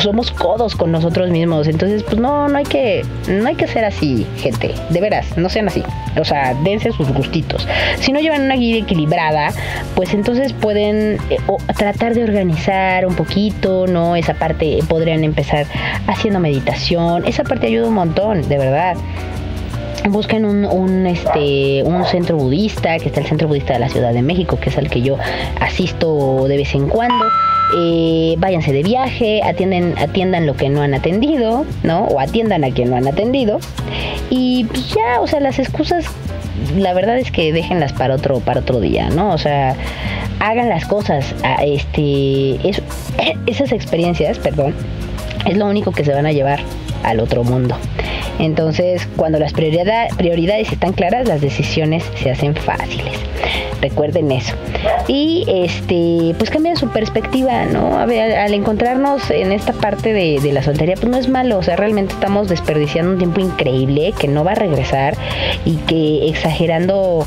somos 0.00 0.30
codos 0.30 0.76
con 0.76 0.92
nosotros 0.92 1.30
mismos. 1.30 1.66
Entonces, 1.66 2.02
pues 2.02 2.18
no, 2.18 2.48
no 2.48 2.58
hay 2.58 2.64
que, 2.64 3.04
no 3.28 3.48
hay 3.48 3.54
que 3.54 3.66
ser 3.66 3.84
así, 3.84 4.26
gente. 4.36 4.74
De 4.90 5.00
veras, 5.00 5.36
no 5.36 5.48
sean 5.48 5.68
así. 5.68 5.82
O 6.18 6.24
sea, 6.24 6.54
dense 6.62 6.92
sus 6.92 7.08
gustitos. 7.12 7.66
Si 8.00 8.12
no 8.12 8.20
llevan 8.20 8.42
una 8.42 8.54
guía 8.54 8.76
equilibrada, 8.78 9.50
pues 9.94 10.14
entonces 10.14 10.52
pueden 10.52 11.18
eh, 11.30 11.38
tratar 11.76 12.14
de 12.14 12.24
organizar 12.24 13.06
un 13.06 13.14
poquito, 13.14 13.86
¿no? 13.86 14.16
Esa 14.16 14.34
parte 14.34 14.78
podrían 14.88 15.24
empezar 15.24 15.66
haciendo 16.06 16.40
meditación. 16.40 17.26
Esa 17.26 17.44
parte 17.44 17.66
ayuda 17.66 17.88
un 17.88 17.94
montón, 17.94 18.48
de 18.48 18.58
verdad 18.58 18.96
busquen 20.10 20.46
un, 20.46 20.64
un, 20.64 21.06
este 21.06 21.82
un 21.84 22.02
centro 22.06 22.38
budista 22.38 22.98
que 22.98 23.08
está 23.08 23.20
el 23.20 23.26
centro 23.26 23.46
budista 23.46 23.74
de 23.74 23.80
la 23.80 23.90
Ciudad 23.90 24.14
de 24.14 24.22
México 24.22 24.58
que 24.58 24.70
es 24.70 24.78
al 24.78 24.88
que 24.88 25.02
yo 25.02 25.18
asisto 25.60 26.46
de 26.48 26.56
vez 26.56 26.74
en 26.74 26.88
cuando 26.88 27.26
eh, 27.76 28.34
váyanse 28.38 28.72
de 28.72 28.82
viaje 28.82 29.42
atienden 29.42 29.94
atiendan 29.98 30.46
lo 30.46 30.56
que 30.56 30.68
no 30.68 30.82
han 30.82 30.94
atendido 30.94 31.64
no 31.82 32.04
o 32.04 32.20
atiendan 32.20 32.64
a 32.64 32.70
quien 32.70 32.90
no 32.90 32.96
han 32.96 33.06
atendido. 33.08 33.60
Y 34.30 34.64
pues 34.64 34.90
ya 34.94 35.20
o 35.20 35.26
sea 35.26 35.40
las 35.40 35.58
excusas 35.58 36.04
la 36.76 36.92
verdad 36.94 37.18
es 37.18 37.30
que 37.30 37.52
déjenlas 37.52 37.92
para 37.92 38.14
otro 38.14 38.40
para 38.40 38.60
otro 38.60 38.80
día 38.80 39.10
no 39.10 39.30
o 39.32 39.38
sea 39.38 39.74
hagan 40.40 40.68
las 40.68 40.86
cosas 40.86 41.34
a 41.44 41.64
este 41.64 42.56
es- 42.68 42.82
esas 43.46 43.72
experiencias 43.72 44.38
perdón 44.38 44.74
es 45.46 45.56
lo 45.56 45.66
único 45.66 45.92
que 45.92 46.04
se 46.04 46.12
van 46.12 46.26
a 46.26 46.32
llevar 46.32 46.60
al 47.02 47.20
otro 47.20 47.44
mundo. 47.44 47.76
Entonces, 48.38 49.08
cuando 49.16 49.38
las 49.38 49.52
prioridad- 49.52 50.08
prioridades 50.16 50.70
están 50.72 50.92
claras, 50.92 51.26
las 51.26 51.40
decisiones 51.40 52.04
se 52.22 52.30
hacen 52.30 52.54
fáciles. 52.54 53.12
Recuerden 53.80 54.30
eso. 54.32 54.54
Y 55.06 55.44
este, 55.48 56.34
pues 56.38 56.50
cambien 56.50 56.76
su 56.76 56.88
perspectiva, 56.88 57.64
¿no? 57.64 57.98
A 57.98 58.06
ver, 58.06 58.36
al 58.36 58.52
encontrarnos 58.54 59.30
en 59.30 59.52
esta 59.52 59.72
parte 59.72 60.12
de, 60.12 60.40
de 60.40 60.52
la 60.52 60.62
soltería, 60.62 60.94
pues 60.94 61.08
no 61.08 61.16
es 61.16 61.28
malo. 61.28 61.58
O 61.58 61.62
sea, 61.62 61.76
realmente 61.76 62.12
estamos 62.14 62.48
desperdiciando 62.48 63.12
un 63.12 63.18
tiempo 63.18 63.40
increíble 63.40 64.12
que 64.18 64.28
no 64.28 64.42
va 64.44 64.52
a 64.52 64.56
regresar 64.56 65.14
y 65.64 65.76
que 65.76 66.28
exagerando 66.28 67.24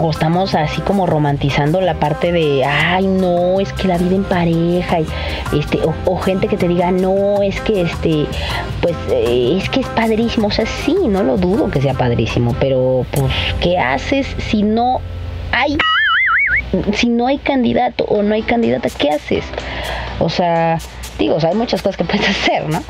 o 0.00 0.10
estamos 0.10 0.54
así 0.54 0.80
como 0.82 1.06
romantizando 1.06 1.80
la 1.80 1.94
parte 1.94 2.32
de 2.32 2.64
ay 2.64 3.06
no 3.06 3.60
es 3.60 3.72
que 3.72 3.88
la 3.88 3.98
vida 3.98 4.16
en 4.16 4.24
pareja 4.24 5.00
y 5.00 5.06
este 5.58 5.80
o, 6.04 6.16
gente 6.18 6.48
que 6.48 6.56
te 6.56 6.68
diga 6.68 6.90
no 6.90 7.42
es 7.42 7.60
que 7.60 7.82
este 7.82 8.26
pues 8.80 8.96
eh, 9.10 9.58
es 9.60 9.68
que 9.68 9.80
es 9.80 9.86
padrísimo 9.88 10.48
o 10.48 10.50
sea 10.50 10.66
sí 10.66 10.96
no 11.08 11.22
lo 11.22 11.36
dudo 11.36 11.70
que 11.70 11.80
sea 11.80 11.94
padrísimo 11.94 12.54
pero 12.60 13.06
pues 13.10 13.32
qué 13.60 13.78
haces 13.78 14.26
si 14.48 14.62
no 14.62 15.00
hay 15.52 15.76
si 16.92 17.08
no 17.08 17.26
hay 17.26 17.38
candidato 17.38 18.04
o 18.04 18.22
no 18.22 18.34
hay 18.34 18.42
candidata 18.42 18.88
qué 18.96 19.10
haces 19.10 19.44
o 20.18 20.28
sea 20.28 20.78
digo 21.18 21.36
o 21.36 21.40
sea 21.40 21.50
hay 21.50 21.56
muchas 21.56 21.82
cosas 21.82 21.96
que 21.96 22.04
puedes 22.04 22.28
hacer 22.28 22.68
no 22.68 22.82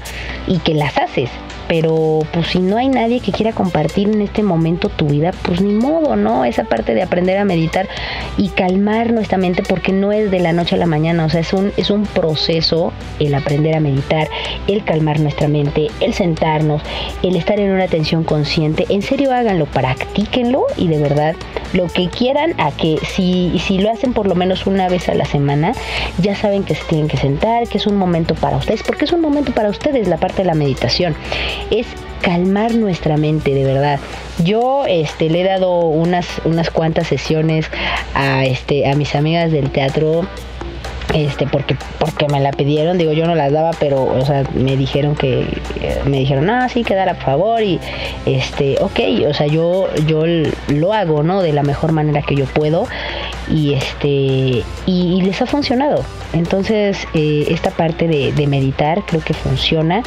y 0.46 0.58
que 0.58 0.74
las 0.74 0.96
haces 0.98 1.30
pero 1.70 2.18
pues 2.32 2.48
si 2.48 2.58
no 2.58 2.78
hay 2.78 2.88
nadie 2.88 3.20
que 3.20 3.30
quiera 3.30 3.52
compartir 3.52 4.08
en 4.08 4.22
este 4.22 4.42
momento 4.42 4.88
tu 4.88 5.06
vida, 5.06 5.30
pues 5.44 5.60
ni 5.60 5.72
modo, 5.72 6.16
¿no? 6.16 6.44
Esa 6.44 6.64
parte 6.64 6.94
de 6.94 7.02
aprender 7.02 7.38
a 7.38 7.44
meditar 7.44 7.88
y 8.36 8.48
calmar 8.48 9.12
nuestra 9.12 9.38
mente 9.38 9.62
porque 9.62 9.92
no 9.92 10.10
es 10.10 10.32
de 10.32 10.40
la 10.40 10.52
noche 10.52 10.74
a 10.74 10.78
la 10.78 10.86
mañana, 10.86 11.24
o 11.24 11.28
sea, 11.28 11.38
es 11.38 11.52
un, 11.52 11.72
es 11.76 11.90
un 11.90 12.06
proceso 12.06 12.92
el 13.20 13.36
aprender 13.36 13.76
a 13.76 13.80
meditar, 13.80 14.28
el 14.66 14.82
calmar 14.82 15.20
nuestra 15.20 15.46
mente, 15.46 15.86
el 16.00 16.12
sentarnos, 16.12 16.82
el 17.22 17.36
estar 17.36 17.60
en 17.60 17.70
una 17.70 17.84
atención 17.84 18.24
consciente. 18.24 18.86
En 18.88 19.02
serio, 19.02 19.32
háganlo, 19.32 19.66
practíquenlo 19.66 20.64
y 20.76 20.88
de 20.88 20.98
verdad 20.98 21.36
lo 21.72 21.86
que 21.86 22.08
quieran 22.08 22.52
a 22.58 22.72
que 22.72 22.98
si, 23.14 23.60
si 23.64 23.78
lo 23.78 23.92
hacen 23.92 24.12
por 24.12 24.26
lo 24.26 24.34
menos 24.34 24.66
una 24.66 24.88
vez 24.88 25.08
a 25.08 25.14
la 25.14 25.24
semana, 25.24 25.74
ya 26.18 26.34
saben 26.34 26.64
que 26.64 26.74
se 26.74 26.82
tienen 26.86 27.06
que 27.06 27.16
sentar, 27.16 27.68
que 27.68 27.78
es 27.78 27.86
un 27.86 27.94
momento 27.94 28.34
para 28.34 28.56
ustedes, 28.56 28.82
porque 28.82 29.04
es 29.04 29.12
un 29.12 29.20
momento 29.20 29.52
para 29.52 29.68
ustedes 29.68 30.08
la 30.08 30.16
parte 30.16 30.38
de 30.38 30.46
la 30.46 30.54
meditación 30.54 31.14
es 31.70 31.86
calmar 32.20 32.74
nuestra 32.74 33.16
mente, 33.16 33.54
de 33.54 33.64
verdad. 33.64 33.98
Yo 34.44 34.84
este, 34.86 35.28
le 35.28 35.40
he 35.40 35.44
dado 35.44 35.80
unas, 35.80 36.26
unas 36.44 36.70
cuantas 36.70 37.08
sesiones 37.08 37.66
a, 38.14 38.44
este, 38.44 38.88
a 38.88 38.94
mis 38.94 39.14
amigas 39.14 39.52
del 39.52 39.70
teatro 39.70 40.26
este 41.14 41.46
porque 41.46 41.76
porque 41.98 42.28
me 42.28 42.40
la 42.40 42.52
pidieron. 42.52 42.98
Digo 42.98 43.12
yo 43.12 43.26
no 43.26 43.34
las 43.34 43.52
daba 43.52 43.72
pero 43.78 44.04
o 44.04 44.24
sea 44.24 44.44
me 44.54 44.76
dijeron 44.76 45.16
que 45.16 45.46
me 46.04 46.18
dijeron 46.18 46.48
ah 46.50 46.68
sí 46.68 46.84
quedar 46.84 47.08
a 47.08 47.14
favor 47.14 47.62
y 47.62 47.80
este 48.26 48.76
ok 48.80 49.00
o 49.28 49.34
sea 49.34 49.46
yo 49.46 49.88
yo 50.06 50.24
lo 50.68 50.92
hago 50.92 51.22
no 51.22 51.42
de 51.42 51.52
la 51.52 51.62
mejor 51.62 51.92
manera 51.92 52.22
que 52.22 52.36
yo 52.36 52.44
puedo 52.46 52.86
y 53.50 53.74
este 53.74 54.64
y, 54.86 55.22
les 55.22 55.40
ha 55.42 55.46
funcionado. 55.46 56.04
Entonces 56.32 57.06
eh, 57.14 57.46
esta 57.50 57.70
parte 57.70 58.06
de, 58.08 58.46
meditar 58.46 59.04
creo 59.06 59.20
que 59.20 59.34
funciona 59.34 60.02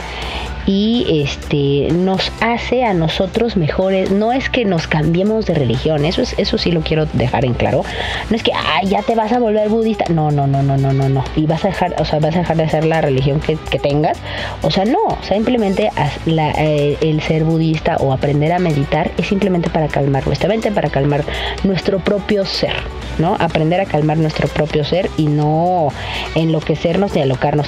y 0.66 1.22
este 1.24 1.94
nos 1.94 2.32
hace 2.40 2.84
a 2.84 2.94
nosotros 2.94 3.58
mejores. 3.58 4.12
No 4.12 4.32
es 4.32 4.50
que 4.50 4.66
nos 4.66 4.88
cambiemos 4.88 5.46
de 5.46 5.54
religión, 5.54 6.06
eso 6.06 6.22
es 6.22 6.36
eso 6.38 6.58
sí 6.58 6.72
lo 6.72 6.82
quiero 6.82 7.06
dejar 7.06 7.46
en 7.46 7.54
claro. 7.54 7.84
No 8.30 8.36
es 8.36 8.44
que 8.44 8.52
ya 8.86 9.02
te 9.02 9.16
vas 9.16 9.32
a 9.32 9.40
volver 9.40 9.70
budista. 9.70 10.06
No, 10.10 10.32
no, 10.32 10.48
no, 10.48 10.64
no, 10.64 10.78
no, 10.78 10.94
no, 10.94 11.10
no. 11.10 11.24
Y 11.36 11.46
vas 11.46 11.66
a 11.66 11.70
dejar, 11.70 11.96
o 12.00 12.06
sea, 12.06 12.20
vas 12.20 12.36
a 12.36 12.40
dejar 12.40 12.58
de 12.58 12.64
hacer 12.64 12.86
la 12.86 13.02
religión 13.02 13.40
que, 13.40 13.58
tengas. 13.80 14.18
O 14.62 14.72
sea, 14.72 14.86
no, 14.86 15.18
simplemente 15.28 15.90
eh, 16.26 16.98
el 17.02 17.22
ser 17.22 17.44
budista 17.44 17.98
o 17.98 18.14
aprender 18.14 18.54
a 18.54 18.60
meditar 18.60 19.12
es 19.18 19.28
simplemente 19.28 19.70
para 19.70 19.88
calmar 19.88 20.26
nuestra 20.26 20.48
mente, 20.48 20.72
para 20.72 20.90
calmar 20.90 21.24
nuestro 21.64 22.00
propio 22.00 22.46
ser, 22.46 22.74
¿no? 23.18 23.33
Aprender 23.40 23.80
a 23.82 23.86
calmar 23.86 24.18
nuestro 24.18 24.48
propio 24.48 24.84
ser 24.84 25.10
y 25.18 25.28
no 25.28 25.90
enloquecernos 26.36 27.14
ni 27.16 27.22
alocarnos. 27.22 27.68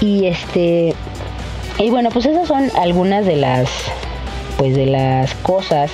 Y 0.00 0.26
este 0.26 0.94
y 1.78 1.90
bueno, 1.90 2.10
pues 2.10 2.26
esas 2.26 2.48
son 2.48 2.70
algunas 2.76 3.24
de 3.24 3.36
las 3.36 3.70
pues 4.56 4.74
de 4.74 4.86
las 4.86 5.34
cosas 5.34 5.90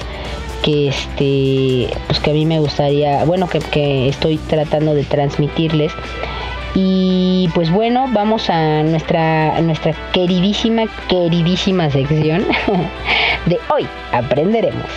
que 0.63 0.89
este 0.89 1.95
pues 2.07 2.21
que 2.21 2.31
a 2.31 2.33
mí 2.33 2.47
me 2.47 2.59
gustaría, 2.59 3.25
bueno, 3.25 3.49
que, 3.49 3.59
que 3.59 4.09
estoy 4.09 4.39
tratando 4.39 4.95
de 4.95 5.05
transmitirles. 5.05 5.93
Y 6.75 7.49
pues 7.55 7.71
bueno, 7.71 8.09
vamos 8.13 8.51
a 8.51 8.83
nuestra, 8.83 9.61
nuestra 9.61 9.95
queridísima, 10.13 10.87
queridísima 11.09 11.89
sección 11.91 12.45
de 13.47 13.61
hoy 13.73 13.87
aprenderemos. 14.11 14.89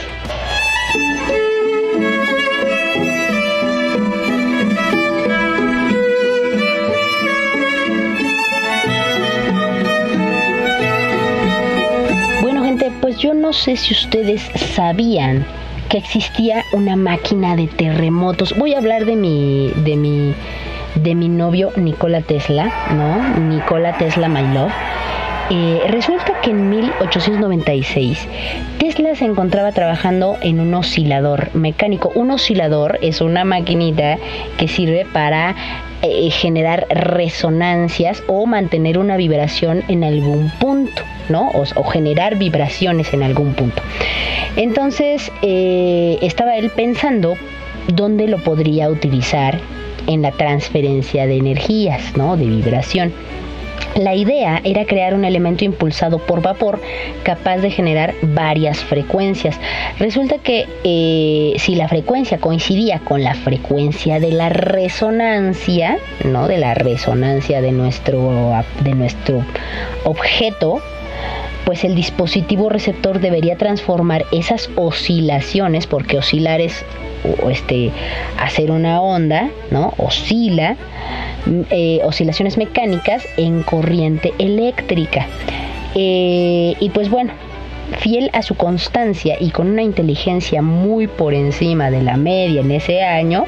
Pues 13.01 13.17
yo 13.17 13.33
no 13.33 13.53
sé 13.53 13.75
si 13.77 13.93
ustedes 13.93 14.41
sabían 14.75 15.45
que 15.89 15.97
existía 15.97 16.63
una 16.73 16.95
máquina 16.95 17.55
de 17.55 17.67
terremotos. 17.67 18.57
Voy 18.57 18.73
a 18.73 18.79
hablar 18.79 19.05
de 19.05 19.15
mi, 19.15 19.71
de 19.77 19.95
mi, 19.95 20.33
de 20.95 21.15
mi 21.15 21.29
novio 21.29 21.71
Nikola 21.75 22.21
Tesla, 22.21 22.71
¿no? 22.95 23.39
Nikola 23.39 23.97
Tesla 23.97 24.27
My 24.27 24.53
Love. 24.53 24.71
Eh, 25.49 25.81
resulta 25.87 26.41
que 26.41 26.49
en 26.49 26.69
1896 26.69 28.27
Tesla 28.79 29.15
se 29.15 29.23
encontraba 29.23 29.71
trabajando 29.71 30.35
en 30.41 30.59
un 30.59 30.73
oscilador 30.73 31.55
mecánico. 31.55 32.11
Un 32.15 32.31
oscilador 32.31 32.99
es 33.01 33.21
una 33.21 33.45
maquinita 33.45 34.17
que 34.57 34.67
sirve 34.67 35.05
para 35.05 35.55
eh, 36.01 36.29
generar 36.29 36.87
resonancias 36.89 38.23
o 38.27 38.45
mantener 38.45 38.97
una 38.97 39.17
vibración 39.17 39.83
en 39.87 40.03
algún 40.03 40.49
punto. 40.59 41.03
¿no? 41.29 41.49
O, 41.49 41.83
generar 41.83 42.37
vibraciones 42.37 43.13
en 43.13 43.21
algún 43.21 43.53
punto. 43.53 43.81
Entonces 44.55 45.29
eh, 45.41 46.17
estaba 46.21 46.55
él 46.55 46.69
pensando 46.69 47.35
dónde 47.87 48.27
lo 48.27 48.37
podría 48.37 48.89
utilizar 48.89 49.59
en 50.07 50.21
la 50.21 50.31
transferencia 50.31 51.27
de 51.27 51.35
energías, 51.35 52.15
¿no? 52.15 52.37
De 52.37 52.45
vibración. 52.45 53.11
La 53.95 54.13
idea 54.13 54.61
era 54.63 54.85
crear 54.85 55.13
un 55.13 55.25
elemento 55.25 55.65
impulsado 55.65 56.19
por 56.19 56.41
vapor 56.41 56.79
capaz 57.23 57.57
de 57.57 57.71
generar 57.71 58.13
varias 58.21 58.79
frecuencias. 58.79 59.59
Resulta 59.97 60.37
que 60.37 60.67
eh, 60.83 61.55
si 61.57 61.75
la 61.75 61.87
frecuencia 61.87 62.37
coincidía 62.37 62.99
con 62.99 63.23
la 63.23 63.33
frecuencia 63.33 64.19
de 64.19 64.31
la 64.31 64.49
resonancia, 64.49 65.97
¿no? 66.23 66.47
De 66.47 66.57
la 66.57 66.75
resonancia 66.75 67.61
de 67.61 67.71
nuestro, 67.71 68.53
de 68.83 68.93
nuestro 68.93 69.43
objeto, 70.03 70.79
pues 71.65 71.83
el 71.83 71.95
dispositivo 71.95 72.69
receptor 72.69 73.19
debería 73.19 73.57
transformar 73.57 74.25
esas 74.31 74.69
oscilaciones, 74.75 75.87
porque 75.87 76.17
oscilar 76.17 76.61
es 76.61 76.85
este, 77.49 77.91
hacer 78.39 78.71
una 78.71 79.01
onda, 79.01 79.49
¿no? 79.71 79.93
Oscila, 79.97 80.77
eh, 81.69 82.01
oscilaciones 82.03 82.57
mecánicas 82.57 83.23
en 83.37 83.63
corriente 83.63 84.33
eléctrica. 84.37 85.27
Eh, 85.95 86.75
y 86.79 86.89
pues 86.89 87.09
bueno, 87.09 87.31
fiel 87.99 88.29
a 88.33 88.41
su 88.41 88.55
constancia 88.55 89.37
y 89.39 89.51
con 89.51 89.67
una 89.67 89.81
inteligencia 89.81 90.61
muy 90.61 91.07
por 91.07 91.33
encima 91.33 91.89
de 91.89 92.01
la 92.01 92.17
media 92.17 92.59
en 92.61 92.71
ese 92.71 93.01
año, 93.01 93.45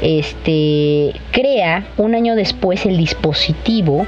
este 0.00 1.12
crea 1.32 1.84
un 1.96 2.14
año 2.14 2.36
después 2.36 2.86
el 2.86 2.96
dispositivo 2.96 4.06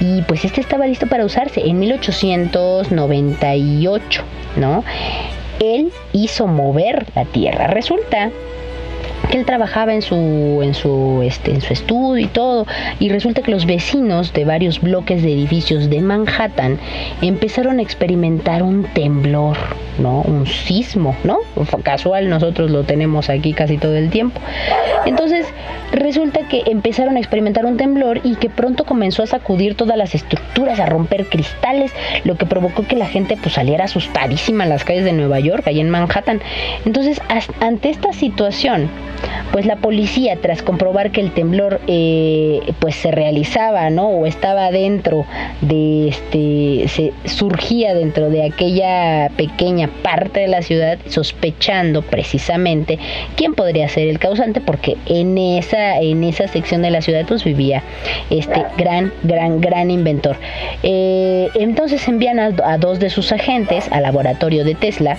y 0.00 0.20
pues 0.22 0.44
este 0.44 0.60
estaba 0.60 0.86
listo 0.86 1.06
para 1.06 1.24
usarse 1.24 1.66
en 1.66 1.78
1898, 1.78 4.22
¿no? 4.56 4.84
Él 5.60 5.90
hizo 6.12 6.46
mover 6.46 7.06
la 7.14 7.24
Tierra. 7.24 7.68
Resulta 7.68 8.30
que 9.30 9.38
él 9.38 9.44
trabajaba 9.44 9.94
en 9.94 10.02
su 10.02 10.60
en 10.62 10.74
su 10.74 11.22
este 11.22 11.52
en 11.52 11.60
su 11.60 11.72
estudio 11.72 12.24
y 12.24 12.28
todo 12.28 12.66
y 12.98 13.08
resulta 13.08 13.42
que 13.42 13.50
los 13.50 13.66
vecinos 13.66 14.32
de 14.32 14.44
varios 14.44 14.80
bloques 14.80 15.22
de 15.22 15.32
edificios 15.32 15.90
de 15.90 16.00
Manhattan 16.00 16.78
empezaron 17.22 17.78
a 17.78 17.82
experimentar 17.82 18.62
un 18.62 18.84
temblor, 18.84 19.56
¿no? 19.98 20.22
Un 20.22 20.46
sismo, 20.46 21.16
¿no? 21.24 21.38
Casual 21.82 22.28
nosotros 22.28 22.70
lo 22.70 22.84
tenemos 22.84 23.28
aquí 23.30 23.52
casi 23.52 23.78
todo 23.78 23.96
el 23.96 24.10
tiempo. 24.10 24.40
Entonces, 25.04 25.46
resulta 25.92 26.40
que 26.48 26.62
empezaron 26.66 27.16
a 27.16 27.18
experimentar 27.20 27.64
un 27.64 27.76
temblor 27.76 28.20
y 28.24 28.36
que 28.36 28.50
pronto 28.50 28.84
comenzó 28.84 29.22
a 29.22 29.26
sacudir 29.26 29.76
todas 29.76 29.96
las 29.96 30.14
estructuras, 30.14 30.80
a 30.80 30.86
romper 30.86 31.26
cristales, 31.26 31.92
lo 32.24 32.36
que 32.36 32.46
provocó 32.46 32.86
que 32.86 32.96
la 32.96 33.06
gente 33.06 33.36
pues 33.40 33.54
saliera 33.54 33.84
asustadísima 33.84 34.64
en 34.64 34.70
las 34.70 34.84
calles 34.84 35.04
de 35.04 35.12
Nueva 35.12 35.40
York, 35.40 35.66
allá 35.66 35.80
en 35.80 35.90
Manhattan. 35.90 36.40
Entonces, 36.84 37.20
ante 37.60 37.90
esta 37.90 38.12
situación, 38.12 38.88
pues 39.52 39.66
la 39.66 39.76
policía 39.76 40.36
tras 40.40 40.62
comprobar 40.62 41.10
que 41.10 41.20
el 41.20 41.32
temblor 41.32 41.80
eh, 41.86 42.60
pues 42.78 42.94
se 42.96 43.10
realizaba 43.10 43.88
no 43.90 44.08
o 44.08 44.26
estaba 44.26 44.70
dentro 44.70 45.24
de 45.60 46.08
este 46.08 46.88
se 46.88 47.12
surgía 47.24 47.94
dentro 47.94 48.30
de 48.30 48.44
aquella 48.44 49.30
pequeña 49.36 49.88
parte 50.02 50.40
de 50.40 50.48
la 50.48 50.62
ciudad 50.62 50.98
sospechando 51.06 52.02
precisamente 52.02 52.98
quién 53.36 53.54
podría 53.54 53.88
ser 53.88 54.08
el 54.08 54.18
causante 54.18 54.60
porque 54.60 54.96
en 55.06 55.38
esa 55.38 56.00
en 56.00 56.24
esa 56.24 56.48
sección 56.48 56.82
de 56.82 56.90
la 56.90 57.00
ciudad 57.00 57.24
pues 57.26 57.44
vivía 57.44 57.82
este 58.30 58.64
gran 58.76 59.12
gran 59.22 59.60
gran 59.60 59.90
inventor. 59.90 60.36
Eh, 60.82 61.48
entonces 61.54 62.06
envían 62.08 62.38
a 62.38 62.78
dos 62.78 62.98
de 62.98 63.10
sus 63.10 63.32
agentes 63.32 63.88
al 63.90 64.02
laboratorio 64.02 64.64
de 64.64 64.74
Tesla 64.74 65.16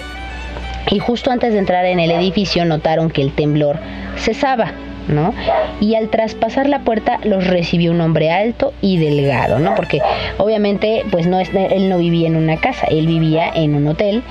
y 0.89 0.99
justo 0.99 1.31
antes 1.31 1.53
de 1.53 1.59
entrar 1.59 1.85
en 1.85 1.99
el 1.99 2.11
edificio 2.11 2.65
notaron 2.65 3.09
que 3.09 3.21
el 3.21 3.33
temblor 3.33 3.77
cesaba. 4.17 4.73
¿no? 5.07 5.33
Y 5.79 5.95
al 5.95 6.09
traspasar 6.09 6.67
la 6.67 6.79
puerta 6.79 7.19
los 7.23 7.47
recibió 7.47 7.91
un 7.91 8.01
hombre 8.01 8.29
alto 8.29 8.73
y 8.81 8.97
delgado, 8.97 9.57
¿no? 9.59 9.73
Porque 9.75 10.01
obviamente 10.37 11.05
pues 11.11 11.27
no 11.27 11.39
él 11.39 11.89
no 11.89 11.97
vivía 11.97 12.27
en 12.27 12.35
una 12.35 12.57
casa, 12.57 12.87
él 12.87 13.07
vivía 13.07 13.49
en 13.55 13.75
un 13.75 13.87
hotel 13.87 14.21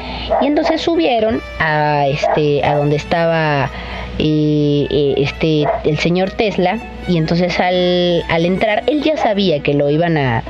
y 0.42 0.46
entonces 0.46 0.82
subieron 0.82 1.40
a 1.58 2.06
este 2.08 2.62
a 2.62 2.74
donde 2.74 2.96
estaba 2.96 3.70
eh, 4.18 4.86
eh, 4.90 5.14
este 5.16 5.64
el 5.84 5.98
señor 5.98 6.30
Tesla 6.32 6.78
y 7.08 7.16
entonces 7.16 7.58
al, 7.58 8.22
al 8.28 8.44
entrar 8.44 8.82
él 8.86 9.02
ya 9.02 9.16
sabía 9.16 9.60
que 9.60 9.74
lo 9.74 9.88
iban 9.88 10.18
a 10.18 10.42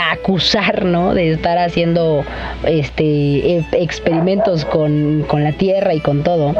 acusar, 0.00 0.84
¿no? 0.84 1.14
De 1.14 1.32
estar 1.32 1.58
haciendo 1.58 2.24
este 2.64 3.04
e, 3.04 3.64
experimentos 3.72 4.64
con, 4.64 5.26
la 5.32 5.52
tierra 5.52 5.94
y 5.94 6.00
con 6.00 6.22
todo. 6.22 6.54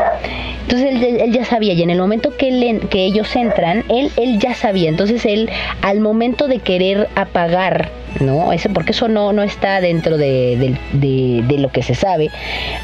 Entonces 0.62 1.03
él, 1.03 1.32
ya 1.32 1.45
sabía, 1.45 1.72
y 1.72 1.82
en 1.82 1.91
el 1.91 1.99
momento 1.99 2.36
que, 2.36 2.80
que 2.91 3.05
ellos 3.05 3.34
entran, 3.34 3.84
él, 3.88 4.11
él 4.16 4.38
ya 4.38 4.55
sabía. 4.55 4.88
Entonces 4.88 5.24
él, 5.24 5.51
al 5.82 6.01
momento 6.01 6.49
de 6.49 6.59
querer 6.59 7.09
apagar 7.14 8.00
¿no? 8.19 8.53
Ese, 8.53 8.69
porque 8.69 8.93
eso 8.93 9.09
no, 9.09 9.33
no 9.33 9.43
está 9.43 9.81
dentro 9.81 10.17
de, 10.17 10.77
de, 10.93 11.59
lo 11.59 11.71
que 11.71 11.83
se 11.83 11.95
sabe. 11.95 12.31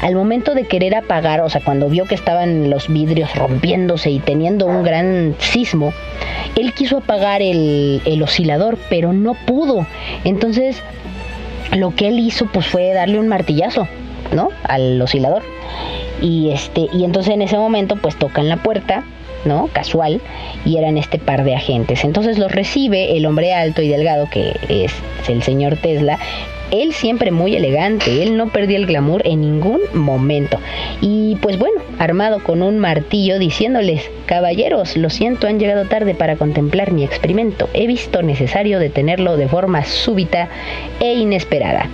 Al 0.01 0.15
momento 0.15 0.53
de 0.53 0.65
querer 0.65 0.95
apagar, 0.95 1.41
o 1.41 1.49
sea, 1.49 1.61
cuando 1.61 1.89
vio 1.89 2.05
que 2.05 2.15
estaban 2.15 2.69
los 2.69 2.87
vidrios 2.87 3.35
rompiéndose 3.35 4.09
y 4.09 4.19
teniendo 4.19 4.65
un 4.65 4.83
gran 4.83 5.35
sismo, 5.39 5.93
él 6.55 6.73
quiso 6.73 6.97
apagar 6.97 7.41
el, 7.41 8.01
el 8.05 8.23
oscilador, 8.23 8.77
pero 8.89 9.13
no 9.13 9.33
pudo. 9.33 9.85
Entonces, 10.23 10.81
lo 11.75 11.93
que 11.95 12.07
él 12.07 12.19
hizo 12.19 12.45
pues 12.45 12.65
fue 12.65 12.93
darle 12.93 13.19
un 13.19 13.27
martillazo, 13.27 13.87
¿no? 14.33 14.49
Al 14.63 15.01
oscilador. 15.01 15.43
Y 16.21 16.51
este, 16.51 16.87
y 16.91 17.03
entonces 17.03 17.33
en 17.33 17.41
ese 17.41 17.57
momento 17.57 17.95
pues 17.95 18.17
tocan 18.17 18.49
la 18.49 18.57
puerta 18.57 19.03
¿no? 19.47 19.69
Casual, 19.73 20.21
y 20.65 20.77
eran 20.77 20.97
este 20.97 21.17
par 21.17 21.43
de 21.43 21.55
agentes. 21.55 22.03
Entonces 22.03 22.37
los 22.37 22.51
recibe 22.51 23.17
el 23.17 23.25
hombre 23.25 23.53
alto 23.53 23.81
y 23.81 23.87
delgado, 23.87 24.29
que 24.29 24.53
es 24.69 24.93
el 25.27 25.41
señor 25.43 25.77
Tesla, 25.77 26.19
Él 26.69 26.93
siempre 26.93 27.31
muy 27.31 27.55
elegante, 27.55 28.21
él 28.21 28.35
no 28.35 28.49
perdía 28.49 28.77
el 28.77 28.87
glamour 28.87 29.25
en 29.25 29.39
ningún 29.39 29.79
momento. 29.93 30.59
Y 30.99 31.37
pues 31.41 31.57
bueno, 31.57 31.79
armado 31.97 32.43
con 32.43 32.61
un 32.61 32.77
martillo 32.77 33.39
diciéndoles, 33.39 34.09
caballeros, 34.25 34.97
lo 34.97 35.09
siento, 35.09 35.47
han 35.47 35.59
llegado 35.59 35.85
tarde 35.85 36.13
para 36.13 36.35
contemplar 36.35 36.91
mi 36.91 37.05
experimento. 37.05 37.69
He 37.73 37.87
visto 37.87 38.21
necesario 38.21 38.79
detenerlo 38.79 39.37
de 39.37 39.47
forma 39.47 39.85
súbita 39.85 40.49
e 40.99 41.13
inesperada. 41.13 41.87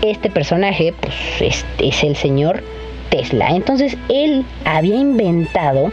Este 0.00 0.30
personaje 0.30 0.94
pues, 0.98 1.14
es, 1.40 1.66
es 1.78 2.02
el 2.02 2.16
señor 2.16 2.62
Tesla. 3.10 3.48
Entonces 3.50 3.96
él 4.08 4.44
había 4.64 4.96
inventado 4.96 5.92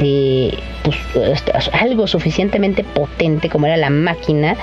eh, 0.00 0.56
pues, 0.82 0.96
este, 1.14 1.52
algo 1.72 2.06
suficientemente 2.06 2.84
potente 2.84 3.48
como 3.48 3.66
era 3.66 3.76
la 3.76 3.90
máquina, 3.90 4.56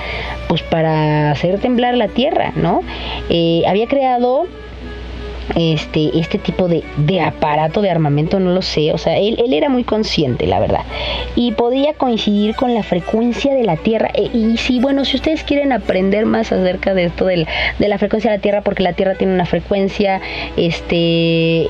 pues 0.48 0.62
para 0.62 1.30
hacer 1.30 1.58
temblar 1.60 1.94
la 1.94 2.08
tierra, 2.08 2.52
¿no? 2.56 2.82
Eh, 3.28 3.62
había 3.66 3.86
creado 3.86 4.46
este, 5.56 6.18
este 6.18 6.38
tipo 6.38 6.68
de, 6.68 6.82
aparato 7.20 7.82
de 7.82 7.90
armamento, 7.90 8.40
no 8.40 8.52
lo 8.52 8.62
sé, 8.62 8.92
o 8.92 8.98
sea, 8.98 9.18
él, 9.18 9.38
era 9.52 9.68
muy 9.68 9.84
consciente, 9.84 10.46
la 10.46 10.60
verdad, 10.60 10.84
y 11.36 11.52
podía 11.52 11.94
coincidir 11.94 12.54
con 12.54 12.74
la 12.74 12.82
frecuencia 12.82 13.54
de 13.54 13.64
la 13.64 13.76
Tierra, 13.76 14.10
e, 14.14 14.30
y 14.36 14.56
si, 14.56 14.80
bueno, 14.80 15.04
si 15.04 15.16
ustedes 15.16 15.42
quieren 15.42 15.72
aprender 15.72 16.26
más 16.26 16.52
acerca 16.52 16.94
de 16.94 17.06
esto 17.06 17.26
de 17.26 17.46
la, 17.78 17.98
frecuencia 17.98 18.30
de 18.30 18.38
la 18.38 18.42
Tierra, 18.42 18.60
porque 18.62 18.82
la 18.82 18.92
Tierra 18.92 19.14
tiene 19.14 19.34
una 19.34 19.46
frecuencia, 19.46 20.20
este, 20.56 21.68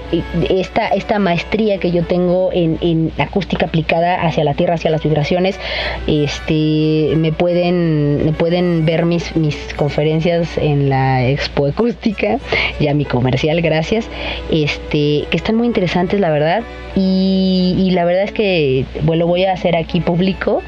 esta, 0.49 0.89
esta 0.89 1.19
maestría 1.19 1.79
que 1.79 1.91
yo 1.91 2.05
tengo 2.05 2.51
en, 2.53 2.79
en 2.81 3.13
acústica 3.19 3.67
aplicada 3.67 4.23
hacia 4.23 4.45
la 4.45 4.55
Tierra, 4.55 4.75
hacia 4.75 4.91
las 4.91 5.03
vibraciones, 5.03 5.59
este, 6.07 7.15
me 7.17 7.33
pueden, 7.33 8.25
me 8.25 8.33
pueden 8.33 8.85
ver 8.85 9.07
mis, 9.07 9.35
mis 9.37 9.57
conferencias 9.75 10.59
en 10.59 10.89
la 10.89 11.27
Expo 11.29 11.67
Acústica, 11.67 12.39
ya 12.79 12.95
mi 12.95 13.05
comercial, 13.05 13.61
gracias, 13.71 14.09
este, 14.51 15.25
que 15.31 15.37
están 15.37 15.55
muy 15.57 15.67
interesantes, 15.67 16.21
la 16.21 16.31
verdad. 16.31 16.63
Y, 16.97 17.91
la 17.93 18.05
verdad 18.05 18.25
es 18.25 18.33
que, 18.33 18.85
bueno, 19.03 19.27
voy 19.27 19.45
a 19.45 19.53
hacer 19.53 19.77
aquí 19.77 20.01
público, 20.01 20.63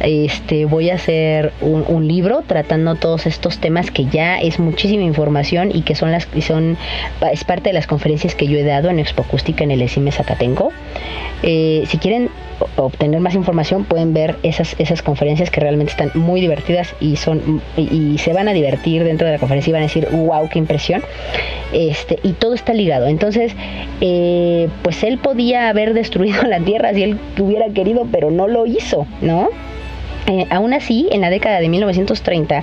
este, 0.00 0.64
voy 0.64 0.90
a 0.90 0.94
hacer 0.94 1.52
un, 1.60 2.06
libro 2.06 2.44
tratando 2.46 2.94
todos 2.94 3.26
estos 3.26 3.58
temas 3.58 3.90
que 3.90 4.04
ya 4.06 4.38
es 4.38 4.60
muchísima 4.60 5.02
información 5.02 5.70
y 5.74 5.82
que 5.82 5.94
son 5.94 6.12
las, 6.12 6.28
son, 6.40 6.76
es 7.32 7.44
parte 7.44 7.70
de 7.70 7.72
las 7.72 7.86
conferencias 7.86 8.34
que 8.34 8.46
yo 8.46 8.58
he 8.58 8.62
dado 8.62 8.90
en 8.90 8.98
Expo 9.00 9.22
Acústica 9.22 9.64
en 9.64 9.72
el 9.72 9.82
ESIME 9.82 10.12
Zacatenco. 10.12 10.72
Eh, 11.42 11.84
si 11.88 11.98
quieren 11.98 12.30
obtener 12.76 13.20
más 13.20 13.34
información 13.34 13.84
pueden 13.84 14.14
ver 14.14 14.36
esas, 14.42 14.74
esas 14.78 15.02
conferencias 15.02 15.50
que 15.50 15.60
realmente 15.60 15.92
están 15.92 16.10
muy 16.14 16.40
divertidas 16.40 16.94
y 17.00 17.16
son 17.16 17.60
y, 17.76 18.16
se 18.18 18.32
van 18.32 18.48
a 18.48 18.52
divertir 18.52 19.04
dentro 19.04 19.26
de 19.26 19.34
la 19.34 19.38
conferencia 19.38 19.70
y 19.70 19.72
van 19.72 19.82
a 19.82 19.86
decir 19.86 20.08
wow 20.10 20.48
qué 20.48 20.58
impresión 20.58 21.02
este 21.72 22.18
y 22.22 22.32
todo 22.32 22.54
está 22.54 22.72
ligado 22.72 23.06
entonces 23.08 23.54
eh, 24.00 24.68
pues 24.82 25.02
él 25.02 25.18
podía 25.18 25.65
haber 25.68 25.94
destruido 25.94 26.42
la 26.42 26.60
tierra 26.60 26.92
si 26.94 27.02
él 27.02 27.18
hubiera 27.38 27.68
querido 27.70 28.06
pero 28.10 28.30
no 28.30 28.48
lo 28.48 28.66
hizo 28.66 29.06
no 29.20 29.50
eh, 30.26 30.46
aún 30.50 30.74
así, 30.74 31.08
en 31.12 31.20
la 31.20 31.30
década 31.30 31.60
de 31.60 31.68
1930, 31.68 32.62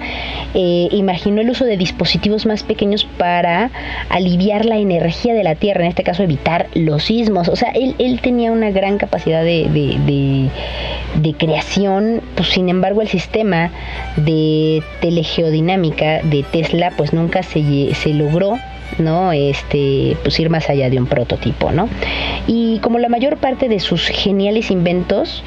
eh, 0.54 0.88
imaginó 0.92 1.40
el 1.40 1.50
uso 1.50 1.64
de 1.64 1.78
dispositivos 1.78 2.46
más 2.46 2.64
pequeños 2.64 3.06
para 3.18 3.72
aliviar 4.10 4.66
la 4.66 4.78
energía 4.78 5.34
de 5.34 5.44
la 5.44 5.56
Tierra, 5.56 5.84
en 5.84 5.90
este 5.90 6.04
caso 6.04 6.24
evitar 6.24 6.68
los 6.74 7.04
sismos. 7.04 7.48
O 7.48 7.56
sea, 7.56 7.70
él, 7.70 7.96
él 8.00 8.20
tenía 8.20 8.52
una 8.52 8.72
gran 8.72 8.98
capacidad 8.98 9.44
de, 9.44 9.70
de, 11.16 11.34
creación, 11.38 12.22
pues 12.36 12.50
sin 12.50 12.70
embargo 12.70 13.02
el 13.02 13.08
sistema 13.08 13.72
de 14.18 14.84
telegeodinámica 15.02 16.22
de 16.22 16.44
Tesla 16.44 16.94
pues 16.96 17.12
nunca 17.12 17.44
se, 17.44 17.94
se 17.96 18.14
logró 18.14 18.60
¿no? 19.00 19.32
Este, 19.32 20.18
pues 20.24 20.40
ir 20.40 20.50
más 20.50 20.70
allá 20.70 20.90
de 20.90 20.98
un 20.98 21.08
prototipo, 21.08 21.72
¿no? 21.72 21.90
Y 22.48 22.80
como 22.80 23.00
la 23.00 23.10
mayor 23.10 23.38
parte 23.38 23.70
de 23.70 23.80
sus 23.80 24.08
geniales 24.08 24.72
inventos, 24.72 25.44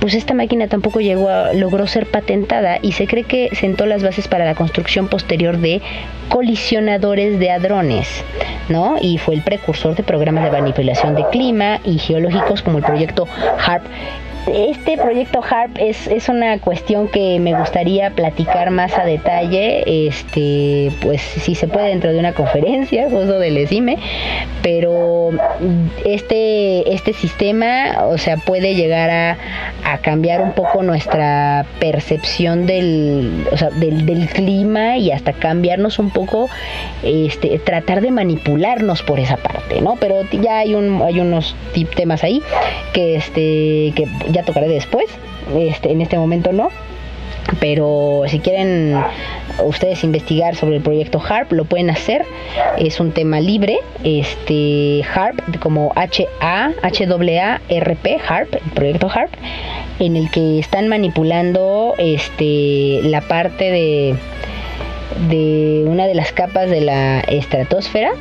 pues 0.00 0.14
esta 0.14 0.34
máquina 0.34 0.68
tampoco 0.68 1.00
llegó 1.00 1.28
a, 1.28 1.52
logró 1.52 1.86
ser 1.86 2.06
patentada 2.06 2.78
y 2.82 2.92
se 2.92 3.06
cree 3.06 3.24
que 3.24 3.50
sentó 3.54 3.86
las 3.86 4.02
bases 4.02 4.28
para 4.28 4.44
la 4.44 4.54
construcción 4.54 5.08
posterior 5.08 5.58
de 5.58 5.80
colisionadores 6.28 7.38
de 7.38 7.50
hadrones, 7.50 8.08
¿no? 8.68 8.96
Y 9.00 9.18
fue 9.18 9.34
el 9.34 9.42
precursor 9.42 9.94
de 9.94 10.02
programas 10.02 10.44
de 10.44 10.50
manipulación 10.50 11.14
de 11.14 11.24
clima 11.28 11.80
y 11.84 11.98
geológicos 11.98 12.62
como 12.62 12.78
el 12.78 12.84
proyecto 12.84 13.26
HARP 13.64 13.84
este 14.46 14.98
proyecto 14.98 15.40
HARP 15.42 15.78
es, 15.78 16.06
es, 16.06 16.28
una 16.28 16.58
cuestión 16.58 17.08
que 17.08 17.38
me 17.40 17.58
gustaría 17.58 18.10
platicar 18.10 18.70
más 18.70 18.98
a 18.98 19.04
detalle, 19.04 20.08
este, 20.08 20.92
pues 21.00 21.22
si 21.22 21.54
se 21.54 21.66
puede 21.66 21.88
dentro 21.88 22.12
de 22.12 22.18
una 22.18 22.32
conferencia, 22.32 23.04
justo 23.10 23.38
del 23.38 23.56
ESIME, 23.56 23.98
pero 24.62 25.30
este, 26.04 26.92
este 26.92 27.12
sistema, 27.12 28.04
o 28.06 28.18
sea, 28.18 28.36
puede 28.36 28.74
llegar 28.74 29.10
a, 29.10 29.36
cambiar 30.02 30.42
un 30.42 30.52
poco 30.52 30.82
nuestra 30.82 31.64
percepción 31.78 32.66
del, 32.66 33.46
o 33.52 33.56
sea, 33.56 33.70
del, 33.70 34.04
del, 34.04 34.28
clima 34.28 34.98
y 34.98 35.12
hasta 35.12 35.32
cambiarnos 35.32 35.98
un 35.98 36.10
poco, 36.10 36.50
este, 37.02 37.58
tratar 37.60 38.00
de 38.00 38.10
manipularnos 38.10 39.02
por 39.02 39.20
esa 39.20 39.36
parte, 39.36 39.80
¿no? 39.80 39.96
Pero 40.00 40.22
ya 40.32 40.58
hay, 40.58 40.74
un, 40.74 41.00
hay 41.00 41.20
unos 41.20 41.54
temas 41.96 42.24
ahí 42.24 42.42
que, 42.92 43.16
este, 43.16 43.92
que 43.94 44.08
ya 44.34 44.42
tocaré 44.42 44.68
después, 44.68 45.06
este, 45.56 45.92
en 45.92 46.02
este 46.02 46.18
momento 46.18 46.52
no. 46.52 46.68
Pero 47.60 48.22
si 48.26 48.38
quieren 48.40 48.96
ustedes 49.62 50.02
investigar 50.02 50.56
sobre 50.56 50.76
el 50.76 50.82
proyecto 50.82 51.20
HARP, 51.20 51.52
lo 51.52 51.64
pueden 51.64 51.90
hacer. 51.90 52.24
Es 52.78 53.00
un 53.00 53.12
tema 53.12 53.40
libre. 53.40 53.78
Este 54.02 55.02
HARP, 55.14 55.58
como 55.60 55.92
H-A, 55.94 56.72
H-A-R-P, 56.82 58.18
HARP, 58.26 58.54
el 58.54 58.70
proyecto 58.72 59.10
HARP, 59.10 59.30
en 60.00 60.16
el 60.16 60.30
que 60.30 60.58
están 60.58 60.88
manipulando 60.88 61.94
este, 61.98 63.00
la 63.02 63.20
parte 63.20 63.70
de, 63.70 64.16
de 65.28 65.84
una 65.86 66.06
de 66.06 66.14
las 66.14 66.32
capas 66.32 66.70
de 66.70 66.80
la 66.80 67.20
estratosfera. 67.20 68.12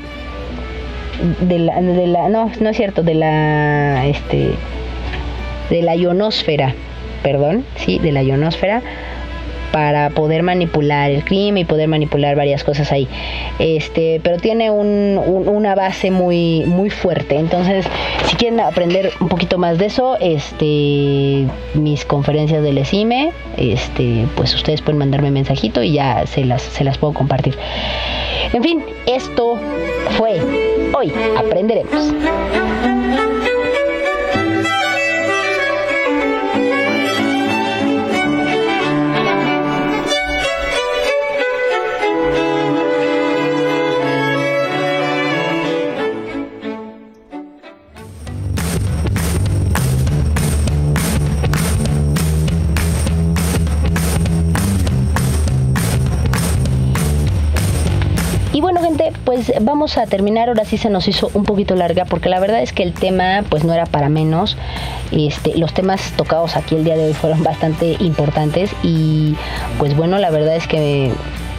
De 1.39 1.59
la, 1.59 1.82
de 1.82 2.07
la, 2.07 2.28
no, 2.28 2.51
no 2.59 2.70
es 2.70 2.76
cierto, 2.76 3.03
de 3.03 3.14
la, 3.14 4.05
este, 4.07 4.49
de 5.70 5.82
la 5.82 5.95
ionosfera, 5.95 6.74
perdón, 7.22 7.66
sí, 7.76 7.99
de 7.99 8.11
la 8.11 8.24
ionosfera 8.24 8.82
para 9.74 10.11
poder 10.11 10.43
manipular 10.43 11.09
el 11.09 11.24
clima 11.24 11.61
y 11.61 11.66
poder 11.66 11.88
manipular 11.88 12.36
varias 12.36 12.64
cosas 12.64 12.91
ahí. 12.91 13.07
Este, 13.57 14.22
pero 14.24 14.38
tiene 14.38 14.70
un, 14.70 15.18
una 15.18 15.74
base 15.74 16.11
muy, 16.11 16.64
muy 16.68 16.91
fuerte. 16.91 17.38
Entonces, 17.38 17.88
si 18.28 18.36
quieren 18.36 18.59
aprender 18.59 19.11
un 19.20 19.30
poquito 19.30 19.57
más 19.57 19.80
de 19.80 19.88
eso, 19.88 20.16
este, 20.20 21.47
mis 21.74 22.05
conferencias 22.05 22.61
del 22.61 22.78
ESIME, 22.78 23.32
este, 23.57 24.28
pues 24.36 24.53
ustedes 24.53 24.84
pueden 24.84 24.99
mandarme 24.99 25.32
mensajito 25.32 25.82
y 25.82 25.93
ya 25.93 26.28
se 26.28 26.45
las, 26.45 26.61
se 26.61 26.84
las 26.84 26.99
puedo 26.99 27.14
compartir. 27.14 27.57
En 28.53 28.61
fin, 28.61 28.84
esto 29.07 29.57
fue 30.11 30.39
hoy. 30.93 31.11
Aprenderemos. 31.36 32.93
Pues 59.34 59.52
vamos 59.62 59.98
a 59.98 60.06
terminar. 60.06 60.50
Ahora 60.50 60.64
sí 60.64 60.78
se 60.78 60.90
nos 60.90 61.08
hizo 61.08 61.32
un 61.34 61.44
poquito 61.44 61.76
larga 61.76 62.06
porque 62.06 62.30
la 62.30 62.40
verdad 62.40 62.62
es 62.62 62.72
que 62.72 62.84
el 62.84 62.94
tema 62.94 63.44
pues 63.50 63.64
no 63.64 63.74
era 63.74 63.86
para 63.86 64.10
menos. 64.10 64.58
Este, 65.12 65.58
los 65.58 65.74
temas 65.74 66.12
tocados 66.16 66.56
aquí 66.56 66.76
el 66.76 66.84
día 66.84 66.96
de 66.96 67.06
hoy 67.06 67.14
fueron 67.14 67.44
bastante 67.44 67.98
importantes 68.00 68.72
y 68.84 69.36
pues 69.80 69.96
bueno, 69.96 70.20
la 70.20 70.30
verdad 70.30 70.56
es 70.56 70.68
que 70.68 71.12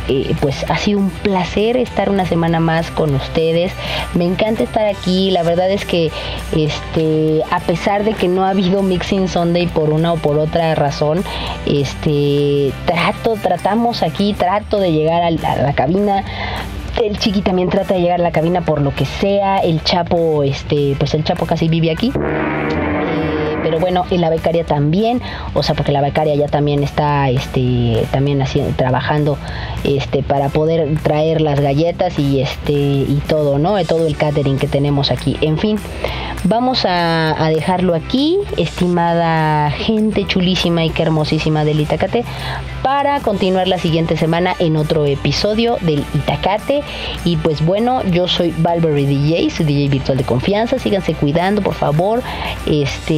eh, 0.06 0.36
pues 0.40 0.64
ha 0.68 0.76
sido 0.76 0.98
un 0.98 1.10
placer 1.10 1.76
estar 1.76 2.10
una 2.10 2.26
semana 2.26 2.60
más 2.60 2.92
con 2.92 3.12
ustedes. 3.14 3.72
Me 4.14 4.24
encanta 4.24 4.62
estar 4.62 4.86
aquí. 4.86 5.32
La 5.32 5.42
verdad 5.42 5.68
es 5.70 5.84
que 5.84 6.12
este, 6.54 7.42
a 7.50 7.58
pesar 7.58 8.04
de 8.04 8.12
que 8.12 8.28
no 8.28 8.44
ha 8.44 8.50
habido 8.50 8.82
Mixing 8.82 9.26
Sunday 9.26 9.66
por 9.66 9.90
una 9.90 10.12
o 10.12 10.16
por 10.16 10.38
otra 10.38 10.76
razón, 10.76 11.24
este, 11.66 12.72
trato, 12.86 13.34
tratamos 13.42 14.04
aquí, 14.04 14.32
trato 14.34 14.78
de 14.78 14.92
llegar 14.92 15.22
a 15.22 15.30
la 15.32 15.72
cabina 15.72 16.24
el 17.02 17.18
Chiqui 17.18 17.42
también 17.42 17.68
trata 17.68 17.94
de 17.94 18.00
llegar 18.00 18.20
a 18.20 18.22
la 18.22 18.32
cabina 18.32 18.60
por 18.62 18.80
lo 18.80 18.94
que 18.94 19.04
sea. 19.04 19.58
El 19.58 19.82
Chapo, 19.82 20.42
este, 20.42 20.94
pues 20.98 21.14
el 21.14 21.24
Chapo 21.24 21.46
casi 21.46 21.68
vive 21.68 21.90
aquí 21.90 22.12
bueno, 23.84 24.06
en 24.10 24.22
la 24.22 24.30
becaria 24.30 24.64
también, 24.64 25.20
o 25.52 25.62
sea, 25.62 25.74
porque 25.74 25.92
la 25.92 26.00
becaria 26.00 26.34
ya 26.36 26.48
también 26.48 26.82
está 26.82 27.28
este 27.28 28.06
también 28.12 28.40
haciendo 28.40 28.74
trabajando 28.74 29.36
este 29.84 30.22
para 30.22 30.48
poder 30.48 30.96
traer 31.02 31.42
las 31.42 31.60
galletas 31.60 32.18
y 32.18 32.40
este 32.40 32.72
y 32.72 33.20
todo, 33.28 33.58
¿no? 33.58 33.76
Todo 33.84 34.06
el 34.06 34.16
catering 34.16 34.56
que 34.56 34.68
tenemos 34.68 35.10
aquí. 35.10 35.36
En 35.42 35.58
fin, 35.58 35.78
vamos 36.44 36.86
a, 36.86 37.44
a 37.44 37.50
dejarlo 37.50 37.94
aquí, 37.94 38.38
estimada 38.56 39.70
gente 39.70 40.26
chulísima 40.26 40.82
y 40.86 40.88
que 40.88 41.02
hermosísima 41.02 41.66
del 41.66 41.80
Itacate, 41.80 42.24
para 42.84 43.20
continuar 43.20 43.66
la 43.66 43.78
siguiente 43.78 44.16
semana 44.18 44.54
en 44.58 44.76
otro 44.76 45.06
episodio 45.06 45.78
del 45.80 46.04
Itacate. 46.14 46.82
Y 47.24 47.38
pues 47.38 47.64
bueno, 47.64 48.02
yo 48.04 48.28
soy 48.28 48.54
Valverde 48.58 49.06
DJ, 49.06 49.48
soy 49.48 49.64
DJ 49.64 49.88
virtual 49.88 50.18
de 50.18 50.24
confianza. 50.24 50.78
Síganse 50.78 51.14
cuidando, 51.14 51.62
por 51.62 51.72
favor. 51.72 52.22
Este, 52.66 53.14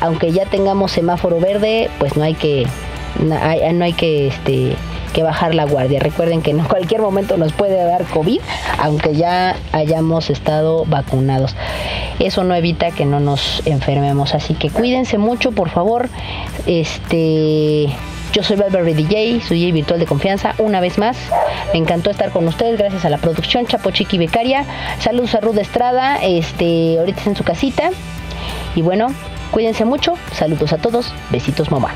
aunque 0.00 0.32
ya 0.32 0.46
tengamos 0.46 0.92
semáforo 0.92 1.40
verde, 1.40 1.90
pues 1.98 2.16
no 2.16 2.24
hay 2.24 2.34
que, 2.34 2.66
no 3.20 3.36
hay, 3.84 3.92
que, 3.92 4.28
este, 4.28 4.76
que 5.12 5.22
bajar 5.22 5.54
la 5.54 5.64
guardia. 5.64 6.00
Recuerden 6.00 6.42
que 6.42 6.50
en 6.50 6.58
cualquier 6.64 7.00
momento 7.00 7.36
nos 7.36 7.52
puede 7.52 7.82
dar 7.84 8.04
COVID, 8.04 8.40
aunque 8.78 9.14
ya 9.14 9.56
hayamos 9.72 10.30
estado 10.30 10.84
vacunados. 10.86 11.54
Eso 12.18 12.44
no 12.44 12.54
evita 12.54 12.90
que 12.90 13.04
no 13.04 13.20
nos 13.20 13.62
enfermemos, 13.66 14.34
así 14.34 14.54
que 14.54 14.70
cuídense 14.70 15.18
mucho, 15.18 15.52
por 15.52 15.68
favor. 15.70 16.08
Este, 16.66 17.88
yo 18.34 18.42
soy 18.42 18.56
Valverde 18.56 18.94
DJ, 18.94 19.40
soy 19.42 19.60
DJ 19.60 19.72
virtual 19.72 20.00
de 20.00 20.06
confianza. 20.06 20.54
Una 20.58 20.80
vez 20.80 20.98
más, 20.98 21.16
me 21.72 21.78
encantó 21.78 22.10
estar 22.10 22.30
con 22.30 22.48
ustedes 22.48 22.78
gracias 22.78 23.04
a 23.04 23.08
la 23.08 23.18
producción 23.18 23.64
Chapo 23.64 23.92
Chiqui 23.92 24.18
Becaria. 24.18 24.64
Saludos 24.98 25.36
a 25.36 25.40
Ruth 25.40 25.58
Estrada, 25.58 26.16
este, 26.20 26.98
ahorita 26.98 27.18
está 27.18 27.30
en 27.30 27.36
su 27.36 27.44
casita. 27.44 27.90
Y 28.74 28.82
bueno, 28.82 29.06
cuídense 29.54 29.84
mucho. 29.84 30.14
Saludos 30.32 30.72
a 30.72 30.78
todos. 30.78 31.14
Besitos, 31.30 31.70
mamá. 31.70 31.94